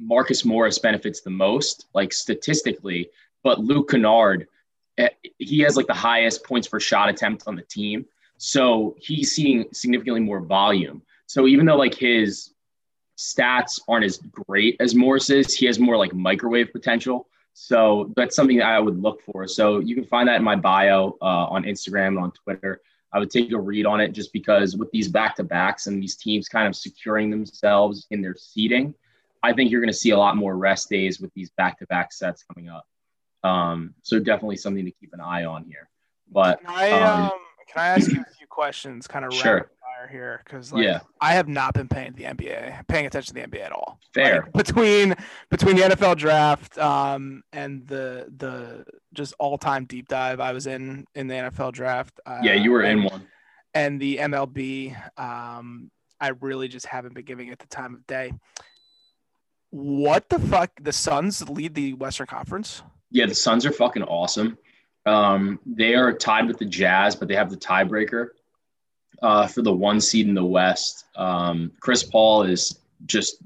Marcus 0.00 0.44
Morris 0.44 0.78
benefits 0.78 1.20
the 1.20 1.30
most, 1.30 1.86
like 1.94 2.12
statistically. 2.12 3.10
But 3.42 3.60
Luke 3.60 3.90
Kennard, 3.90 4.48
eh, 4.98 5.08
he 5.38 5.60
has 5.60 5.76
like 5.76 5.86
the 5.86 5.94
highest 5.94 6.44
points 6.44 6.68
per 6.68 6.80
shot 6.80 7.08
attempt 7.08 7.44
on 7.46 7.56
the 7.56 7.62
team, 7.62 8.06
so 8.38 8.96
he's 8.98 9.32
seeing 9.32 9.66
significantly 9.72 10.20
more 10.20 10.40
volume. 10.40 11.02
So 11.26 11.46
even 11.46 11.66
though 11.66 11.76
like 11.76 11.94
his 11.94 12.52
stats 13.18 13.80
aren't 13.88 14.04
as 14.04 14.18
great 14.18 14.76
as 14.80 14.94
Morris's, 14.94 15.54
he 15.54 15.66
has 15.66 15.78
more 15.78 15.96
like 15.96 16.14
microwave 16.14 16.72
potential. 16.72 17.28
So 17.52 18.12
that's 18.16 18.36
something 18.36 18.58
that 18.58 18.66
I 18.66 18.78
would 18.78 19.02
look 19.02 19.20
for. 19.22 19.48
So 19.48 19.80
you 19.80 19.96
can 19.96 20.04
find 20.04 20.28
that 20.28 20.36
in 20.36 20.44
my 20.44 20.54
bio 20.54 21.18
uh, 21.20 21.46
on 21.46 21.64
Instagram 21.64 22.08
and 22.08 22.18
on 22.20 22.32
Twitter. 22.32 22.80
I 23.12 23.18
would 23.18 23.30
take 23.30 23.50
a 23.52 23.58
read 23.58 23.86
on 23.86 24.00
it 24.00 24.12
just 24.12 24.32
because 24.32 24.76
with 24.76 24.90
these 24.92 25.08
back 25.08 25.34
to 25.36 25.44
backs 25.44 25.88
and 25.88 26.00
these 26.00 26.14
teams 26.14 26.48
kind 26.48 26.68
of 26.68 26.76
securing 26.76 27.30
themselves 27.30 28.06
in 28.10 28.22
their 28.22 28.36
seating, 28.36 28.94
I 29.42 29.52
think 29.52 29.70
you're 29.70 29.80
going 29.80 29.92
to 29.92 29.96
see 29.98 30.10
a 30.10 30.18
lot 30.18 30.36
more 30.36 30.56
rest 30.56 30.90
days 30.90 31.20
with 31.20 31.32
these 31.34 31.50
back 31.50 31.78
to 31.78 31.86
back 31.86 32.12
sets 32.12 32.44
coming 32.44 32.68
up. 32.68 32.84
Um, 33.44 33.94
so 34.02 34.18
definitely 34.18 34.56
something 34.56 34.84
to 34.84 34.90
keep 34.90 35.12
an 35.12 35.20
eye 35.20 35.44
on 35.44 35.64
here. 35.64 35.88
But 36.30 36.60
Can 36.64 36.70
I 36.74 36.90
um, 36.92 37.24
um, 37.26 37.30
can 37.72 37.82
I 37.82 37.88
ask 37.88 38.10
you 38.10 38.20
a 38.20 38.34
few 38.36 38.46
questions, 38.48 39.06
kind 39.06 39.24
of 39.24 39.32
Sure. 39.32 39.70
fire 39.80 40.08
here? 40.10 40.40
Because 40.44 40.72
like, 40.72 40.84
Yeah. 40.84 41.00
I 41.20 41.34
have 41.34 41.48
not 41.48 41.72
been 41.74 41.88
paying 41.88 42.14
the 42.14 42.24
NBA, 42.24 42.86
paying 42.88 43.06
attention 43.06 43.34
to 43.34 43.40
the 43.40 43.46
NBA 43.46 43.62
at 43.66 43.72
all. 43.72 44.00
Fair. 44.12 44.42
Like, 44.42 44.52
between 44.54 45.14
between 45.50 45.76
the 45.76 45.82
NFL 45.82 46.16
draft 46.16 46.76
um, 46.78 47.42
and 47.52 47.86
the 47.86 48.26
the 48.36 48.84
just 49.14 49.34
all 49.38 49.56
time 49.56 49.84
deep 49.84 50.08
dive 50.08 50.40
I 50.40 50.52
was 50.52 50.66
in 50.66 51.06
in 51.14 51.28
the 51.28 51.34
NFL 51.34 51.72
draft. 51.72 52.18
Uh, 52.26 52.40
yeah, 52.42 52.54
you 52.54 52.72
were 52.72 52.82
in 52.82 53.04
one. 53.04 53.26
and 53.74 54.00
the 54.00 54.16
MLB. 54.18 54.96
Um, 55.18 55.90
I 56.20 56.28
really 56.40 56.66
just 56.66 56.86
haven't 56.86 57.14
been 57.14 57.24
giving 57.24 57.48
it 57.48 57.58
the 57.60 57.66
time 57.68 57.94
of 57.94 58.04
day. 58.08 58.32
What 59.70 60.28
the 60.28 60.38
fuck? 60.38 60.70
The 60.80 60.92
Suns 60.92 61.48
lead 61.48 61.74
the 61.74 61.92
Western 61.94 62.26
Conference. 62.26 62.82
Yeah, 63.10 63.26
the 63.26 63.34
Suns 63.34 63.66
are 63.66 63.72
fucking 63.72 64.02
awesome. 64.04 64.58
Um, 65.06 65.60
they 65.66 65.94
are 65.94 66.12
tied 66.12 66.46
with 66.46 66.58
the 66.58 66.64
Jazz, 66.64 67.16
but 67.16 67.28
they 67.28 67.34
have 67.34 67.50
the 67.50 67.56
tiebreaker 67.56 68.28
uh, 69.22 69.46
for 69.46 69.62
the 69.62 69.72
one 69.72 70.00
seed 70.00 70.28
in 70.28 70.34
the 70.34 70.44
West. 70.44 71.06
Um, 71.16 71.72
Chris 71.80 72.02
Paul 72.02 72.42
is 72.42 72.80
just 73.06 73.42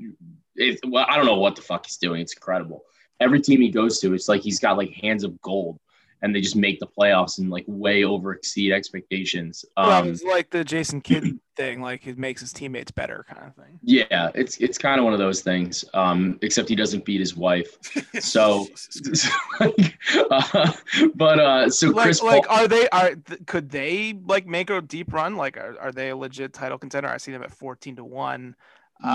it, 0.56 0.80
well, 0.86 1.06
I 1.08 1.16
don't 1.16 1.26
know 1.26 1.38
what 1.38 1.56
the 1.56 1.62
fuck 1.62 1.86
he's 1.86 1.96
doing. 1.96 2.20
It's 2.20 2.34
incredible. 2.34 2.84
Every 3.20 3.40
team 3.40 3.60
he 3.60 3.70
goes 3.70 4.00
to, 4.00 4.14
it's 4.14 4.28
like 4.28 4.42
he's 4.42 4.58
got 4.58 4.76
like 4.76 4.90
hands 4.90 5.24
of 5.24 5.40
gold, 5.40 5.78
and 6.22 6.34
they 6.34 6.40
just 6.40 6.56
make 6.56 6.78
the 6.80 6.86
playoffs 6.86 7.38
and 7.38 7.50
like 7.50 7.64
way 7.66 8.04
over 8.04 8.32
exceed 8.32 8.72
expectations. 8.72 9.64
well, 9.76 10.02
Um, 10.02 10.08
it's 10.08 10.22
like 10.22 10.50
the 10.50 10.64
Jason 10.64 11.00
Kidd 11.00 11.38
thing, 11.56 11.80
like 11.82 12.06
it 12.06 12.16
makes 12.16 12.40
his 12.40 12.52
teammates 12.52 12.90
better, 12.92 13.26
kind 13.28 13.46
of 13.48 13.54
thing. 13.56 13.78
yeah, 13.82 14.30
it's 14.34 14.56
it's 14.58 14.78
kind 14.78 14.98
of 14.98 15.04
one 15.04 15.12
of 15.12 15.18
those 15.18 15.40
things. 15.42 15.84
Um, 15.94 16.38
except 16.42 16.68
he 16.68 16.76
doesn't 16.76 17.04
beat 17.04 17.20
his 17.20 17.36
wife. 17.36 17.76
So, 18.20 18.68
like, 19.60 19.98
uh, 20.30 20.72
but 21.14 21.38
uh, 21.40 21.70
so 21.70 21.88
like, 21.88 22.04
Chris 22.04 22.22
like 22.22 22.46
Paul, 22.46 22.56
are 22.58 22.68
they 22.68 22.88
are 22.90 23.14
th- 23.16 23.40
could 23.46 23.70
they 23.70 24.14
like 24.26 24.46
make 24.46 24.70
a 24.70 24.80
deep 24.80 25.12
run? 25.12 25.36
Like, 25.36 25.56
are, 25.56 25.76
are 25.80 25.92
they 25.92 26.10
a 26.10 26.16
legit 26.16 26.52
title 26.52 26.78
contender? 26.78 27.08
I 27.08 27.16
see 27.16 27.32
them 27.32 27.42
at 27.42 27.50
fourteen 27.50 27.96
to 27.96 28.04
one. 28.04 28.54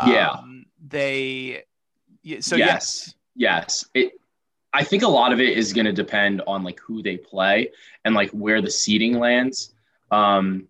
Yeah. 0.05 0.32
Um, 0.32 0.66
they. 0.86 1.64
yeah, 2.24 2.39
So 2.41 2.58
yes, 2.58 3.16
yes. 3.36 3.86
It. 3.93 4.12
I 4.74 4.84
think 4.84 5.03
a 5.03 5.07
lot 5.07 5.32
of 5.32 5.39
it 5.39 5.57
is 5.57 5.74
going 5.74 5.86
to 5.86 5.93
depend 5.93 6.41
on 6.45 6.63
like 6.63 6.80
who 6.80 7.01
they 7.01 7.18
play 7.18 7.72
and 8.05 8.13
like 8.13 8.30
where 8.32 8.61
the 8.61 8.70
seating 8.70 9.20
lands. 9.20 9.74
Um, 10.11 10.68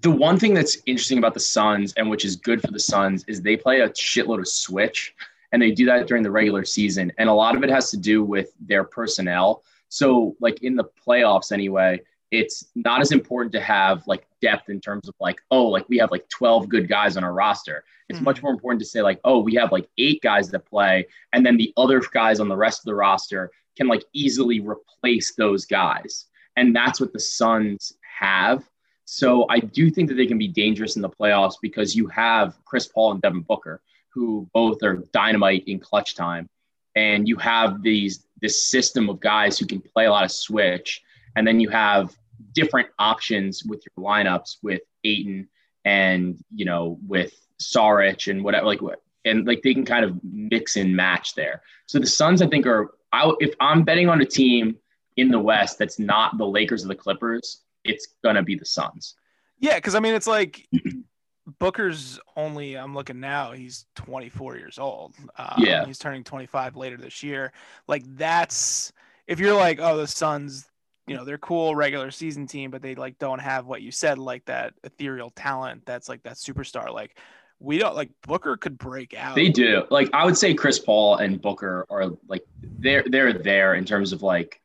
the 0.00 0.10
one 0.10 0.38
thing 0.38 0.54
that's 0.54 0.78
interesting 0.86 1.18
about 1.18 1.34
the 1.34 1.40
Suns 1.40 1.92
and 1.94 2.10
which 2.10 2.24
is 2.24 2.36
good 2.36 2.60
for 2.60 2.72
the 2.72 2.80
Suns 2.80 3.24
is 3.28 3.40
they 3.40 3.56
play 3.56 3.80
a 3.80 3.88
shitload 3.90 4.40
of 4.40 4.48
switch 4.48 5.14
and 5.52 5.60
they 5.60 5.70
do 5.70 5.86
that 5.86 6.06
during 6.06 6.22
the 6.22 6.30
regular 6.30 6.64
season. 6.64 7.12
And 7.18 7.28
a 7.28 7.32
lot 7.32 7.56
of 7.56 7.62
it 7.62 7.70
has 7.70 7.90
to 7.90 7.96
do 7.96 8.24
with 8.24 8.52
their 8.60 8.84
personnel. 8.84 9.62
So 9.88 10.34
like 10.40 10.62
in 10.62 10.74
the 10.74 10.84
playoffs 11.06 11.52
anyway, 11.52 12.00
it's 12.32 12.64
not 12.74 13.00
as 13.02 13.12
important 13.12 13.52
to 13.52 13.60
have 13.60 14.02
like 14.06 14.26
depth 14.40 14.68
in 14.70 14.80
terms 14.80 15.06
of 15.08 15.14
like, 15.20 15.40
oh, 15.50 15.66
like 15.66 15.86
we 15.88 15.98
have 15.98 16.10
like 16.10 16.26
12 16.30 16.68
good 16.68 16.88
guys 16.88 17.16
on 17.16 17.22
our 17.22 17.32
roster. 17.34 17.84
It's 18.08 18.18
Mhm. 18.18 18.24
much 18.24 18.42
more 18.42 18.50
important 18.52 18.80
to 18.80 18.86
say 18.86 19.02
like, 19.02 19.20
oh, 19.22 19.38
we 19.40 19.54
have 19.54 19.70
like 19.70 19.88
eight 19.98 20.20
guys 20.22 20.50
that 20.50 20.64
play, 20.66 21.06
and 21.32 21.44
then 21.46 21.56
the 21.56 21.72
other 21.76 22.00
guys 22.00 22.40
on 22.40 22.48
the 22.48 22.56
rest 22.56 22.80
of 22.80 22.86
the 22.86 22.94
roster 22.94 23.50
can 23.76 23.86
like 23.86 24.02
easily 24.14 24.60
replace 24.60 25.34
those 25.34 25.66
guys. 25.66 26.26
And 26.56 26.74
that's 26.74 27.00
what 27.00 27.12
the 27.12 27.20
Suns 27.20 27.94
have. 28.18 28.68
So 29.04 29.46
I 29.50 29.58
do 29.60 29.90
think 29.90 30.08
that 30.08 30.14
they 30.14 30.26
can 30.26 30.38
be 30.38 30.48
dangerous 30.48 30.96
in 30.96 31.02
the 31.02 31.10
playoffs 31.10 31.56
because 31.60 31.94
you 31.94 32.06
have 32.08 32.58
Chris 32.64 32.88
Paul 32.88 33.12
and 33.12 33.22
Devin 33.22 33.42
Booker, 33.42 33.82
who 34.08 34.48
both 34.54 34.82
are 34.82 35.04
dynamite 35.12 35.64
in 35.66 35.78
clutch 35.80 36.14
time. 36.14 36.48
And 36.96 37.28
you 37.28 37.36
have 37.36 37.82
these 37.82 38.26
this 38.40 38.66
system 38.66 39.08
of 39.08 39.20
guys 39.20 39.58
who 39.58 39.66
can 39.66 39.80
play 39.80 40.06
a 40.06 40.10
lot 40.10 40.24
of 40.24 40.32
switch. 40.32 41.02
And 41.36 41.46
then 41.46 41.60
you 41.60 41.68
have 41.70 42.14
different 42.52 42.88
options 42.98 43.64
with 43.64 43.82
your 43.86 44.04
lineups 44.04 44.56
with 44.62 44.82
Ayton 45.04 45.48
and 45.84 46.38
you 46.54 46.64
know 46.64 46.98
with 47.06 47.34
Saric 47.60 48.30
and 48.30 48.42
whatever 48.44 48.66
like 48.66 48.82
what 48.82 49.02
and 49.24 49.46
like 49.46 49.62
they 49.62 49.74
can 49.74 49.84
kind 49.84 50.04
of 50.04 50.18
mix 50.24 50.76
and 50.76 50.94
match 50.94 51.34
there. 51.34 51.62
So 51.86 51.98
the 51.98 52.06
Suns 52.06 52.42
I 52.42 52.46
think 52.48 52.66
are 52.66 52.94
I, 53.12 53.32
if 53.40 53.54
I'm 53.60 53.82
betting 53.84 54.08
on 54.08 54.20
a 54.20 54.24
team 54.24 54.76
in 55.16 55.30
the 55.30 55.38
West 55.38 55.78
that's 55.78 55.98
not 55.98 56.38
the 56.38 56.46
Lakers 56.46 56.84
or 56.84 56.88
the 56.88 56.94
Clippers, 56.94 57.62
it's 57.84 58.08
gonna 58.24 58.42
be 58.42 58.56
the 58.56 58.64
Suns. 58.64 59.14
Yeah, 59.58 59.76
because 59.76 59.94
I 59.94 60.00
mean, 60.00 60.14
it's 60.14 60.26
like 60.26 60.66
Booker's 61.58 62.20
only. 62.36 62.76
I'm 62.76 62.94
looking 62.94 63.20
now. 63.20 63.52
He's 63.52 63.86
24 63.96 64.56
years 64.56 64.78
old. 64.78 65.14
Um, 65.36 65.54
Yeah. 65.58 65.84
he's 65.84 65.98
turning 65.98 66.22
25 66.24 66.76
later 66.76 66.96
this 66.96 67.22
year. 67.22 67.52
Like 67.88 68.02
that's 68.16 68.92
if 69.26 69.38
you're 69.38 69.54
like, 69.54 69.78
oh, 69.80 69.96
the 69.96 70.06
Suns, 70.06 70.68
you 71.06 71.16
know, 71.16 71.24
they're 71.24 71.38
cool 71.38 71.74
regular 71.74 72.10
season 72.10 72.46
team, 72.46 72.70
but 72.70 72.82
they 72.82 72.94
like 72.94 73.18
don't 73.18 73.40
have 73.40 73.66
what 73.66 73.82
you 73.82 73.90
said, 73.90 74.18
like 74.18 74.44
that 74.46 74.74
ethereal 74.84 75.30
talent. 75.30 75.82
That's 75.84 76.08
like 76.08 76.22
that 76.22 76.36
superstar. 76.36 76.92
Like 76.92 77.18
we 77.58 77.78
don't 77.78 77.94
like 77.96 78.10
Booker 78.26 78.56
could 78.56 78.78
break 78.78 79.14
out. 79.14 79.34
They 79.34 79.48
do. 79.48 79.84
Like 79.90 80.10
I 80.12 80.24
would 80.24 80.36
say 80.36 80.54
Chris 80.54 80.78
Paul 80.78 81.16
and 81.16 81.40
Booker 81.40 81.86
are 81.90 82.10
like 82.28 82.44
they're 82.78 83.04
they're 83.06 83.32
there 83.32 83.74
in 83.74 83.84
terms 83.84 84.12
of 84.12 84.22
like 84.22 84.60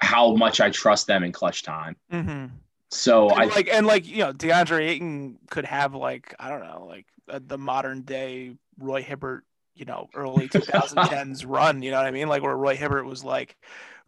how 0.00 0.34
much 0.34 0.60
I 0.60 0.70
trust 0.70 1.06
them 1.06 1.22
in 1.22 1.32
clutch 1.32 1.62
time. 1.62 1.96
hmm 2.10 2.46
So 2.90 3.28
I 3.28 3.44
like 3.44 3.68
and 3.68 3.86
like 3.86 4.06
you 4.06 4.18
know 4.18 4.32
DeAndre 4.32 4.88
Ayton 4.88 5.38
could 5.50 5.66
have 5.66 5.94
like 5.94 6.34
I 6.38 6.48
don't 6.48 6.62
know 6.62 6.86
like 6.88 7.06
uh, 7.28 7.40
the 7.44 7.58
modern 7.58 8.02
day 8.02 8.54
Roy 8.78 9.02
Hibbert 9.02 9.44
you 9.74 9.84
know 9.84 10.08
early 10.14 10.48
2010s 10.48 11.44
run 11.46 11.82
you 11.82 11.90
know 11.90 11.98
what 11.98 12.06
I 12.06 12.10
mean 12.10 12.28
like 12.28 12.42
where 12.42 12.56
Roy 12.56 12.76
Hibbert 12.76 13.06
was 13.06 13.24
like 13.24 13.56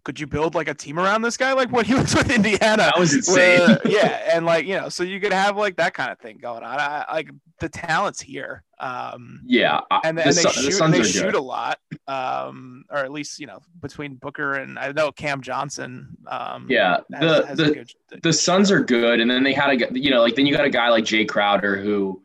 could 0.05 0.19
you 0.19 0.27
build 0.27 0.55
like 0.55 0.69
a 0.69 0.75
team 0.75 0.99
around 0.99 1.23
this 1.23 1.37
guy? 1.37 1.53
Like 1.53 1.71
when 1.71 1.85
he 1.85 1.95
was 2.01 2.15
with 2.15 2.31
Indiana. 2.35 2.77
That 2.85 2.99
was 2.99 3.15
insane. 3.15 3.61
where- 3.61 3.79
yeah 3.85 4.31
and 4.35 4.47
like 4.47 4.67
you 4.67 4.77
know 4.79 4.89
so 4.89 5.03
you 5.05 5.21
could 5.21 5.33
have 5.33 5.57
like 5.57 5.77
that 5.77 5.95
kind 5.95 6.11
of 6.11 6.19
thing 6.19 6.39
going 6.41 6.63
on. 6.63 6.79
I, 6.79 7.05
I- 7.09 7.13
like 7.15 7.31
the 7.59 7.69
talent's 7.69 8.21
here 8.23 8.65
um 8.79 9.43
yeah, 9.45 9.81
and, 10.03 10.17
the, 10.17 10.25
and 10.27 10.35
they 10.35 10.43
the 10.43 10.49
shoot 10.51 10.91
they 10.91 11.03
shoot 11.03 11.35
a 11.35 11.41
lot 11.41 11.79
um 12.09 12.85
or 12.91 12.97
at 12.99 13.13
least 13.13 13.39
you 13.39 13.47
know 13.47 13.59
between 13.83 14.15
Booker 14.15 14.55
and 14.55 14.79
I 14.79 14.93
know 14.93 15.13
Cam 15.13 15.43
Johnson 15.43 16.17
um 16.27 16.67
Yeah, 16.71 17.01
has- 17.13 17.21
the 17.21 17.47
has 17.47 17.59
the 17.59 17.65
good- 17.75 18.23
the 18.23 18.33
Suns 18.33 18.71
are 18.73 18.81
good, 18.81 19.21
and 19.21 19.31
then 19.31 19.43
they 19.45 19.53
had 19.53 19.71
a 19.83 19.99
you 20.01 20.11
know 20.11 20.21
like 20.23 20.35
then 20.35 20.47
you 20.47 20.57
got 20.57 20.65
a 20.65 20.71
guy 20.71 20.89
like 20.89 21.05
Jay 21.05 21.25
Crowder 21.27 21.77
who 21.77 22.23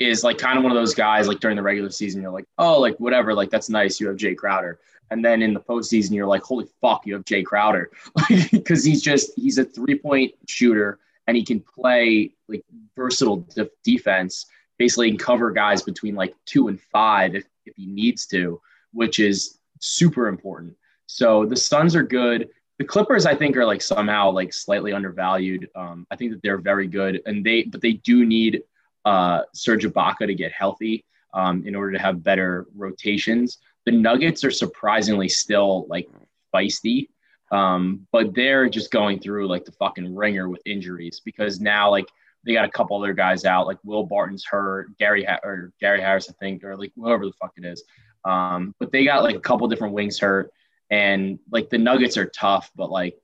is 0.00 0.24
like 0.24 0.38
kind 0.38 0.56
of 0.56 0.64
one 0.64 0.72
of 0.72 0.76
those 0.76 0.94
guys 0.94 1.28
like 1.28 1.40
during 1.40 1.56
the 1.56 1.62
regular 1.62 1.90
season 1.90 2.22
you're 2.22 2.30
like 2.30 2.46
oh 2.58 2.80
like 2.80 2.96
whatever 2.98 3.34
like 3.34 3.50
that's 3.50 3.68
nice 3.68 4.00
you 4.00 4.06
have 4.08 4.16
Jay 4.16 4.34
Crowder, 4.34 4.78
and 5.10 5.24
then 5.24 5.42
in 5.42 5.54
the 5.54 5.60
postseason 5.60 6.12
you're 6.12 6.26
like 6.26 6.42
holy 6.42 6.66
fuck 6.80 7.06
you 7.06 7.14
have 7.14 7.24
Jay 7.24 7.42
Crowder 7.42 7.90
because 8.52 8.84
he's 8.84 9.02
just 9.02 9.32
he's 9.36 9.58
a 9.58 9.64
three 9.64 9.98
point 9.98 10.32
shooter 10.46 10.98
and 11.26 11.36
he 11.36 11.44
can 11.44 11.60
play 11.60 12.30
like 12.48 12.64
versatile 12.96 13.38
de- 13.54 13.70
defense 13.84 14.46
basically 14.78 15.08
can 15.08 15.18
cover 15.18 15.50
guys 15.50 15.82
between 15.82 16.14
like 16.14 16.34
two 16.46 16.68
and 16.68 16.80
five 16.80 17.34
if, 17.34 17.44
if 17.66 17.74
he 17.76 17.86
needs 17.86 18.26
to 18.26 18.60
which 18.92 19.18
is 19.18 19.58
super 19.80 20.28
important 20.28 20.74
so 21.06 21.46
the 21.46 21.56
Suns 21.56 21.96
are 21.96 22.02
good 22.02 22.48
the 22.78 22.84
Clippers, 22.84 23.26
I 23.26 23.34
think, 23.34 23.56
are 23.56 23.66
like 23.66 23.82
somehow 23.82 24.30
like 24.30 24.52
slightly 24.52 24.92
undervalued. 24.92 25.68
Um, 25.74 26.06
I 26.10 26.16
think 26.16 26.30
that 26.30 26.42
they're 26.42 26.58
very 26.58 26.86
good, 26.86 27.20
and 27.26 27.44
they 27.44 27.64
but 27.64 27.80
they 27.80 27.94
do 27.94 28.24
need 28.24 28.62
uh, 29.04 29.42
Serge 29.52 29.84
Ibaka 29.84 30.26
to 30.26 30.34
get 30.34 30.52
healthy 30.52 31.04
um, 31.34 31.66
in 31.66 31.74
order 31.74 31.92
to 31.92 31.98
have 31.98 32.22
better 32.22 32.66
rotations. 32.76 33.58
The 33.88 33.96
Nuggets 33.96 34.44
are 34.44 34.50
surprisingly 34.50 35.30
still 35.30 35.86
like 35.88 36.10
feisty, 36.54 37.08
um, 37.50 38.06
but 38.12 38.34
they're 38.34 38.68
just 38.68 38.90
going 38.90 39.18
through 39.18 39.48
like 39.48 39.64
the 39.64 39.72
fucking 39.72 40.14
ringer 40.14 40.50
with 40.50 40.60
injuries 40.66 41.22
because 41.24 41.58
now 41.58 41.90
like 41.90 42.04
they 42.44 42.52
got 42.52 42.66
a 42.66 42.70
couple 42.70 42.98
other 42.98 43.14
guys 43.14 43.46
out, 43.46 43.66
like 43.66 43.78
Will 43.84 44.04
Barton's 44.04 44.44
hurt, 44.44 44.94
Gary 44.98 45.24
ha- 45.24 45.40
or 45.42 45.72
Gary 45.80 46.02
Harris, 46.02 46.28
I 46.28 46.34
think, 46.34 46.64
or 46.64 46.76
like 46.76 46.92
whoever 46.96 47.24
the 47.24 47.32
fuck 47.40 47.54
it 47.56 47.64
is. 47.64 47.82
Um, 48.26 48.74
but 48.78 48.92
they 48.92 49.06
got 49.06 49.22
like 49.22 49.36
a 49.36 49.40
couple 49.40 49.66
different 49.68 49.94
wings 49.94 50.18
hurt 50.18 50.52
and 50.90 51.38
like 51.50 51.70
the 51.70 51.78
Nuggets 51.78 52.18
are 52.18 52.26
tough, 52.26 52.70
but 52.76 52.90
like 52.90 53.16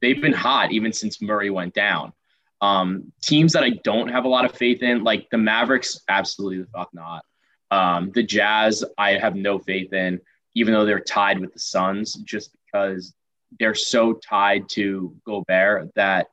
they've 0.00 0.22
been 0.22 0.32
hot 0.32 0.72
even 0.72 0.94
since 0.94 1.20
Murray 1.20 1.50
went 1.50 1.74
down. 1.74 2.14
Um, 2.62 3.12
teams 3.20 3.52
that 3.52 3.64
I 3.64 3.72
don't 3.84 4.08
have 4.08 4.24
a 4.24 4.28
lot 4.28 4.46
of 4.46 4.52
faith 4.52 4.82
in, 4.82 5.04
like 5.04 5.28
the 5.28 5.36
Mavericks, 5.36 6.00
absolutely 6.08 6.62
the 6.62 6.68
fuck 6.74 6.88
not. 6.94 7.22
Um, 7.70 8.12
the 8.14 8.22
Jazz, 8.22 8.84
I 8.96 9.12
have 9.12 9.34
no 9.34 9.58
faith 9.58 9.92
in, 9.92 10.20
even 10.54 10.72
though 10.72 10.84
they're 10.84 11.00
tied 11.00 11.40
with 11.40 11.52
the 11.52 11.58
Suns, 11.58 12.14
just 12.14 12.54
because 12.64 13.14
they're 13.58 13.74
so 13.74 14.12
tied 14.12 14.68
to 14.70 15.14
Gobert 15.24 15.94
that, 15.94 16.28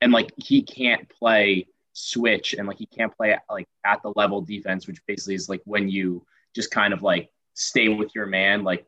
and 0.00 0.12
like 0.12 0.32
he 0.36 0.62
can't 0.62 1.08
play 1.08 1.66
switch 1.92 2.54
and 2.54 2.66
like 2.66 2.78
he 2.78 2.86
can't 2.86 3.14
play 3.16 3.36
like 3.50 3.68
at 3.84 4.02
the 4.02 4.12
level 4.16 4.40
defense, 4.40 4.86
which 4.86 5.04
basically 5.06 5.34
is 5.34 5.48
like 5.48 5.62
when 5.64 5.88
you 5.88 6.24
just 6.54 6.70
kind 6.70 6.94
of 6.94 7.02
like 7.02 7.30
stay 7.54 7.88
with 7.88 8.14
your 8.14 8.26
man, 8.26 8.64
like 8.64 8.86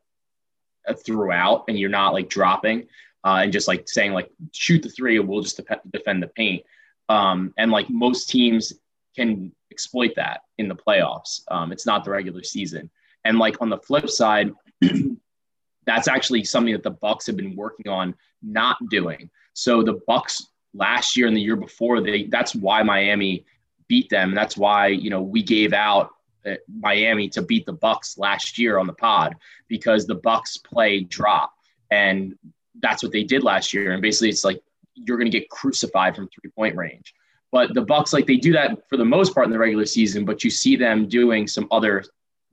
uh, 0.87 0.93
throughout 0.93 1.65
and 1.67 1.77
you're 1.77 1.89
not 1.89 2.13
like 2.13 2.29
dropping 2.29 2.87
uh, 3.23 3.39
and 3.43 3.53
just 3.53 3.67
like 3.67 3.87
saying 3.87 4.13
like 4.13 4.29
shoot 4.51 4.81
the 4.81 4.89
three 4.89 5.17
and 5.17 5.27
we'll 5.27 5.41
just 5.41 5.59
defend 5.91 6.23
the 6.23 6.27
paint. 6.27 6.63
Um, 7.09 7.53
and 7.57 7.71
like 7.71 7.89
most 7.89 8.29
teams 8.29 8.73
can 9.15 9.53
exploit 9.73 10.13
that 10.15 10.41
in 10.57 10.67
the 10.67 10.75
playoffs. 10.75 11.41
Um, 11.49 11.71
it's 11.71 11.85
not 11.85 12.03
the 12.03 12.11
regular 12.11 12.43
season. 12.43 12.89
And 13.25 13.39
like 13.39 13.61
on 13.61 13.69
the 13.69 13.79
flip 13.79 14.09
side 14.09 14.51
that's 15.85 16.07
actually 16.07 16.43
something 16.43 16.73
that 16.73 16.83
the 16.83 16.91
bucks 16.91 17.25
have 17.27 17.35
been 17.35 17.55
working 17.55 17.91
on 17.91 18.15
not 18.41 18.77
doing. 18.89 19.29
So 19.53 19.83
the 19.83 19.99
bucks 20.07 20.47
last 20.73 21.17
year 21.17 21.27
and 21.27 21.35
the 21.35 21.41
year 21.41 21.55
before 21.55 22.01
they 22.01 22.23
that's 22.25 22.55
why 22.55 22.83
miami 22.83 23.45
beat 23.87 24.09
them. 24.09 24.29
And 24.29 24.37
that's 24.37 24.57
why 24.57 24.87
you 24.87 25.09
know 25.09 25.21
we 25.21 25.43
gave 25.43 25.73
out 25.73 26.11
uh, 26.45 26.55
miami 26.67 27.29
to 27.29 27.41
beat 27.41 27.65
the 27.65 27.73
bucks 27.73 28.17
last 28.17 28.57
year 28.57 28.77
on 28.77 28.87
the 28.87 28.93
pod 28.93 29.35
because 29.67 30.05
the 30.05 30.15
Bucks 30.15 30.57
play 30.57 31.01
drop, 31.01 31.53
and 31.89 32.35
that's 32.81 33.01
what 33.01 33.11
they 33.11 33.23
did 33.23 33.43
last 33.43 33.73
year. 33.73 33.93
And 33.93 34.01
basically, 34.01 34.29
it's 34.29 34.43
like 34.43 34.61
you're 34.93 35.17
going 35.17 35.31
to 35.31 35.39
get 35.39 35.49
crucified 35.49 36.15
from 36.15 36.27
three 36.27 36.51
point 36.51 36.75
range. 36.75 37.13
But 37.53 37.75
the 37.75 37.83
Bucks, 37.83 38.13
like 38.13 38.25
they 38.25 38.37
do 38.37 38.51
that 38.53 38.89
for 38.89 38.97
the 38.97 39.05
most 39.05 39.35
part 39.35 39.45
in 39.45 39.51
the 39.51 39.59
regular 39.59 39.85
season, 39.85 40.25
but 40.25 40.43
you 40.43 40.49
see 40.49 40.75
them 40.75 41.07
doing 41.07 41.47
some 41.47 41.67
other 41.69 42.03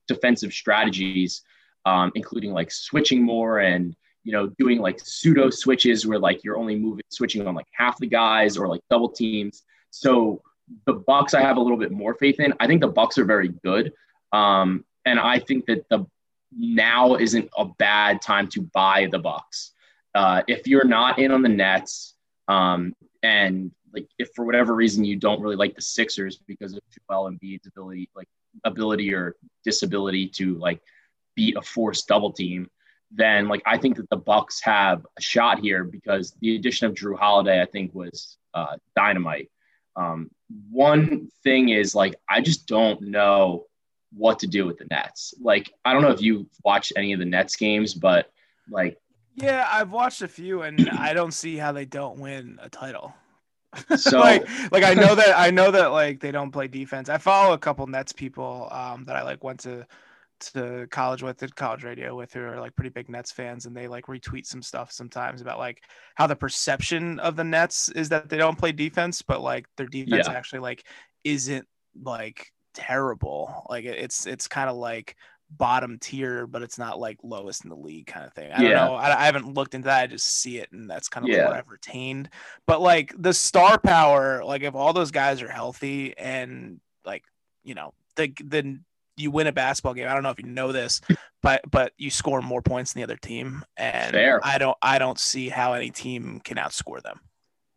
defensive 0.06 0.52
strategies, 0.52 1.40
um, 1.86 2.12
including 2.14 2.52
like 2.52 2.70
switching 2.70 3.22
more 3.22 3.60
and 3.60 3.96
you 4.24 4.32
know 4.32 4.48
doing 4.58 4.78
like 4.78 5.00
pseudo 5.00 5.48
switches 5.48 6.06
where 6.06 6.18
like 6.18 6.44
you're 6.44 6.58
only 6.58 6.76
moving 6.76 7.02
switching 7.08 7.46
on 7.46 7.54
like 7.54 7.66
half 7.72 7.98
the 7.98 8.06
guys 8.06 8.58
or 8.58 8.68
like 8.68 8.82
double 8.90 9.08
teams. 9.08 9.62
So 9.90 10.42
the 10.84 10.92
Bucks, 10.92 11.32
I 11.32 11.40
have 11.40 11.56
a 11.56 11.60
little 11.60 11.78
bit 11.78 11.92
more 11.92 12.12
faith 12.12 12.38
in. 12.38 12.52
I 12.60 12.66
think 12.66 12.82
the 12.82 12.88
Bucks 12.88 13.16
are 13.16 13.24
very 13.24 13.48
good. 13.64 13.94
Um, 14.32 14.84
and 15.06 15.18
I 15.18 15.38
think 15.38 15.64
that 15.64 15.88
the 15.88 16.04
now 16.54 17.14
isn't 17.14 17.48
a 17.56 17.64
bad 17.64 18.20
time 18.20 18.48
to 18.48 18.60
buy 18.60 19.08
the 19.10 19.18
Bucks. 19.18 19.72
Uh, 20.14 20.42
if 20.46 20.66
you're 20.66 20.84
not 20.84 21.18
in 21.18 21.32
on 21.32 21.40
the 21.40 21.48
Nets, 21.48 22.16
um, 22.48 22.92
and 23.22 23.70
like 23.92 24.08
if 24.18 24.30
for 24.34 24.44
whatever 24.44 24.74
reason 24.74 25.04
you 25.04 25.16
don't 25.16 25.40
really 25.40 25.56
like 25.56 25.74
the 25.74 25.82
Sixers 25.82 26.38
because 26.46 26.74
of 26.74 26.80
Joel 27.08 27.30
Embiid's 27.30 27.66
ability, 27.66 28.08
like 28.14 28.28
ability 28.64 29.12
or 29.14 29.36
disability 29.64 30.28
to 30.28 30.56
like 30.56 30.80
beat 31.34 31.56
a 31.56 31.62
forced 31.62 32.06
double 32.08 32.32
team, 32.32 32.68
then 33.10 33.48
like 33.48 33.62
I 33.66 33.78
think 33.78 33.96
that 33.96 34.08
the 34.10 34.16
Bucks 34.16 34.60
have 34.62 35.06
a 35.18 35.22
shot 35.22 35.58
here 35.58 35.84
because 35.84 36.34
the 36.40 36.56
addition 36.56 36.86
of 36.86 36.94
Jrue 36.94 37.18
Holiday 37.18 37.60
I 37.60 37.66
think 37.66 37.94
was 37.94 38.36
uh, 38.54 38.76
dynamite. 38.96 39.50
Um, 39.96 40.30
one 40.70 41.28
thing 41.42 41.70
is 41.70 41.94
like 41.94 42.14
I 42.28 42.40
just 42.40 42.66
don't 42.66 43.00
know 43.02 43.66
what 44.12 44.40
to 44.40 44.46
do 44.46 44.66
with 44.66 44.78
the 44.78 44.86
Nets. 44.90 45.34
Like 45.40 45.72
I 45.84 45.92
don't 45.92 46.02
know 46.02 46.10
if 46.10 46.22
you 46.22 46.48
watched 46.64 46.92
any 46.96 47.12
of 47.12 47.18
the 47.18 47.24
Nets 47.24 47.56
games, 47.56 47.94
but 47.94 48.30
like 48.68 48.98
yeah, 49.34 49.66
I've 49.70 49.90
watched 49.92 50.22
a 50.22 50.28
few, 50.28 50.62
and 50.62 50.88
I 50.90 51.12
don't 51.14 51.32
see 51.32 51.56
how 51.56 51.72
they 51.72 51.84
don't 51.84 52.18
win 52.18 52.58
a 52.60 52.68
title. 52.68 53.14
So 53.94 54.20
like, 54.20 54.48
like 54.72 54.84
I 54.84 54.94
know 54.94 55.14
that 55.16 55.38
I 55.38 55.50
know 55.50 55.70
that 55.70 55.88
like 55.88 56.20
they 56.20 56.32
don't 56.32 56.50
play 56.50 56.68
defense. 56.68 57.08
I 57.08 57.18
follow 57.18 57.54
a 57.54 57.58
couple 57.58 57.86
Nets 57.86 58.12
people 58.12 58.68
um, 58.72 59.04
that 59.04 59.16
I 59.16 59.22
like 59.22 59.44
went 59.44 59.60
to 59.60 59.86
to 60.40 60.86
college 60.90 61.22
with, 61.22 61.38
did 61.38 61.54
college 61.56 61.84
radio 61.84 62.16
with, 62.16 62.32
who 62.32 62.40
are 62.40 62.60
like 62.60 62.74
pretty 62.76 62.90
big 62.90 63.08
Nets 63.10 63.32
fans, 63.32 63.66
and 63.66 63.76
they 63.76 63.88
like 63.88 64.06
retweet 64.06 64.46
some 64.46 64.62
stuff 64.62 64.92
sometimes 64.92 65.40
about 65.42 65.58
like 65.58 65.84
how 66.16 66.26
the 66.26 66.36
perception 66.36 67.20
of 67.20 67.36
the 67.36 67.44
Nets 67.44 67.90
is 67.90 68.08
that 68.10 68.28
they 68.28 68.38
don't 68.38 68.58
play 68.58 68.72
defense, 68.72 69.22
but 69.22 69.40
like 69.42 69.66
their 69.76 69.86
defense 69.88 70.28
Yeah. 70.28 70.34
actually 70.34 70.60
like 70.60 70.84
isn't 71.24 71.66
like 72.02 72.52
terrible. 72.74 73.66
Like 73.68 73.84
it's 73.84 74.26
it's 74.26 74.48
kind 74.48 74.70
of 74.70 74.76
like 74.76 75.16
bottom 75.50 75.98
tier, 75.98 76.46
but 76.46 76.62
it's 76.62 76.78
not 76.78 76.98
like 77.00 77.18
lowest 77.22 77.64
in 77.64 77.70
the 77.70 77.76
league 77.76 78.06
kind 78.06 78.26
of 78.26 78.32
thing. 78.32 78.52
I 78.52 78.62
Yeah. 78.62 78.68
don't 78.68 78.86
know. 78.86 78.94
I, 78.94 79.22
I 79.22 79.26
haven't 79.26 79.54
looked 79.54 79.74
into 79.74 79.86
that. 79.86 80.02
I 80.02 80.06
just 80.06 80.40
see 80.40 80.58
it, 80.58 80.70
and 80.72 80.88
that's 80.88 81.08
kind 81.08 81.24
of 81.24 81.30
Yeah. 81.30 81.46
what 81.46 81.56
I've 81.56 81.68
retained. 81.68 82.30
But 82.66 82.80
like 82.80 83.12
the 83.18 83.32
star 83.32 83.78
power, 83.78 84.44
like 84.44 84.62
if 84.62 84.74
all 84.74 84.92
those 84.92 85.10
guys 85.10 85.42
are 85.42 85.50
healthy 85.50 86.16
and 86.16 86.80
like 87.04 87.24
you 87.64 87.74
know 87.74 87.94
the 88.16 88.32
then 88.44 88.84
you 89.16 89.30
win 89.30 89.46
a 89.48 89.52
basketball 89.52 89.94
game. 89.94 90.08
I 90.08 90.14
don't 90.14 90.22
know 90.22 90.30
if 90.30 90.40
you 90.40 90.46
know 90.46 90.72
this, 90.72 91.00
but 91.42 91.60
but 91.70 91.92
you 91.98 92.10
score 92.10 92.40
more 92.40 92.62
points 92.62 92.92
than 92.92 93.00
the 93.00 93.04
other 93.04 93.16
team, 93.18 93.64
and 93.76 94.12
Fair. 94.12 94.40
I 94.42 94.58
don't 94.58 94.78
I 94.80 94.98
don't 94.98 95.18
see 95.18 95.48
how 95.48 95.74
any 95.74 95.90
team 95.90 96.40
can 96.44 96.56
outscore 96.56 97.02
them 97.02 97.20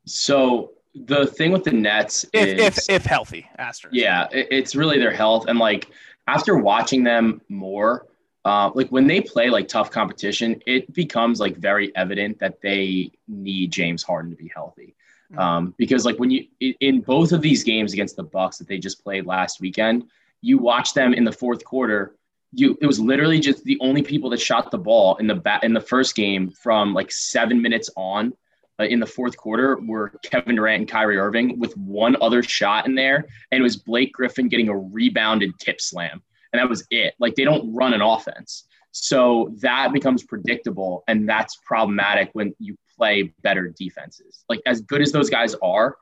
so 0.06 0.72
the 0.96 1.26
thing 1.26 1.52
with 1.52 1.64
the 1.64 1.72
Nets 1.72 2.26
if 2.34 2.60
is 2.60 2.88
if 2.90 2.90
if 2.90 3.06
healthy. 3.06 3.48
Asterisk. 3.58 3.96
Yeah, 3.96 4.28
it, 4.32 4.48
it's 4.52 4.76
really 4.76 5.00
their 5.00 5.12
health. 5.14 5.46
And 5.48 5.58
like 5.58 5.90
after 6.28 6.58
watching 6.58 7.04
them 7.04 7.42
more, 7.50 8.08
uh, 8.46 8.72
like 8.74 8.90
when 8.90 9.08
they 9.08 9.22
play 9.22 9.50
like 9.50 9.68
tough 9.68 9.90
competition, 9.90 10.62
it 10.66 10.94
becomes 10.94 11.40
like 11.40 11.58
very 11.58 11.96
evident 11.96 12.40
that 12.40 12.62
they 12.62 13.12
need 13.28 13.72
James 13.72 14.04
Harden 14.04 14.32
to 14.32 14.38
be 14.38 14.52
healthy. 14.54 14.96
Mhm. 15.32 15.40
Um, 15.40 15.76
because 15.78 16.06
like 16.06 16.18
when 16.20 16.30
you 16.30 16.46
in 16.60 17.02
both 17.02 17.32
of 17.32 17.42
these 17.42 17.64
games 17.64 17.94
against 17.94 18.16
the 18.16 18.24
Bucks 18.24 18.58
that 18.58 18.68
they 18.68 18.78
just 18.78 19.04
played 19.04 19.26
last 19.26 19.62
weekend, 19.62 20.06
you 20.42 20.58
watch 20.58 20.94
them 20.94 21.14
in 21.14 21.24
the 21.24 21.32
fourth 21.32 21.64
quarter. 21.64 22.16
You 22.54 22.78
it 22.82 22.86
was 22.86 23.00
literally 23.00 23.40
just 23.40 23.64
the 23.64 23.78
only 23.80 24.04
people 24.04 24.30
that 24.32 24.42
shot 24.42 24.72
the 24.72 24.78
ball 24.78 25.16
in 25.18 25.28
the 25.28 25.36
bat 25.36 25.64
in 25.64 25.74
the 25.74 25.82
first 25.82 26.16
game 26.16 26.52
from 26.52 26.94
like 26.94 27.12
seven 27.12 27.62
minutes 27.62 27.90
on 27.96 28.34
uh, 28.80 28.86
in 28.86 29.00
the 29.00 29.06
fourth 29.06 29.38
quarter 29.38 29.80
were 29.86 30.14
Kevin 30.24 30.56
Durant 30.56 30.82
and 30.82 30.90
Kyrie 30.90 31.18
Irving 31.18 31.60
with 31.60 31.78
one 31.78 32.16
other 32.22 32.42
shot 32.42 32.88
in 32.88 32.96
there, 32.96 33.28
and 33.52 33.60
it 33.60 33.64
was 33.64 33.78
Blake 33.78 34.14
Griffin 34.14 34.48
getting 34.48 34.70
a 34.70 34.78
rebounded 34.78 35.52
tip 35.60 35.80
slam, 35.80 36.22
and 36.52 36.60
that 36.60 36.70
was 36.70 36.86
it. 36.90 37.14
Like 37.20 37.36
they 37.36 37.44
don't 37.44 37.74
run 37.74 37.94
an 37.94 38.02
offense, 38.02 38.66
so 38.92 39.54
that 39.62 39.94
becomes 39.94 40.24
predictable, 40.24 41.04
and 41.08 41.30
that's 41.30 41.58
problematic 41.66 42.30
when 42.34 42.56
you 42.60 42.76
play 42.98 43.34
better 43.42 43.70
defenses. 43.70 44.44
Like 44.50 44.62
as 44.66 44.82
good 44.82 45.02
as 45.02 45.12
those 45.12 45.30
guys 45.30 45.56
are, 45.62 45.98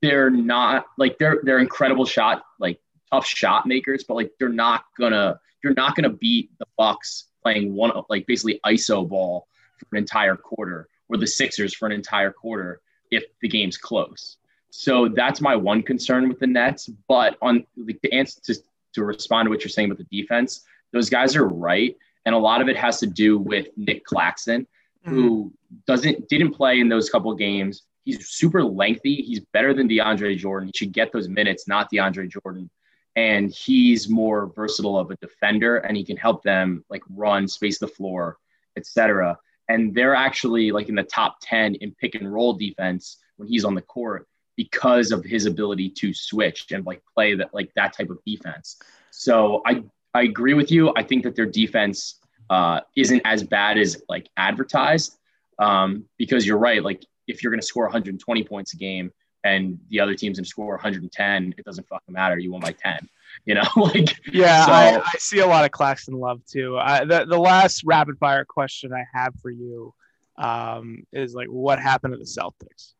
they're 0.00 0.30
not 0.30 0.86
like 0.98 1.18
they're 1.18 1.40
they're 1.42 1.58
incredible 1.58 2.04
shot 2.04 2.42
like 2.60 2.78
tough 3.10 3.26
shot 3.26 3.66
makers, 3.66 4.04
but 4.06 4.14
like 4.14 4.30
they're 4.38 4.48
not 4.48 4.84
gonna 4.98 5.40
you're 5.64 5.74
not 5.74 5.96
gonna 5.96 6.10
beat 6.10 6.50
the 6.58 6.66
Bucks 6.78 7.26
playing 7.42 7.74
one 7.74 7.90
like 8.08 8.26
basically 8.26 8.60
ISO 8.64 9.08
ball 9.08 9.48
for 9.78 9.96
an 9.96 9.98
entire 9.98 10.36
quarter 10.36 10.88
or 11.12 11.18
the 11.18 11.26
Sixers 11.26 11.74
for 11.74 11.86
an 11.86 11.92
entire 11.92 12.32
quarter 12.32 12.80
if 13.10 13.24
the 13.42 13.48
game's 13.48 13.76
close. 13.76 14.38
So 14.70 15.08
that's 15.08 15.42
my 15.42 15.54
one 15.54 15.82
concern 15.82 16.28
with 16.28 16.38
the 16.38 16.46
Nets. 16.46 16.88
But 17.06 17.36
on 17.42 17.66
like, 17.76 18.00
the 18.02 18.12
answer 18.12 18.40
to, 18.44 18.54
to 18.94 19.04
respond 19.04 19.46
to 19.46 19.50
what 19.50 19.60
you're 19.60 19.68
saying 19.68 19.90
about 19.90 19.98
the 19.98 20.22
defense, 20.22 20.64
those 20.92 21.10
guys 21.10 21.36
are 21.36 21.46
right. 21.46 21.94
And 22.24 22.34
a 22.34 22.38
lot 22.38 22.62
of 22.62 22.68
it 22.68 22.76
has 22.76 22.98
to 23.00 23.06
do 23.06 23.38
with 23.38 23.68
Nic 23.76 24.04
Claxton, 24.04 24.62
mm-hmm. 25.06 25.14
who 25.14 25.52
doesn't 25.86 26.28
didn't 26.28 26.52
play 26.52 26.80
in 26.80 26.88
those 26.88 27.10
couple 27.10 27.34
games. 27.34 27.82
He's 28.04 28.28
super 28.28 28.64
lengthy. 28.64 29.16
He's 29.16 29.40
better 29.52 29.74
than 29.74 29.88
DeAndre 29.88 30.36
Jordan. 30.36 30.70
He 30.72 30.76
should 30.76 30.92
get 30.92 31.12
those 31.12 31.28
minutes, 31.28 31.68
not 31.68 31.90
DeAndre 31.92 32.28
Jordan. 32.28 32.70
And 33.14 33.52
he's 33.52 34.08
more 34.08 34.50
versatile 34.56 34.98
of 34.98 35.10
a 35.10 35.16
defender, 35.16 35.76
and 35.76 35.96
he 35.96 36.02
can 36.02 36.16
help 36.16 36.42
them 36.42 36.82
like 36.88 37.02
run, 37.10 37.46
space 37.46 37.78
the 37.78 37.86
floor, 37.86 38.38
etc. 38.76 39.38
And 39.72 39.94
they're 39.94 40.14
actually 40.14 40.70
like 40.70 40.88
in 40.88 40.94
the 40.94 41.02
top 41.02 41.38
ten 41.40 41.74
in 41.76 41.94
pick 41.94 42.14
and 42.14 42.32
roll 42.32 42.52
defense 42.52 43.18
when 43.36 43.48
he's 43.48 43.64
on 43.64 43.74
the 43.74 43.82
court 43.82 44.26
because 44.56 45.12
of 45.12 45.24
his 45.24 45.46
ability 45.46 45.88
to 45.90 46.12
switch 46.12 46.72
and 46.72 46.84
like 46.84 47.02
play 47.14 47.34
that 47.34 47.54
like 47.54 47.72
that 47.74 47.96
type 47.96 48.10
of 48.10 48.18
defense. 48.26 48.76
So 49.10 49.62
I 49.66 49.82
I 50.14 50.22
agree 50.22 50.54
with 50.54 50.70
you. 50.70 50.92
I 50.96 51.02
think 51.02 51.24
that 51.24 51.34
their 51.34 51.46
defense 51.46 52.20
uh, 52.50 52.80
isn't 52.96 53.22
as 53.24 53.42
bad 53.42 53.78
as 53.78 54.02
like 54.08 54.28
advertised 54.36 55.16
um, 55.58 56.04
because 56.18 56.46
you're 56.46 56.58
right. 56.58 56.82
Like 56.82 57.04
if 57.26 57.42
you're 57.42 57.50
going 57.50 57.60
to 57.60 57.66
score 57.66 57.84
120 57.84 58.44
points 58.44 58.74
a 58.74 58.76
game 58.76 59.10
and 59.44 59.78
the 59.88 60.00
other 60.00 60.14
team's 60.14 60.38
going 60.38 60.44
to 60.44 60.50
score 60.50 60.74
110, 60.74 61.54
it 61.56 61.64
doesn't 61.64 61.88
fucking 61.88 62.12
matter. 62.12 62.38
You 62.38 62.52
won 62.52 62.60
by 62.60 62.72
10. 62.72 63.08
You 63.44 63.54
know, 63.54 63.62
like 63.76 64.20
Yeah, 64.32 64.66
So- 64.66 64.72
I, 64.72 65.00
I 65.04 65.18
see 65.18 65.40
a 65.40 65.46
lot 65.46 65.64
of 65.64 65.70
Claxton 65.70 66.14
love 66.14 66.44
too. 66.46 66.78
I, 66.78 67.04
the 67.04 67.24
the 67.24 67.38
last 67.38 67.82
rapid 67.84 68.18
fire 68.18 68.44
question 68.44 68.92
I 68.92 69.04
have 69.12 69.34
for 69.40 69.50
you 69.50 69.94
um, 70.36 71.04
is 71.12 71.34
like, 71.34 71.48
what 71.48 71.78
happened 71.78 72.14
to 72.14 72.18
the 72.18 72.24
Celtics? 72.24 72.94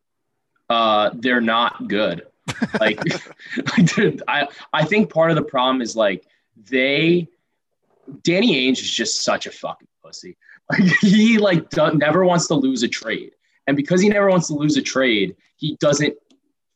uh, 0.70 1.10
they're 1.14 1.40
not 1.40 1.86
good. 1.88 2.22
Like, 2.80 2.98
like 3.76 3.94
dude, 3.94 4.22
I 4.26 4.48
I 4.72 4.84
think 4.84 5.12
part 5.12 5.30
of 5.30 5.36
the 5.36 5.42
problem 5.42 5.82
is 5.82 5.94
like 5.94 6.24
they 6.70 7.28
Danny 8.22 8.54
Ainge 8.54 8.80
is 8.80 8.90
just 8.90 9.22
such 9.22 9.46
a 9.46 9.50
fucking 9.50 9.88
pussy. 10.02 10.36
Like 10.70 10.82
he 11.00 11.38
like 11.38 11.66
never 11.94 12.24
wants 12.24 12.46
to 12.48 12.54
lose 12.54 12.82
a 12.82 12.88
trade, 12.88 13.32
and 13.66 13.76
because 13.76 14.00
he 14.00 14.08
never 14.08 14.30
wants 14.30 14.46
to 14.48 14.54
lose 14.54 14.76
a 14.76 14.82
trade, 14.82 15.36
he 15.56 15.76
doesn't 15.80 16.14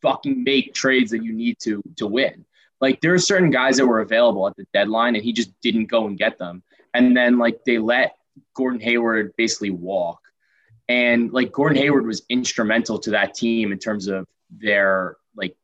fucking 0.02 0.44
make 0.44 0.74
trades 0.74 1.10
that 1.12 1.24
you 1.24 1.32
need 1.32 1.58
to 1.60 1.82
to 1.96 2.06
win. 2.06 2.44
Like 2.80 3.00
there 3.00 3.14
are 3.14 3.18
certain 3.18 3.50
guys 3.50 3.76
that 3.78 3.86
were 3.86 4.00
available 4.00 4.46
at 4.46 4.56
the 4.56 4.66
deadline, 4.72 5.16
and 5.16 5.24
he 5.24 5.32
just 5.32 5.50
didn't 5.60 5.86
go 5.86 6.06
and 6.06 6.18
get 6.18 6.38
them. 6.38 6.62
And 6.94 7.16
then 7.16 7.38
like 7.38 7.64
they 7.64 7.78
let 7.78 8.16
Gordon 8.54 8.80
Hayward 8.80 9.34
basically 9.36 9.70
walk. 9.70 10.20
And 10.88 11.32
like 11.32 11.52
Gordon 11.52 11.78
Hayward 11.78 12.06
was 12.06 12.22
instrumental 12.28 12.98
to 13.00 13.10
that 13.10 13.34
team 13.34 13.72
in 13.72 13.78
terms 13.78 14.06
of 14.06 14.26
their 14.50 15.16
like 15.34 15.56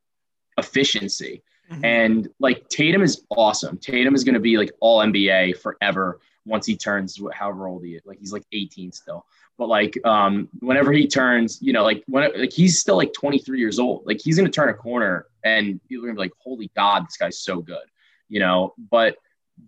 efficiency. 0.59 1.43
Mm-hmm. 1.71 1.85
And 1.85 2.29
like 2.41 2.69
Tatum 2.69 3.03
is 3.03 3.25
awesome. 3.31 3.79
Tatum 3.79 4.15
is 4.15 4.25
going 4.25 4.35
to 4.35 4.41
be 4.41 4.59
like 4.59 4.73
all 4.81 5.01
NBA 5.01 5.59
forever 5.59 6.19
once 6.45 6.67
he 6.67 6.77
turns 6.77 7.21
however 7.33 7.69
old 7.69 7.85
he 7.85 7.95
is. 7.95 8.03
Like 8.05 8.19
he's 8.19 8.33
like 8.33 8.45
18 8.53 8.93
still. 8.93 9.25
But 9.59 9.69
like 9.69 9.99
um 10.05 10.49
whenever 10.61 10.93
he 10.93 11.07
turns, 11.07 11.61
you 11.61 11.73
know, 11.73 11.85
like 11.85 12.03
when 12.07 12.31
like 12.39 12.53
he's 12.53 12.81
still 12.81 12.97
like 12.97 13.13
23 13.13 13.59
years 13.59 13.79
old. 13.79 14.07
Like 14.07 14.21
he's 14.23 14.37
to 14.37 14.49
turn 14.49 14.69
a 14.69 14.75
corner 14.75 15.27
and 15.45 15.81
people 15.89 16.05
are 16.05 16.09
to 16.09 16.15
be 16.15 16.21
like, 16.21 16.33
"Holy 16.39 16.71
God, 16.75 17.07
this 17.07 17.17
guy's 17.17 17.39
so 17.39 17.61
good." 17.61 17.85
You 18.29 18.41
know, 18.41 18.75
but 18.91 19.17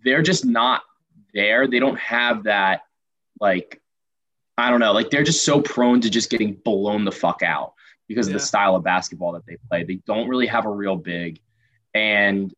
they're 0.03 0.23
just 0.23 0.45
not 0.45 0.81
there. 1.33 1.67
They 1.67 1.79
don't 1.79 1.99
have 1.99 2.43
that 2.43 2.81
like 3.39 3.81
I 4.57 4.69
don't 4.69 4.79
know, 4.79 4.93
like 4.93 5.09
they're 5.09 5.23
just 5.23 5.43
so 5.43 5.61
prone 5.61 6.01
to 6.01 6.09
just 6.09 6.29
getting 6.29 6.53
blown 6.53 7.03
the 7.03 7.11
fuck 7.11 7.43
out 7.43 7.73
because 8.07 8.27
of 8.27 8.33
the 8.33 8.39
style 8.39 8.75
of 8.75 8.83
basketball 8.83 9.33
that 9.33 9.45
they 9.45 9.57
play. 9.69 9.83
They 9.83 9.95
don't 10.07 10.29
really 10.29 10.47
have 10.47 10.65
a 10.65 10.69
real 10.69 10.95
big, 10.95 11.41
and 11.93 12.53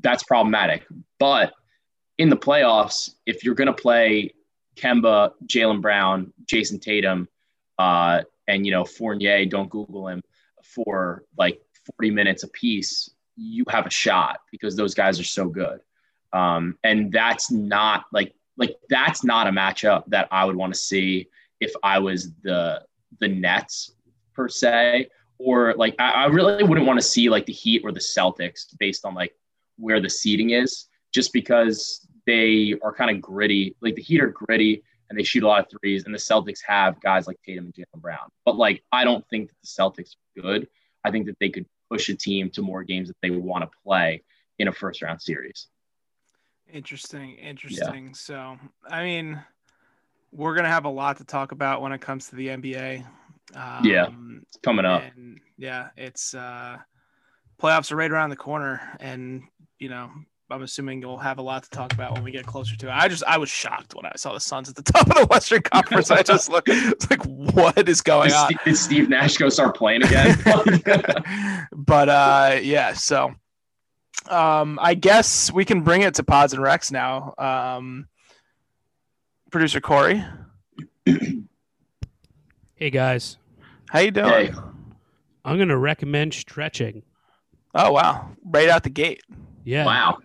that's 0.00 0.22
problematic. 0.22 0.86
But 1.18 1.52
in 2.16 2.30
the 2.30 2.36
playoffs, 2.36 3.14
if 3.26 3.44
you're 3.44 3.54
going 3.54 3.66
to 3.66 3.72
play 3.72 4.32
Kemba, 4.78 5.32
Jaylen 5.46 5.80
Brown, 5.80 6.32
Jayson 6.46 6.80
Tatum, 6.80 7.28
uh, 7.78 8.22
and 8.46 8.64
you 8.64 8.72
know 8.72 8.84
Fournier, 8.84 9.44
don't 9.46 9.68
Google 9.68 10.08
him 10.08 10.22
for 10.62 11.24
like 11.36 11.60
40 11.96 12.10
minutes 12.10 12.42
apiece, 12.42 13.10
you 13.36 13.64
have 13.68 13.86
a 13.86 13.90
shot 13.90 14.40
because 14.50 14.76
those 14.76 14.94
guys 14.94 15.18
are 15.20 15.24
so 15.24 15.48
good. 15.48 15.80
Um, 16.32 16.76
and 16.84 17.10
that's 17.10 17.50
not 17.50 18.04
like 18.12 18.34
like 18.56 18.76
that's 18.90 19.24
not 19.24 19.46
a 19.46 19.50
matchup 19.50 20.04
that 20.08 20.28
I 20.30 20.44
would 20.44 20.56
want 20.56 20.74
to 20.74 20.78
see 20.78 21.28
if 21.60 21.72
I 21.82 21.98
was 21.98 22.32
the 22.42 22.82
the 23.20 23.28
Nets 23.28 23.92
per 24.34 24.48
se, 24.48 25.08
or 25.38 25.74
like 25.74 25.94
I, 25.98 26.10
I 26.10 26.26
really 26.26 26.64
wouldn't 26.64 26.86
want 26.86 26.98
to 26.98 27.06
see 27.06 27.30
like 27.30 27.46
the 27.46 27.52
Heat 27.52 27.82
or 27.84 27.92
the 27.92 28.00
Celtics 28.00 28.66
based 28.78 29.04
on 29.06 29.14
like 29.14 29.32
where 29.76 30.00
the 30.00 30.10
seating 30.10 30.50
is, 30.50 30.86
just 31.12 31.32
because 31.32 32.06
they 32.28 32.74
are 32.82 32.92
kind 32.92 33.10
of 33.10 33.22
gritty. 33.22 33.74
Like 33.80 33.94
the 33.94 34.02
Heat 34.02 34.20
are 34.20 34.28
gritty 34.28 34.84
and 35.08 35.18
they 35.18 35.22
shoot 35.22 35.42
a 35.42 35.48
lot 35.48 35.60
of 35.60 35.70
threes, 35.70 36.04
and 36.04 36.14
the 36.14 36.18
Celtics 36.18 36.60
have 36.66 37.00
guys 37.00 37.26
like 37.26 37.38
Tatum 37.44 37.64
and 37.64 37.74
Jaylen 37.74 38.02
Brown. 38.02 38.28
But 38.44 38.56
like, 38.56 38.84
I 38.92 39.04
don't 39.04 39.24
think 39.30 39.48
that 39.48 39.56
the 39.62 39.66
Celtics 39.66 40.14
are 40.14 40.42
good. 40.42 40.68
I 41.02 41.10
think 41.10 41.24
that 41.26 41.38
they 41.40 41.48
could 41.48 41.64
push 41.90 42.10
a 42.10 42.14
team 42.14 42.50
to 42.50 42.60
more 42.60 42.84
games 42.84 43.08
that 43.08 43.16
they 43.22 43.30
want 43.30 43.64
to 43.64 43.70
play 43.82 44.22
in 44.58 44.68
a 44.68 44.72
first 44.72 45.00
round 45.00 45.22
series. 45.22 45.68
Interesting, 46.70 47.36
interesting. 47.36 48.06
Yeah. 48.08 48.12
So, 48.12 48.58
I 48.86 49.02
mean, 49.02 49.42
we're 50.30 50.54
gonna 50.54 50.68
have 50.68 50.84
a 50.84 50.90
lot 50.90 51.16
to 51.16 51.24
talk 51.24 51.52
about 51.52 51.80
when 51.80 51.92
it 51.92 52.02
comes 52.02 52.28
to 52.28 52.36
the 52.36 52.48
NBA. 52.48 53.06
Um, 53.54 53.84
yeah, 53.84 54.08
it's 54.42 54.58
coming 54.62 54.84
up. 54.84 55.02
yeah, 55.56 55.88
it's 55.96 56.34
uh, 56.34 56.76
playoffs 57.58 57.90
are 57.90 57.96
right 57.96 58.10
around 58.10 58.28
the 58.28 58.36
corner, 58.36 58.94
and 59.00 59.44
you 59.78 59.88
know, 59.88 60.10
I'm 60.50 60.62
assuming 60.62 61.02
you'll 61.02 61.18
have 61.18 61.38
a 61.38 61.42
lot 61.42 61.64
to 61.64 61.70
talk 61.70 61.92
about 61.92 62.14
when 62.14 62.24
we 62.24 62.30
get 62.30 62.46
closer 62.46 62.74
to 62.76 62.88
it. 62.88 62.90
I 62.90 63.08
just 63.08 63.22
I 63.24 63.36
was 63.36 63.50
shocked 63.50 63.94
when 63.94 64.06
I 64.06 64.12
saw 64.16 64.32
the 64.32 64.40
Suns 64.40 64.68
at 64.68 64.76
the 64.76 64.82
top 64.92 65.08
of 65.08 65.16
the 65.16 65.26
Western 65.26 65.60
Conference. 65.62 66.10
I 66.10 66.22
just 66.22 66.48
looked 66.48 66.68
it's 66.70 67.10
like 67.10 67.22
what 67.24 67.86
is 67.88 68.00
going 68.00 68.32
on? 68.32 68.52
Did 68.64 68.76
Steve 68.76 69.10
Nash 69.10 69.36
go 69.36 69.50
start 69.50 69.76
playing 69.76 70.04
again? 70.04 70.38
but 71.72 72.08
uh 72.08 72.58
yeah, 72.62 72.94
so 72.94 73.34
um 74.28 74.78
I 74.80 74.94
guess 74.94 75.52
we 75.52 75.66
can 75.66 75.82
bring 75.82 76.00
it 76.00 76.14
to 76.14 76.22
Pods 76.22 76.54
and 76.54 76.62
Rex 76.62 76.90
now. 76.90 77.34
Um 77.36 78.08
producer 79.50 79.82
Corey. 79.82 80.24
Hey 82.74 82.90
guys. 82.90 83.36
How 83.90 83.98
you 83.98 84.12
doing? 84.12 84.30
Hey. 84.30 84.52
I'm 85.44 85.58
gonna 85.58 85.76
recommend 85.76 86.32
stretching. 86.32 87.02
Oh 87.74 87.92
wow. 87.92 88.30
Right 88.42 88.70
out 88.70 88.82
the 88.82 88.90
gate. 88.90 89.22
Yeah. 89.64 89.84
Wow. 89.84 90.18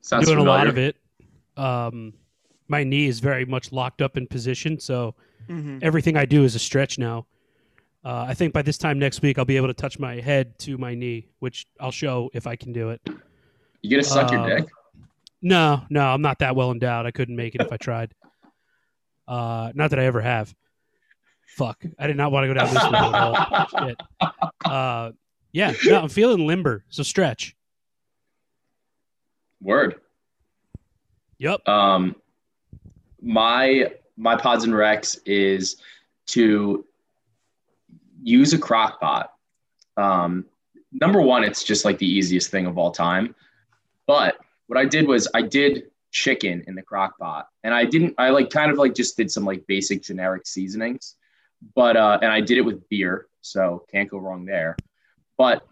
Sounds 0.00 0.26
doing 0.26 0.38
familiar. 0.38 0.56
a 0.56 0.58
lot 0.58 0.66
of 0.66 0.78
it. 0.78 0.96
Um, 1.56 2.14
my 2.68 2.84
knee 2.84 3.06
is 3.06 3.20
very 3.20 3.44
much 3.44 3.72
locked 3.72 4.00
up 4.00 4.16
in 4.16 4.26
position, 4.26 4.78
so 4.78 5.14
mm-hmm. 5.48 5.78
everything 5.82 6.16
I 6.16 6.24
do 6.24 6.44
is 6.44 6.54
a 6.54 6.58
stretch 6.58 6.98
now. 6.98 7.26
Uh, 8.02 8.24
I 8.28 8.34
think 8.34 8.54
by 8.54 8.62
this 8.62 8.78
time 8.78 8.98
next 8.98 9.20
week 9.20 9.38
I'll 9.38 9.44
be 9.44 9.56
able 9.56 9.66
to 9.66 9.74
touch 9.74 9.98
my 9.98 10.20
head 10.20 10.58
to 10.60 10.78
my 10.78 10.94
knee, 10.94 11.28
which 11.40 11.66
I'll 11.78 11.90
show 11.90 12.30
if 12.32 12.46
I 12.46 12.56
can 12.56 12.72
do 12.72 12.90
it. 12.90 13.00
You 13.82 13.90
gonna 13.90 14.02
suck 14.04 14.30
your 14.30 14.46
dick? 14.46 14.68
No, 15.42 15.82
no, 15.90 16.06
I'm 16.06 16.22
not 16.22 16.38
that 16.38 16.56
well 16.56 16.70
endowed. 16.70 17.06
I 17.06 17.10
couldn't 17.10 17.36
make 17.36 17.54
it 17.54 17.60
if 17.60 17.72
I 17.72 17.76
tried. 17.76 18.14
Uh, 19.28 19.72
not 19.74 19.90
that 19.90 19.98
I 19.98 20.04
ever 20.04 20.20
have. 20.20 20.54
Fuck, 21.56 21.84
I 21.98 22.06
did 22.06 22.16
not 22.16 22.32
want 22.32 22.44
to 22.44 22.48
go 22.48 22.54
down 22.54 22.72
this 22.72 22.82
road 22.84 22.94
at 22.94 23.14
all. 23.14 23.86
Shit. 23.86 24.00
Uh, 24.64 25.12
yeah, 25.52 25.72
no, 25.84 26.00
I'm 26.00 26.08
feeling 26.08 26.46
limber. 26.46 26.84
So 26.90 27.02
stretch. 27.02 27.56
Word. 29.60 30.00
Yep. 31.38 31.68
Um, 31.68 32.16
my 33.20 33.92
my 34.16 34.36
pods 34.36 34.64
and 34.64 34.72
recs 34.72 35.18
is 35.24 35.76
to 36.26 36.84
use 38.22 38.52
a 38.52 38.58
crock 38.58 39.00
pot. 39.00 39.32
Um, 39.96 40.46
number 40.92 41.20
one, 41.20 41.44
it's 41.44 41.64
just 41.64 41.84
like 41.84 41.98
the 41.98 42.06
easiest 42.06 42.50
thing 42.50 42.66
of 42.66 42.78
all 42.78 42.90
time. 42.90 43.34
But 44.06 44.36
what 44.66 44.78
I 44.78 44.84
did 44.84 45.06
was 45.06 45.28
I 45.34 45.42
did 45.42 45.84
chicken 46.10 46.64
in 46.66 46.74
the 46.74 46.82
crock 46.82 47.18
pot 47.18 47.48
and 47.62 47.72
I 47.72 47.84
didn't, 47.84 48.14
I 48.18 48.30
like 48.30 48.50
kind 48.50 48.70
of 48.70 48.78
like 48.78 48.94
just 48.94 49.16
did 49.16 49.30
some 49.30 49.44
like 49.44 49.66
basic 49.66 50.02
generic 50.02 50.46
seasonings, 50.46 51.16
but, 51.74 51.96
uh, 51.96 52.18
and 52.20 52.30
I 52.30 52.40
did 52.40 52.58
it 52.58 52.62
with 52.62 52.88
beer. 52.88 53.26
So 53.40 53.86
can't 53.90 54.10
go 54.10 54.18
wrong 54.18 54.44
there. 54.44 54.76
But 55.38 55.66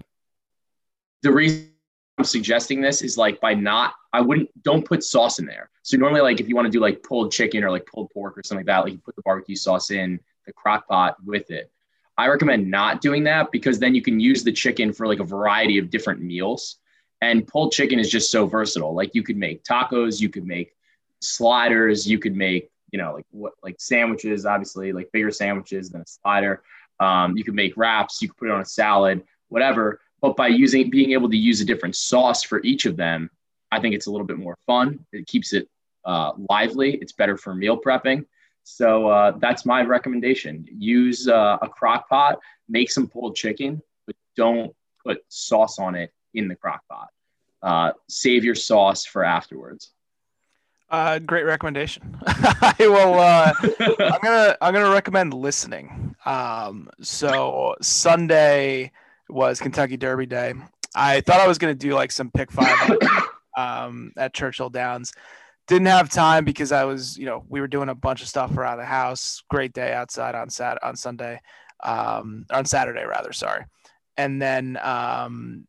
the 1.23 1.33
reason 1.33 1.71
I'm 2.19 2.25
suggesting 2.25 2.81
this 2.81 3.01
is 3.01 3.17
like 3.17 3.41
by 3.41 3.55
not, 3.55 3.95
I 4.13 4.21
wouldn't, 4.21 4.51
don't 4.65 4.85
put 4.85 5.05
sauce 5.05 5.39
in 5.39 5.47
there. 5.47 5.71
So 5.83 5.97
normally, 5.97 6.21
like 6.21 6.41
if 6.41 6.49
you 6.49 6.57
want 6.57 6.67
to 6.67 6.73
do 6.73 6.81
like 6.81 7.03
pulled 7.03 7.31
chicken 7.31 7.63
or 7.63 7.71
like 7.71 7.87
pulled 7.87 8.11
pork 8.11 8.37
or 8.37 8.43
something 8.43 8.67
like 8.67 8.67
that, 8.67 8.85
like 8.85 8.93
you 8.93 8.99
put 8.99 9.15
the 9.15 9.23
barbecue 9.23 9.55
sauce 9.55 9.91
in 9.91 10.19
the 10.45 10.53
crock 10.53 10.89
pot 10.89 11.17
with 11.25 11.51
it. 11.51 11.71
I 12.17 12.27
recommend 12.27 12.69
not 12.69 13.01
doing 13.01 13.23
that 13.25 13.53
because 13.53 13.79
then 13.79 13.95
you 13.95 14.03
can 14.03 14.19
use 14.19 14.43
the 14.43 14.51
chicken 14.51 14.93
for 14.93 15.07
like 15.07 15.21
a 15.21 15.25
variety 15.25 15.79
of 15.79 15.91
different 15.91 16.21
meals. 16.21 16.79
And 17.21 17.47
pulled 17.47 17.73
chicken 17.73 18.01
is 18.01 18.11
just 18.11 18.33
so 18.33 18.47
versatile. 18.47 18.95
Like 18.95 19.15
you 19.15 19.23
could 19.23 19.37
make 19.37 19.63
tacos, 19.63 20.21
you 20.21 20.29
could 20.29 20.47
make 20.47 20.75
sliders, 21.21 22.09
you 22.09 22.19
could 22.19 22.35
make, 22.35 22.71
you 22.91 22.99
know, 22.99 23.15
like 23.15 23.27
what, 23.31 23.53
like 23.63 23.77
sandwiches, 23.79 24.45
obviously, 24.45 24.93
like 24.93 25.11
bigger 25.13 25.31
sandwiches 25.31 25.91
than 25.91 26.01
a 26.01 26.07
slider. 26.07 26.63
Um, 26.99 27.37
you 27.37 27.45
could 27.45 27.55
make 27.55 27.77
wraps, 27.77 28.21
you 28.21 28.29
could 28.29 28.37
put 28.37 28.49
it 28.49 28.53
on 28.53 28.61
a 28.61 28.65
salad, 28.65 29.23
whatever 29.49 30.01
but 30.21 30.37
by 30.37 30.49
using 30.49 30.91
being 30.91 31.13
able 31.13 31.31
to 31.31 31.37
use 31.37 31.61
a 31.61 31.65
different 31.65 31.97
sauce 31.97 32.43
for 32.43 32.63
each 32.63 32.87
of 32.87 32.97
them, 32.97 33.31
I 33.71 33.81
think 33.81 33.95
it's 33.95 34.07
a 34.07 34.11
little 34.11 34.27
bit 34.27 34.39
more 34.39 34.57
fun. 34.67 35.05
It 35.13 35.27
keeps 35.27 35.53
it 35.53 35.69
uh, 36.05 36.33
lively. 36.49 36.97
It's 37.01 37.13
better 37.13 37.37
for 37.37 37.55
meal 37.55 37.79
prepping. 37.79 38.25
So 38.65 39.09
uh, 39.09 39.33
that's 39.39 39.65
my 39.65 39.83
recommendation. 39.83 40.67
Use 40.71 41.29
uh, 41.29 41.59
a 41.63 41.69
crock 41.69 42.09
pot, 42.09 42.39
make 42.69 42.91
some 42.91 43.09
pulled 43.09 43.35
chicken, 43.35 43.81
but 44.07 44.17
don't 44.37 44.75
put 45.05 45.23
sauce 45.29 45.79
on 45.79 45.95
it 45.95 46.13
in 46.35 46.49
the 46.49 46.55
crock 46.55 46.83
pot. 46.91 47.09
Uh, 47.63 47.93
save 48.09 48.45
your 48.45 48.55
sauce 48.55 49.05
for 49.05 49.25
afterwards. 49.25 49.93
Uh, 50.91 51.19
great 51.19 51.45
recommendation. 51.45 52.17
I 52.27 52.75
will. 52.81 53.19
Uh, 53.19 53.53
I'm 54.13 54.21
gonna. 54.23 54.57
I'm 54.61 54.73
gonna 54.73 54.91
recommend 54.91 55.35
listening. 55.35 56.15
Um, 56.25 56.89
so 57.03 57.75
Sunday 57.83 58.93
was 59.29 59.61
Kentucky 59.61 59.97
Derby 59.97 60.27
Day. 60.27 60.55
I 60.95 61.21
thought 61.21 61.41
I 61.41 61.47
was 61.47 61.59
going 61.59 61.77
to 61.77 61.79
do 61.79 61.95
like 61.95 62.13
some 62.13 62.31
pick 62.31 62.51
five 62.51 62.97
um, 63.57 64.13
at 64.17 64.35
Churchill 64.35 64.71
Downs. 64.71 65.13
Didn't 65.67 65.87
have 65.87 66.09
time 66.09 66.45
because 66.45 66.73
I 66.73 66.85
was, 66.85 67.19
you 67.19 67.27
know, 67.27 67.45
we 67.49 67.61
were 67.61 67.69
doing 67.69 67.91
a 67.91 67.95
bunch 67.95 68.23
of 68.23 68.29
stuff 68.29 68.57
around 68.57 68.79
the 68.79 68.87
house. 68.87 69.43
Great 69.51 69.73
day 69.73 69.93
outside 69.93 70.35
on 70.35 70.49
Sat 70.49 70.83
on 70.83 70.97
Sunday, 70.97 71.41
um, 71.85 72.47
on 72.51 72.65
Saturday 72.65 73.05
rather. 73.05 73.33
Sorry, 73.33 73.65
and 74.17 74.41
then 74.41 74.79
um, 74.83 75.67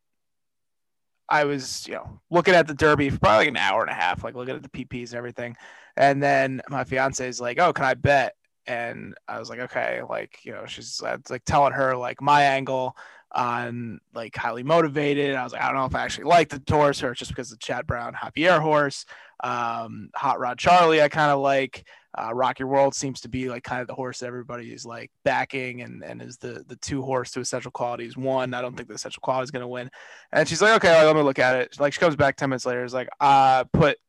I 1.27 1.43
was, 1.43 1.85
you 1.85 1.95
know, 1.95 2.21
looking 2.29 2.55
at 2.55 2.65
the 2.65 2.73
Derby 2.73 3.09
for 3.09 3.19
probably 3.19 3.39
like 3.39 3.47
an 3.49 3.57
hour 3.57 3.81
and 3.81 3.91
a 3.91 3.93
half, 3.93 4.23
like 4.23 4.35
looking 4.35 4.55
at 4.55 4.63
the 4.63 4.69
PPs 4.69 5.09
and 5.09 5.15
everything. 5.15 5.57
And 5.97 6.23
then 6.23 6.61
my 6.69 6.85
fiance 6.85 7.27
is 7.27 7.41
like, 7.41 7.59
"Oh, 7.59 7.73
can 7.73 7.83
I 7.83 7.93
bet?" 7.93 8.35
And 8.67 9.15
I 9.27 9.37
was 9.37 9.49
like, 9.49 9.59
"Okay." 9.59 10.01
Like, 10.09 10.39
you 10.43 10.53
know, 10.53 10.65
she's 10.65 11.01
like 11.01 11.43
telling 11.45 11.73
her 11.73 11.95
like 11.97 12.21
my 12.21 12.43
angle 12.43 12.95
on 13.31 13.99
like 14.13 14.35
highly 14.35 14.63
motivated. 14.63 15.35
I 15.35 15.43
was 15.43 15.53
like, 15.53 15.61
I 15.61 15.67
don't 15.67 15.77
know 15.77 15.85
if 15.85 15.95
I 15.95 16.03
actually 16.03 16.25
like 16.25 16.49
the 16.49 16.61
horse 16.69 17.03
or 17.03 17.13
just 17.13 17.31
because 17.31 17.51
of 17.51 17.59
Chad 17.59 17.85
Brown 17.85 18.13
Javier 18.13 18.59
horse. 18.59 19.05
Um, 19.43 20.09
Hot 20.15 20.39
Rod 20.39 20.57
Charlie, 20.57 21.01
I 21.01 21.09
kind 21.09 21.31
of 21.31 21.39
like. 21.39 21.85
Uh, 22.17 22.33
Rock 22.33 22.57
Your 22.57 22.67
World 22.67 22.95
seems 22.95 23.21
to 23.21 23.29
be 23.29 23.49
like 23.49 23.63
kind 23.63 23.81
of 23.81 23.87
the 23.87 23.93
horse 23.93 24.23
everybody 24.23 24.73
is 24.73 24.83
like 24.83 25.11
backing 25.23 25.83
and, 25.83 26.03
and 26.03 26.23
is 26.23 26.37
the 26.37 26.65
the 26.67 26.75
two 26.77 27.03
horse 27.03 27.29
to 27.31 27.39
essential 27.39 27.69
qualities. 27.69 28.17
One, 28.17 28.55
I 28.55 28.63
don't 28.63 28.75
think 28.75 28.87
the 28.87 28.95
essential 28.95 29.21
quality 29.21 29.43
is 29.43 29.51
going 29.51 29.61
to 29.61 29.67
win. 29.67 29.91
And 30.31 30.49
she's 30.49 30.59
like, 30.59 30.73
okay, 30.77 31.05
let 31.05 31.15
me 31.15 31.21
look 31.21 31.37
at 31.37 31.55
it. 31.57 31.79
Like 31.79 31.93
she 31.93 31.99
comes 31.99 32.15
back 32.15 32.35
10 32.35 32.49
minutes 32.49 32.65
later, 32.65 32.83
is 32.83 32.95
like, 32.95 33.09
uh, 33.19 33.63
put, 33.65 33.99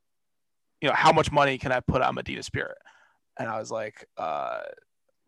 you 0.81 0.89
know, 0.89 0.95
how 0.95 1.13
much 1.13 1.31
money 1.31 1.59
can 1.59 1.73
I 1.73 1.81
put 1.81 2.01
on 2.01 2.15
Medina 2.15 2.43
Spirit? 2.43 2.79
And 3.39 3.51
I 3.51 3.59
was 3.59 3.71
like, 3.71 4.07
uh, 4.17 4.61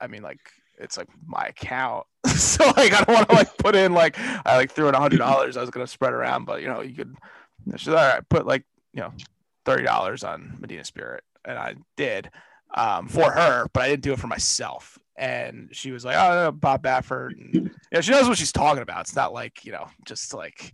I 0.00 0.06
mean, 0.06 0.22
like 0.22 0.40
it's 0.82 0.96
like 0.96 1.08
my 1.26 1.46
account. 1.46 2.06
so 2.26 2.64
like 2.76 2.92
I 2.92 3.04
don't 3.04 3.14
want 3.14 3.28
to 3.28 3.34
like 3.34 3.56
put 3.58 3.74
in 3.74 3.92
like 3.94 4.18
I 4.18 4.56
like 4.56 4.72
threw 4.72 4.88
in 4.88 4.94
a 4.94 5.00
hundred 5.00 5.18
dollars 5.18 5.56
I 5.56 5.60
was 5.60 5.70
gonna 5.70 5.86
spread 5.86 6.12
around, 6.12 6.44
but 6.44 6.62
you 6.62 6.68
know, 6.68 6.80
you 6.80 6.94
could 6.94 7.16
she's 7.76 7.88
all 7.88 7.94
right, 7.94 8.28
put 8.28 8.46
like, 8.46 8.64
you 8.92 9.00
know, 9.00 9.12
thirty 9.64 9.84
dollars 9.84 10.24
on 10.24 10.56
Medina 10.60 10.84
Spirit. 10.84 11.24
And 11.44 11.58
I 11.58 11.74
did 11.96 12.30
um, 12.74 13.08
for 13.08 13.30
her, 13.30 13.66
but 13.72 13.82
I 13.82 13.88
didn't 13.88 14.02
do 14.02 14.12
it 14.12 14.20
for 14.20 14.28
myself. 14.28 14.98
And 15.16 15.68
she 15.72 15.90
was 15.90 16.04
like, 16.04 16.16
Oh, 16.18 16.52
Bob 16.52 16.82
Baffert. 16.82 17.32
And, 17.38 17.54
you 17.54 17.70
know, 17.92 18.00
she 18.00 18.12
knows 18.12 18.28
what 18.28 18.38
she's 18.38 18.52
talking 18.52 18.82
about. 18.82 19.02
It's 19.02 19.16
not 19.16 19.32
like, 19.32 19.64
you 19.64 19.72
know, 19.72 19.88
just 20.06 20.34
like 20.34 20.72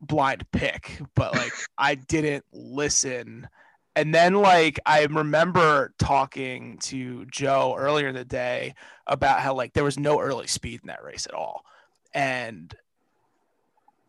blind 0.00 0.44
pick, 0.52 1.00
but 1.14 1.34
like 1.34 1.52
I 1.78 1.94
didn't 1.94 2.44
listen 2.52 3.48
and 3.96 4.14
then 4.14 4.34
like 4.34 4.80
I 4.84 5.04
remember 5.04 5.92
talking 5.98 6.78
to 6.82 7.26
Joe 7.26 7.74
earlier 7.78 8.08
in 8.08 8.14
the 8.14 8.24
day 8.24 8.74
about 9.06 9.40
how 9.40 9.54
like 9.54 9.72
there 9.72 9.84
was 9.84 9.98
no 9.98 10.20
early 10.20 10.46
speed 10.46 10.80
in 10.82 10.88
that 10.88 11.04
race 11.04 11.26
at 11.26 11.34
all. 11.34 11.64
And 12.12 12.74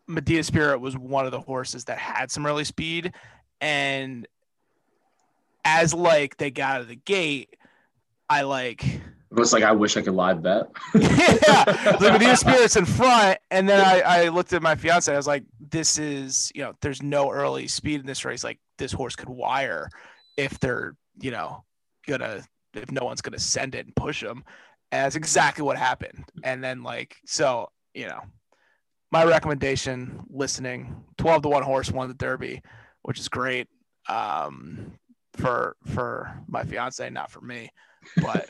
Medina 0.06 0.42
Spirit 0.42 0.80
was 0.80 0.96
one 0.96 1.26
of 1.26 1.32
the 1.32 1.40
horses 1.40 1.84
that 1.84 1.98
had 1.98 2.30
some 2.30 2.46
early 2.46 2.64
speed. 2.64 3.12
And 3.60 4.26
as 5.64 5.94
like 5.94 6.36
they 6.36 6.50
got 6.50 6.76
out 6.76 6.80
of 6.82 6.88
the 6.88 6.96
gate, 6.96 7.56
I 8.28 8.42
like 8.42 8.84
it 9.36 9.40
was 9.40 9.52
like 9.52 9.62
I 9.62 9.72
wish 9.72 9.98
I 9.98 10.02
could 10.02 10.14
live 10.14 10.42
bet. 10.42 10.70
yeah, 10.94 11.64
the 12.00 12.08
Medina 12.10 12.36
Spirit's 12.36 12.76
in 12.76 12.86
front, 12.86 13.38
and 13.50 13.68
then 13.68 13.80
I, 13.80 14.00
I 14.00 14.28
looked 14.28 14.54
at 14.54 14.62
my 14.62 14.74
fiance. 14.74 15.12
I 15.12 15.16
was 15.16 15.26
like, 15.26 15.44
"This 15.60 15.98
is 15.98 16.50
you 16.54 16.62
know, 16.62 16.74
there's 16.80 17.02
no 17.02 17.30
early 17.30 17.68
speed 17.68 18.00
in 18.00 18.06
this 18.06 18.24
race. 18.24 18.42
Like 18.42 18.58
this 18.78 18.92
horse 18.92 19.14
could 19.14 19.28
wire 19.28 19.90
if 20.38 20.58
they're 20.58 20.96
you 21.20 21.32
know 21.32 21.64
gonna 22.06 22.44
if 22.72 22.90
no 22.90 23.04
one's 23.04 23.20
gonna 23.20 23.38
send 23.38 23.74
it 23.74 23.84
and 23.84 23.94
push 23.94 24.22
them." 24.22 24.42
And 24.90 25.04
that's 25.04 25.16
exactly 25.16 25.64
what 25.64 25.76
happened. 25.76 26.24
And 26.42 26.64
then 26.64 26.82
like 26.82 27.16
so 27.26 27.70
you 27.92 28.06
know, 28.06 28.22
my 29.12 29.24
recommendation: 29.24 30.22
listening. 30.30 31.04
Twelve 31.18 31.42
to 31.42 31.48
one 31.50 31.62
horse 31.62 31.92
won 31.92 32.08
the 32.08 32.14
Derby, 32.14 32.62
which 33.02 33.20
is 33.20 33.28
great. 33.28 33.68
Um, 34.08 34.92
for 35.34 35.76
for 35.84 36.42
my 36.48 36.64
fiance, 36.64 37.10
not 37.10 37.30
for 37.30 37.42
me. 37.42 37.70
But 38.22 38.46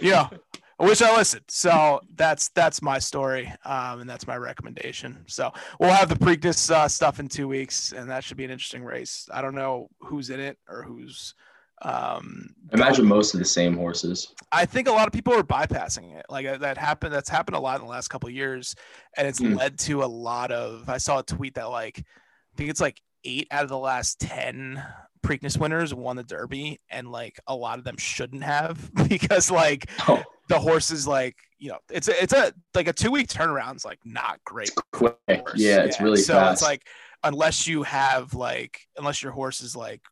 you 0.02 0.10
know, 0.10 0.30
I 0.78 0.84
wish 0.84 1.02
I 1.02 1.16
listened. 1.16 1.44
So 1.48 2.00
that's 2.16 2.48
that's 2.50 2.82
my 2.82 2.98
story, 2.98 3.52
um, 3.64 4.00
and 4.00 4.10
that's 4.10 4.26
my 4.26 4.36
recommendation. 4.36 5.24
So 5.26 5.52
we'll 5.78 5.90
have 5.90 6.08
the 6.08 6.16
Preakness 6.16 6.70
uh, 6.70 6.88
stuff 6.88 7.20
in 7.20 7.28
two 7.28 7.48
weeks, 7.48 7.92
and 7.92 8.10
that 8.10 8.24
should 8.24 8.36
be 8.36 8.44
an 8.44 8.50
interesting 8.50 8.84
race. 8.84 9.28
I 9.32 9.42
don't 9.42 9.54
know 9.54 9.88
who's 10.00 10.30
in 10.30 10.40
it 10.40 10.58
or 10.68 10.82
who's. 10.82 11.34
Um, 11.82 12.54
Imagine 12.72 13.04
most 13.04 13.34
of 13.34 13.40
the 13.40 13.44
same 13.44 13.76
horses. 13.76 14.32
I 14.52 14.64
think 14.64 14.88
a 14.88 14.92
lot 14.92 15.06
of 15.06 15.12
people 15.12 15.34
are 15.34 15.42
bypassing 15.42 16.16
it. 16.16 16.24
Like 16.30 16.46
uh, 16.46 16.56
that 16.58 16.78
happened. 16.78 17.12
That's 17.12 17.28
happened 17.28 17.56
a 17.56 17.60
lot 17.60 17.80
in 17.80 17.86
the 17.86 17.90
last 17.90 18.08
couple 18.08 18.28
of 18.28 18.34
years, 18.34 18.74
and 19.16 19.28
it's 19.28 19.38
Hmm. 19.38 19.54
led 19.54 19.78
to 19.80 20.02
a 20.02 20.06
lot 20.06 20.50
of. 20.50 20.88
I 20.88 20.98
saw 20.98 21.18
a 21.18 21.22
tweet 21.22 21.54
that 21.54 21.70
like, 21.70 21.98
I 21.98 22.56
think 22.56 22.70
it's 22.70 22.80
like 22.80 23.00
eight 23.24 23.48
out 23.50 23.64
of 23.64 23.68
the 23.68 23.78
last 23.78 24.20
ten 24.20 24.82
Preakness 25.24 25.58
winners 25.58 25.94
won 25.94 26.16
the 26.16 26.22
Derby, 26.22 26.80
and 26.90 27.10
like 27.10 27.38
a 27.46 27.54
lot 27.54 27.78
of 27.78 27.84
them 27.84 27.96
shouldn't 27.96 28.44
have 28.44 28.90
because 29.08 29.50
like 29.50 29.90
Oh, 30.08 30.22
the 30.48 30.58
horses 30.58 31.06
like 31.06 31.36
you 31.58 31.70
know 31.70 31.78
it's 31.90 32.08
a, 32.08 32.22
it's 32.22 32.32
a 32.32 32.52
like 32.74 32.88
a 32.88 32.92
two 32.92 33.10
week 33.10 33.28
turnaround 33.28 33.76
is 33.76 33.84
like 33.84 33.98
not 34.04 34.38
great. 34.44 34.70
quick. 34.92 35.16
horse. 35.28 35.54
Yeah, 35.56 35.82
it's 35.84 36.00
really 36.00 36.18
so 36.18 36.34
fast. 36.34 36.52
it's 36.54 36.62
like 36.62 36.86
unless 37.22 37.66
you 37.66 37.82
have 37.82 38.34
like 38.34 38.80
unless 38.96 39.22
your 39.22 39.32
horse 39.32 39.60
is 39.60 39.74
like 39.74 40.02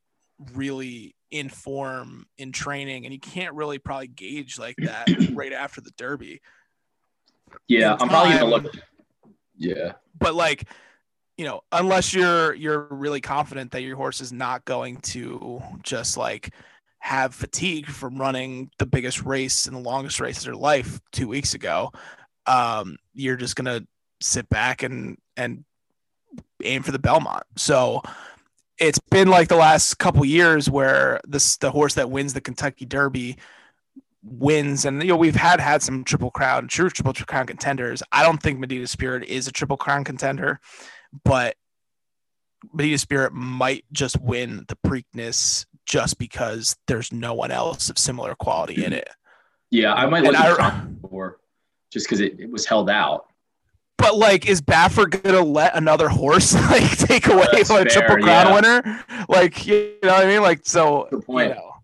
really 0.54 1.14
in 1.30 1.48
form 1.48 2.26
in 2.38 2.52
training 2.52 3.04
and 3.04 3.14
you 3.14 3.20
can't 3.20 3.54
really 3.54 3.78
probably 3.78 4.08
gauge 4.08 4.58
like 4.58 4.76
that 4.78 5.06
right 5.34 5.52
after 5.52 5.80
the 5.80 5.92
derby 5.96 6.40
yeah, 7.68 7.94
in 7.94 8.02
I'm 8.02 8.08
probably 8.08 8.34
gonna 8.34 8.46
look. 8.46 8.74
Yeah, 9.56 9.92
but 10.18 10.34
like 10.34 10.68
you 11.42 11.48
know 11.48 11.60
unless 11.72 12.14
you're 12.14 12.54
you're 12.54 12.86
really 12.90 13.20
confident 13.20 13.72
that 13.72 13.82
your 13.82 13.96
horse 13.96 14.20
is 14.20 14.32
not 14.32 14.64
going 14.64 14.96
to 14.98 15.60
just 15.82 16.16
like 16.16 16.54
have 17.00 17.34
fatigue 17.34 17.86
from 17.86 18.16
running 18.16 18.70
the 18.78 18.86
biggest 18.86 19.22
race 19.22 19.66
and 19.66 19.74
the 19.74 19.80
longest 19.80 20.20
race 20.20 20.38
of 20.38 20.44
their 20.44 20.54
life 20.54 21.00
two 21.10 21.26
weeks 21.26 21.52
ago 21.54 21.90
um 22.46 22.96
you're 23.12 23.36
just 23.36 23.56
gonna 23.56 23.84
sit 24.20 24.48
back 24.50 24.84
and 24.84 25.18
and 25.36 25.64
aim 26.64 26.82
for 26.82 26.92
the 26.92 26.98
belmont. 26.98 27.44
So 27.56 28.02
it's 28.78 29.00
been 29.10 29.28
like 29.28 29.48
the 29.48 29.56
last 29.56 29.98
couple 29.98 30.24
years 30.24 30.70
where 30.70 31.20
this 31.26 31.56
the 31.56 31.72
horse 31.72 31.94
that 31.94 32.10
wins 32.10 32.34
the 32.34 32.40
kentucky 32.40 32.86
derby 32.86 33.36
wins 34.24 34.84
and 34.84 35.02
you 35.02 35.08
know 35.08 35.16
we've 35.16 35.36
had 35.36 35.60
had 35.60 35.82
some 35.82 36.04
triple 36.04 36.30
crown 36.30 36.68
true 36.68 36.88
triple 36.88 37.12
crown 37.26 37.46
contenders. 37.46 38.02
I 38.12 38.22
don't 38.22 38.40
think 38.40 38.60
medina 38.60 38.86
spirit 38.86 39.24
is 39.24 39.48
a 39.48 39.52
triple 39.52 39.76
crown 39.76 40.04
contender 40.04 40.60
but 41.24 41.56
medina 42.72 42.98
spirit 42.98 43.32
might 43.32 43.84
just 43.92 44.20
win 44.20 44.64
the 44.68 44.76
preakness 44.86 45.66
just 45.86 46.18
because 46.18 46.76
there's 46.86 47.12
no 47.12 47.34
one 47.34 47.50
else 47.50 47.90
of 47.90 47.98
similar 47.98 48.34
quality 48.34 48.84
in 48.84 48.90
mm-hmm. 48.90 48.94
it 48.94 49.08
yeah, 49.72 49.94
I 49.94 50.04
might 50.04 50.22
look 50.22 50.34
at 50.34 50.60
I- 50.60 50.84
for 51.00 51.38
just 51.90 52.06
because 52.06 52.20
it, 52.20 52.38
it 52.38 52.50
was 52.50 52.66
held 52.66 52.90
out. 52.90 53.26
but 53.96 54.16
like 54.16 54.46
is 54.46 54.60
Baffert 54.60 55.22
gonna 55.22 55.40
let 55.40 55.74
another 55.74 56.08
horse 56.10 56.54
like 56.70 56.90
take 56.98 57.26
away 57.26 57.46
That's 57.52 57.70
a 57.70 57.84
triple 57.86 58.18
crown 58.18 58.46
yeah. 58.48 58.54
winner 58.54 59.04
like 59.28 59.66
you 59.66 59.94
know 60.02 60.12
what 60.12 60.24
i 60.24 60.26
mean 60.26 60.42
like 60.42 60.60
so 60.64 61.08
Good 61.10 61.24
point. 61.24 61.48
you 61.48 61.54
know 61.54 61.74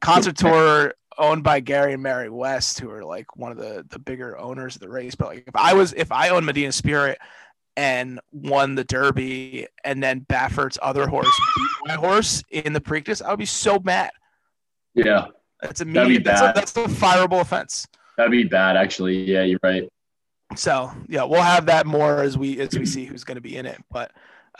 concert 0.00 0.36
tour 0.36 0.94
owned 1.18 1.42
by 1.44 1.60
Gary 1.60 1.92
and 1.92 2.02
Mary 2.02 2.30
West, 2.30 2.80
who 2.80 2.90
are 2.90 3.04
like 3.04 3.36
one 3.36 3.52
of 3.52 3.58
the 3.58 3.84
the 3.88 3.98
bigger 3.98 4.38
owners 4.38 4.76
of 4.76 4.80
the 4.80 4.88
race. 4.88 5.14
But 5.14 5.28
like 5.28 5.44
if 5.46 5.56
I 5.56 5.74
was 5.74 5.92
if 5.92 6.12
I 6.12 6.30
owned 6.30 6.46
Medina 6.46 6.72
Spirit 6.72 7.18
and 7.76 8.20
won 8.32 8.74
the 8.74 8.84
Derby, 8.84 9.66
and 9.84 10.02
then 10.02 10.20
Baffert's 10.20 10.78
other 10.82 11.06
horse 11.06 11.28
beat 11.56 11.68
my 11.86 11.94
horse 11.94 12.42
in 12.50 12.72
the 12.72 12.80
Preakness, 12.80 13.22
I 13.22 13.30
would 13.30 13.38
be 13.38 13.46
so 13.46 13.78
mad. 13.82 14.10
Yeah, 14.94 15.26
That's 15.60 15.82
be 15.82 15.90
immediate. 15.90 16.24
That's 16.24 16.40
a, 16.40 16.52
that's 16.54 16.76
a 16.76 16.84
fireable 16.84 17.40
offense. 17.40 17.86
that'd 18.16 18.30
be 18.30 18.44
bad. 18.44 18.76
Actually, 18.76 19.24
yeah, 19.24 19.42
you're 19.42 19.60
right. 19.62 19.88
So 20.54 20.90
yeah, 21.08 21.24
we'll 21.24 21.42
have 21.42 21.66
that 21.66 21.86
more 21.86 22.22
as 22.22 22.36
we 22.36 22.60
as 22.60 22.78
we 22.78 22.84
see 22.84 23.04
who's 23.04 23.24
going 23.24 23.36
to 23.36 23.40
be 23.40 23.56
in 23.56 23.64
it. 23.64 23.82
But 23.90 24.12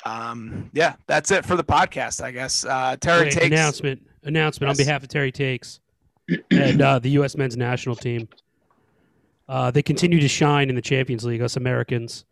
um, 0.06 0.70
yeah, 0.72 0.94
that's 1.06 1.30
it 1.30 1.44
for 1.44 1.56
the 1.56 1.64
podcast, 1.64 2.22
I 2.22 2.30
guess. 2.30 2.64
Uh, 2.64 2.96
Terry 2.98 3.24
Wait, 3.24 3.32
takes 3.32 3.46
announcement 3.46 4.06
announcement 4.24 4.70
on 4.70 4.76
behalf 4.76 5.02
of 5.02 5.08
Terry 5.08 5.32
Takes 5.32 5.80
and 6.50 6.80
uh, 6.80 6.98
the 6.98 7.10
U.S. 7.10 7.36
men's 7.36 7.56
national 7.56 7.96
team. 7.96 8.28
Uh, 9.48 9.70
they 9.70 9.82
continue 9.82 10.20
to 10.20 10.28
shine 10.28 10.70
in 10.70 10.76
the 10.76 10.82
Champions 10.82 11.24
League. 11.24 11.42
Us 11.42 11.56
Americans 11.56 12.24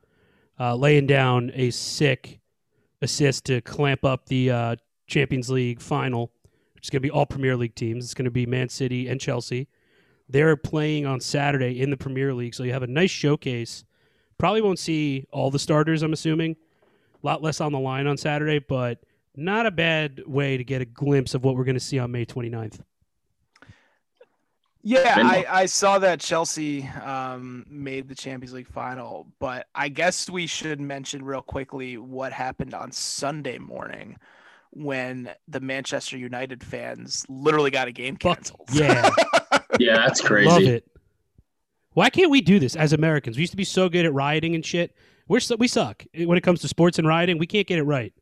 uh, 0.61 0.75
laying 0.75 1.07
down 1.07 1.51
a 1.55 1.71
sick 1.71 2.39
assist 3.01 3.47
to 3.47 3.63
clamp 3.63 4.05
up 4.05 4.27
the 4.27 4.51
uh, 4.51 4.77
Champions 5.07 5.51
League 5.51 5.81
final, 5.81 6.31
which 6.75 6.87
is 6.87 6.91
going 6.91 7.03
to 7.03 7.07
be 7.07 7.11
all 7.11 7.25
Premier 7.25 7.57
League 7.57 7.75
teams. 7.75 8.05
It's 8.05 8.15
going 8.15 8.27
to 8.27 8.31
be 8.31 8.45
Man 8.45 8.69
City 8.69 9.09
and 9.09 9.19
Chelsea. 9.19 9.69
They're 10.29 10.57
playing 10.57 11.07
on 11.07 11.21
Saturday 11.21 11.81
in 11.81 11.91
the 11.91 11.97
Premier 11.97 12.35
League, 12.35 12.55
so 12.55 12.63
you 12.63 12.73
have 12.73 12.83
a 12.83 12.87
nice 12.87 13.11
showcase. 13.11 13.85
Probably 14.39 14.61
won't 14.61 14.79
see 14.79 15.27
all 15.33 15.51
the 15.51 15.59
starters. 15.59 16.03
I'm 16.03 16.13
assuming 16.13 16.57
a 17.23 17.27
lot 17.27 17.43
less 17.43 17.61
on 17.61 17.73
the 17.73 17.81
line 17.81 18.07
on 18.07 18.17
Saturday, 18.17 18.59
but 18.61 19.03
not 19.35 19.67
a 19.67 19.71
bad 19.71 20.23
way 20.27 20.57
to 20.57 20.63
get 20.63 20.83
a 20.83 20.85
glimpse 20.85 21.35
of 21.35 21.43
what 21.43 21.57
we're 21.57 21.65
going 21.65 21.75
to 21.75 21.81
see 21.81 21.99
on 21.99 22.13
May 22.13 22.27
29th. 22.27 22.81
Yeah, 24.83 25.14
I, 25.18 25.45
I 25.49 25.66
saw 25.66 25.99
that 25.99 26.20
Chelsea 26.20 26.89
um, 27.05 27.66
made 27.68 28.09
the 28.09 28.14
Champions 28.14 28.55
League 28.55 28.66
final, 28.66 29.26
but 29.39 29.66
I 29.74 29.89
guess 29.89 30.31
we 30.31 30.47
should 30.47 30.81
mention 30.81 31.22
real 31.24 31.43
quickly 31.43 31.99
what 31.99 32.33
happened 32.33 32.72
on 32.72 32.91
Sunday 32.91 33.59
morning 33.59 34.16
when 34.70 35.31
the 35.49 35.61
Manchester 35.61 36.16
United 36.16 36.64
fans 36.64 37.26
literally 37.28 37.70
got 37.70 37.89
a 37.89 37.93
game 37.93 38.16
Fuck 38.16 38.37
canceled. 38.39 38.68
yeah. 38.72 39.11
Yeah, 39.78 39.97
that's 39.97 40.20
crazy. 40.20 40.49
Love 40.49 40.62
it. 40.62 40.87
Why 41.93 42.11
can't 42.11 42.31
we 42.31 42.41
do 42.41 42.59
this 42.59 42.76
as 42.76 42.93
Americans? 42.93 43.37
We 43.37 43.43
used 43.43 43.53
to 43.53 43.57
be 43.57 43.64
so 43.64 43.89
good 43.89 44.05
at 44.05 44.12
rioting 44.12 44.55
and 44.55 44.64
shit. 44.64 44.95
We're 45.26 45.41
so, 45.41 45.57
we 45.57 45.68
suck 45.68 46.05
when 46.14 46.37
it 46.37 46.43
comes 46.43 46.61
to 46.61 46.68
sports 46.68 46.99
and 46.99 47.09
rioting. 47.09 47.39
We 47.39 47.47
can't 47.47 47.66
get 47.66 47.78
it 47.78 47.85
right. 47.85 48.12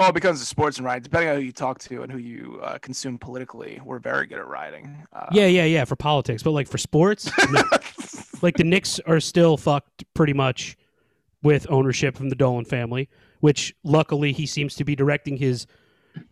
Well, 0.00 0.08
it 0.08 0.14
becomes 0.14 0.40
a 0.40 0.46
sports 0.46 0.78
and 0.78 0.86
ride. 0.86 1.02
Depending 1.02 1.28
on 1.28 1.36
who 1.36 1.42
you 1.42 1.52
talk 1.52 1.78
to 1.80 2.02
and 2.02 2.10
who 2.10 2.16
you 2.16 2.58
uh, 2.62 2.78
consume 2.78 3.18
politically, 3.18 3.82
we're 3.84 3.98
very 3.98 4.26
good 4.26 4.38
at 4.38 4.48
riding. 4.48 5.06
Uh, 5.12 5.26
Yeah, 5.30 5.44
yeah, 5.44 5.66
yeah. 5.66 5.84
For 5.84 5.94
politics, 5.94 6.42
but 6.42 6.52
like 6.52 6.68
for 6.68 6.78
sports, 6.78 7.30
no. 7.50 7.62
like 8.42 8.56
the 8.56 8.64
Knicks 8.64 8.98
are 9.00 9.20
still 9.20 9.58
fucked 9.58 10.04
pretty 10.14 10.32
much 10.32 10.78
with 11.42 11.66
ownership 11.68 12.16
from 12.16 12.30
the 12.30 12.34
Dolan 12.34 12.64
family, 12.64 13.10
which 13.40 13.74
luckily 13.84 14.32
he 14.32 14.46
seems 14.46 14.74
to 14.76 14.84
be 14.84 14.96
directing 14.96 15.36
his 15.36 15.66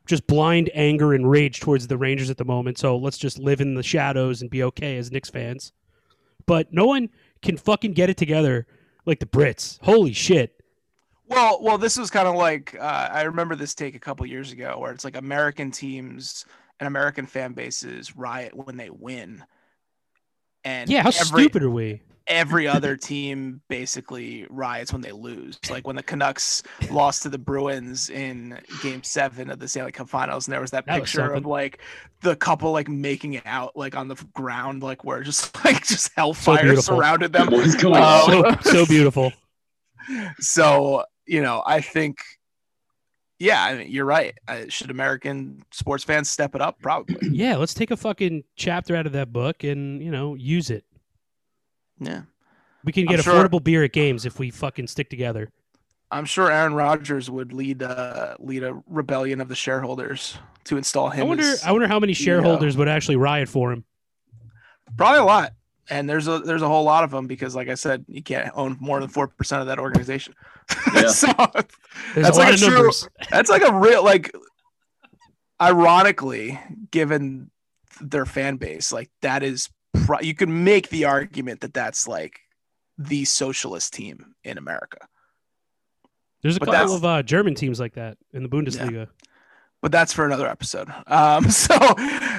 just 0.07 0.27
blind 0.27 0.71
anger 0.73 1.13
and 1.13 1.29
rage 1.29 1.61
towards 1.61 1.89
the 1.89 1.99
Rangers 1.99 2.31
at 2.31 2.39
the 2.39 2.47
moment. 2.47 2.79
So 2.79 2.97
let's 2.97 3.19
just 3.19 3.39
live 3.39 3.61
in 3.61 3.75
the 3.75 3.83
shadows 3.83 4.41
and 4.41 4.51
be 4.51 4.63
okay 4.63 4.97
as 4.97 5.13
Knicks 5.13 5.29
fans. 5.29 5.73
But 6.47 6.73
no 6.73 6.87
one 6.87 7.11
can 7.43 7.59
fucking 7.59 7.93
get 7.93 8.09
it 8.09 8.17
together 8.17 8.67
like 9.05 9.21
the 9.21 9.27
Brits. 9.27 9.79
Holy 9.83 10.15
shit. 10.15 10.58
Well, 11.29 11.59
well, 11.63 11.79
this 11.79 11.99
was 11.99 12.11
kind 12.11 12.27
of 12.27 12.35
like 12.37 12.75
uh, 12.75 13.09
I 13.13 13.23
remember 13.23 13.55
this 13.55 13.75
take 13.75 13.95
a 13.95 13.99
couple 14.01 14.25
years 14.27 14.53
ago, 14.53 14.79
where 14.79 14.93
it's 14.93 15.05
like 15.05 15.17
American 15.17 15.71
teams 15.71 16.45
and 16.81 16.87
American 16.87 17.27
fan 17.27 17.53
bases 17.53 18.17
riot 18.17 18.55
when 18.55 18.77
they 18.77 18.89
win, 18.91 19.45
and 20.65 20.95
Yeah, 20.95 21.03
how 21.03 21.11
every, 21.15 21.51
stupid 21.51 21.63
are 21.63 21.71
we? 21.71 22.03
Every 22.29 22.69
other 22.69 22.97
team 22.97 23.63
basically 23.69 24.47
riots 24.51 24.93
when 24.93 25.03
they 25.03 25.13
lose. 25.13 25.59
Like 25.69 25.87
when 25.87 25.97
the 25.97 26.03
Canucks 26.05 26.63
lost 26.89 27.23
to 27.25 27.31
the 27.31 27.39
Bruins 27.39 28.11
in 28.11 28.61
Game 28.79 29.03
Seven 29.05 29.51
of 29.51 29.61
the 29.61 29.69
Stanley 29.69 29.93
Cup 29.93 30.09
Finals, 30.11 30.47
and 30.49 30.53
there 30.55 30.61
was 30.63 30.73
that, 30.73 30.87
That 30.87 31.01
was 31.01 31.13
picture 31.13 31.31
of 31.33 31.47
like 31.47 31.81
the 32.23 32.37
couple 32.37 32.73
like 32.73 32.89
making 32.89 33.35
it 33.35 33.45
out 33.47 33.77
like 33.77 33.97
on 33.97 34.09
the 34.09 34.17
ground, 34.35 34.83
like 34.83 35.05
where 35.05 35.23
just 35.23 35.65
like 35.67 35.87
just 35.87 36.13
hellfire 36.17 36.77
beautiful. 36.77 36.77
surrounded 36.77 37.33
them. 37.33 37.51
What's 37.51 37.77
going 37.77 38.05
Um, 38.05 38.05
on? 38.05 38.43
So 38.43 38.57
so 38.63 38.87
beautiful. 38.87 39.33
so 40.41 41.05
you 41.29 41.43
know 41.43 41.63
i 41.67 41.81
think 41.81 42.19
yeah 43.39 43.63
I 43.63 43.75
mean, 43.77 43.91
you're 43.91 44.05
right 44.05 44.35
uh, 44.49 44.63
should 44.69 44.91
american 44.91 45.63
sports 45.71 46.03
fans 46.05 46.31
step 46.31 46.55
it 46.55 46.61
up 46.61 46.81
probably 46.83 47.17
Yeah, 47.31 47.57
let's 47.57 47.75
take 47.75 47.91
a 47.91 47.97
fucking 47.97 48.43
chapter 48.57 48.97
out 48.97 49.07
of 49.07 49.13
that 49.13 49.33
book 49.33 49.63
and, 49.65 50.03
you 50.03 50.11
know, 50.11 50.35
use 50.35 50.71
it. 50.71 50.85
yeah 52.01 52.23
We 52.85 52.93
can 52.93 53.09
I'm 53.09 53.15
get 53.17 53.25
sure- 53.25 53.35
affordable 53.35 53.63
beer 53.63 53.85
at 53.85 53.93
games 53.93 54.27
if 54.27 54.39
we 54.39 54.51
fucking 54.51 54.87
stick 54.89 55.09
together. 55.11 55.51
i'm 56.11 56.25
sure 56.25 56.51
aaron 56.51 56.75
Rodgers 56.75 57.31
would 57.31 57.53
lead 57.53 57.83
uh 57.83 58.35
lead 58.41 58.65
a 58.65 58.81
rebellion 58.89 59.41
of 59.41 59.49
the 59.49 59.55
shareholders 59.55 60.39
to 60.65 60.77
install 60.77 61.11
him 61.11 61.21
I 61.27 61.29
wonder 61.29 61.45
as- 61.45 61.63
I 61.63 61.71
wonder 61.73 61.87
how 61.89 62.01
many 62.01 62.15
shareholders 62.15 62.77
would 62.77 62.89
actually 62.89 63.17
riot 63.17 63.49
for 63.49 63.71
him. 63.73 63.85
probably 64.97 65.19
a 65.21 65.25
lot 65.25 65.53
and 65.91 66.09
there's 66.09 66.29
a 66.29 66.39
there's 66.41 66.63
a 66.63 66.69
whole 66.69 66.85
lot 66.85 67.03
of 67.05 67.11
them 67.11 67.27
because 67.27 67.55
like 67.57 67.69
i 67.69 67.75
said 67.75 68.05
you 68.09 68.23
can't 68.23 68.51
own 68.55 68.77
more 68.81 69.01
than 69.01 69.09
4% 69.09 69.61
of 69.61 69.67
that 69.69 69.79
organization 69.79 70.35
Yeah. 70.95 71.09
so 71.09 71.27
There's 71.33 71.67
That's 72.15 72.37
a 72.37 72.41
lot 72.41 72.45
like 72.45 72.55
of 72.55 72.63
a 72.63 72.65
true- 72.67 72.75
numbers. 72.75 73.09
That's 73.31 73.49
like 73.51 73.63
a 73.63 73.73
real 73.73 74.05
like 74.05 74.31
ironically, 75.61 76.59
given 76.91 77.51
their 78.01 78.27
fan 78.27 78.57
base, 78.57 78.93
like 78.93 79.11
that 79.23 79.43
is 79.43 79.69
pro- 80.05 80.21
you 80.21 80.35
could 80.35 80.49
make 80.49 80.89
the 80.91 81.05
argument 81.05 81.61
that 81.61 81.75
that's 81.75 82.07
like 82.07 82.41
the 82.97 83.25
socialist 83.25 83.93
team 83.93 84.35
in 84.45 84.59
America. 84.59 84.99
There's 86.43 86.57
a 86.57 86.61
but 86.61 86.69
couple 86.69 86.95
of 86.95 87.05
uh, 87.05 87.23
German 87.23 87.55
teams 87.55 87.81
like 87.81 87.95
that 87.95 88.17
in 88.33 88.43
the 88.43 88.49
Bundesliga. 88.49 89.09
But 89.81 89.93
that's 89.93 90.13
for 90.13 90.25
another 90.25 90.49
episode. 90.49 90.89
Um, 91.07 91.51
so 91.51 91.77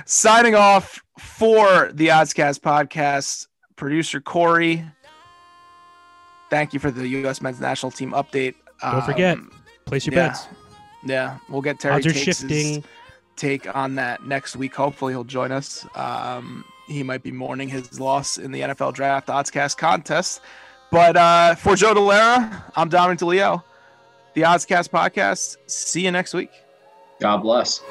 signing 0.05 0.55
off 0.55 1.01
for 1.17 1.91
the 1.93 2.07
Oddscast 2.07 2.59
podcast, 2.61 3.47
producer 3.75 4.19
Corey. 4.21 4.85
Thank 6.49 6.73
you 6.73 6.79
for 6.79 6.89
the 6.91 7.07
U.S. 7.09 7.41
men's 7.41 7.59
national 7.59 7.91
team 7.91 8.11
update. 8.11 8.55
Don't 8.81 9.05
forget, 9.05 9.37
Um, 9.37 9.51
Place 9.85 10.05
your 10.05 10.15
yeah. 10.15 10.27
bets. 10.29 10.47
Yeah, 11.05 11.37
we'll 11.47 11.61
get 11.61 11.79
Terry 11.79 11.95
Odds 11.95 12.15
shifting. 12.17 12.83
take 13.35 13.73
on 13.75 13.95
that 13.95 14.25
next 14.25 14.55
week. 14.55 14.75
Hopefully, 14.75 15.13
he'll 15.13 15.23
join 15.23 15.51
us. 15.51 15.85
Um, 15.95 16.65
he 16.87 17.03
might 17.03 17.23
be 17.23 17.31
mourning 17.31 17.69
his 17.69 17.99
loss 17.99 18.37
in 18.37 18.51
the 18.51 18.61
NFL 18.61 18.93
Draft 18.95 19.27
Oddscast 19.27 19.77
contest. 19.77 20.41
But 20.91 21.15
uh, 21.15 21.55
for 21.55 21.75
Joe 21.75 21.93
Delera, 21.93 22.63
I'm 22.75 22.89
Dominic 22.89 23.19
DeLeo. 23.19 23.63
The 24.33 24.41
Oddscast 24.41 24.89
podcast. 24.89 25.57
See 25.67 26.01
you 26.01 26.11
next 26.11 26.33
week. 26.33 26.49
God 27.19 27.39
bless. 27.39 27.81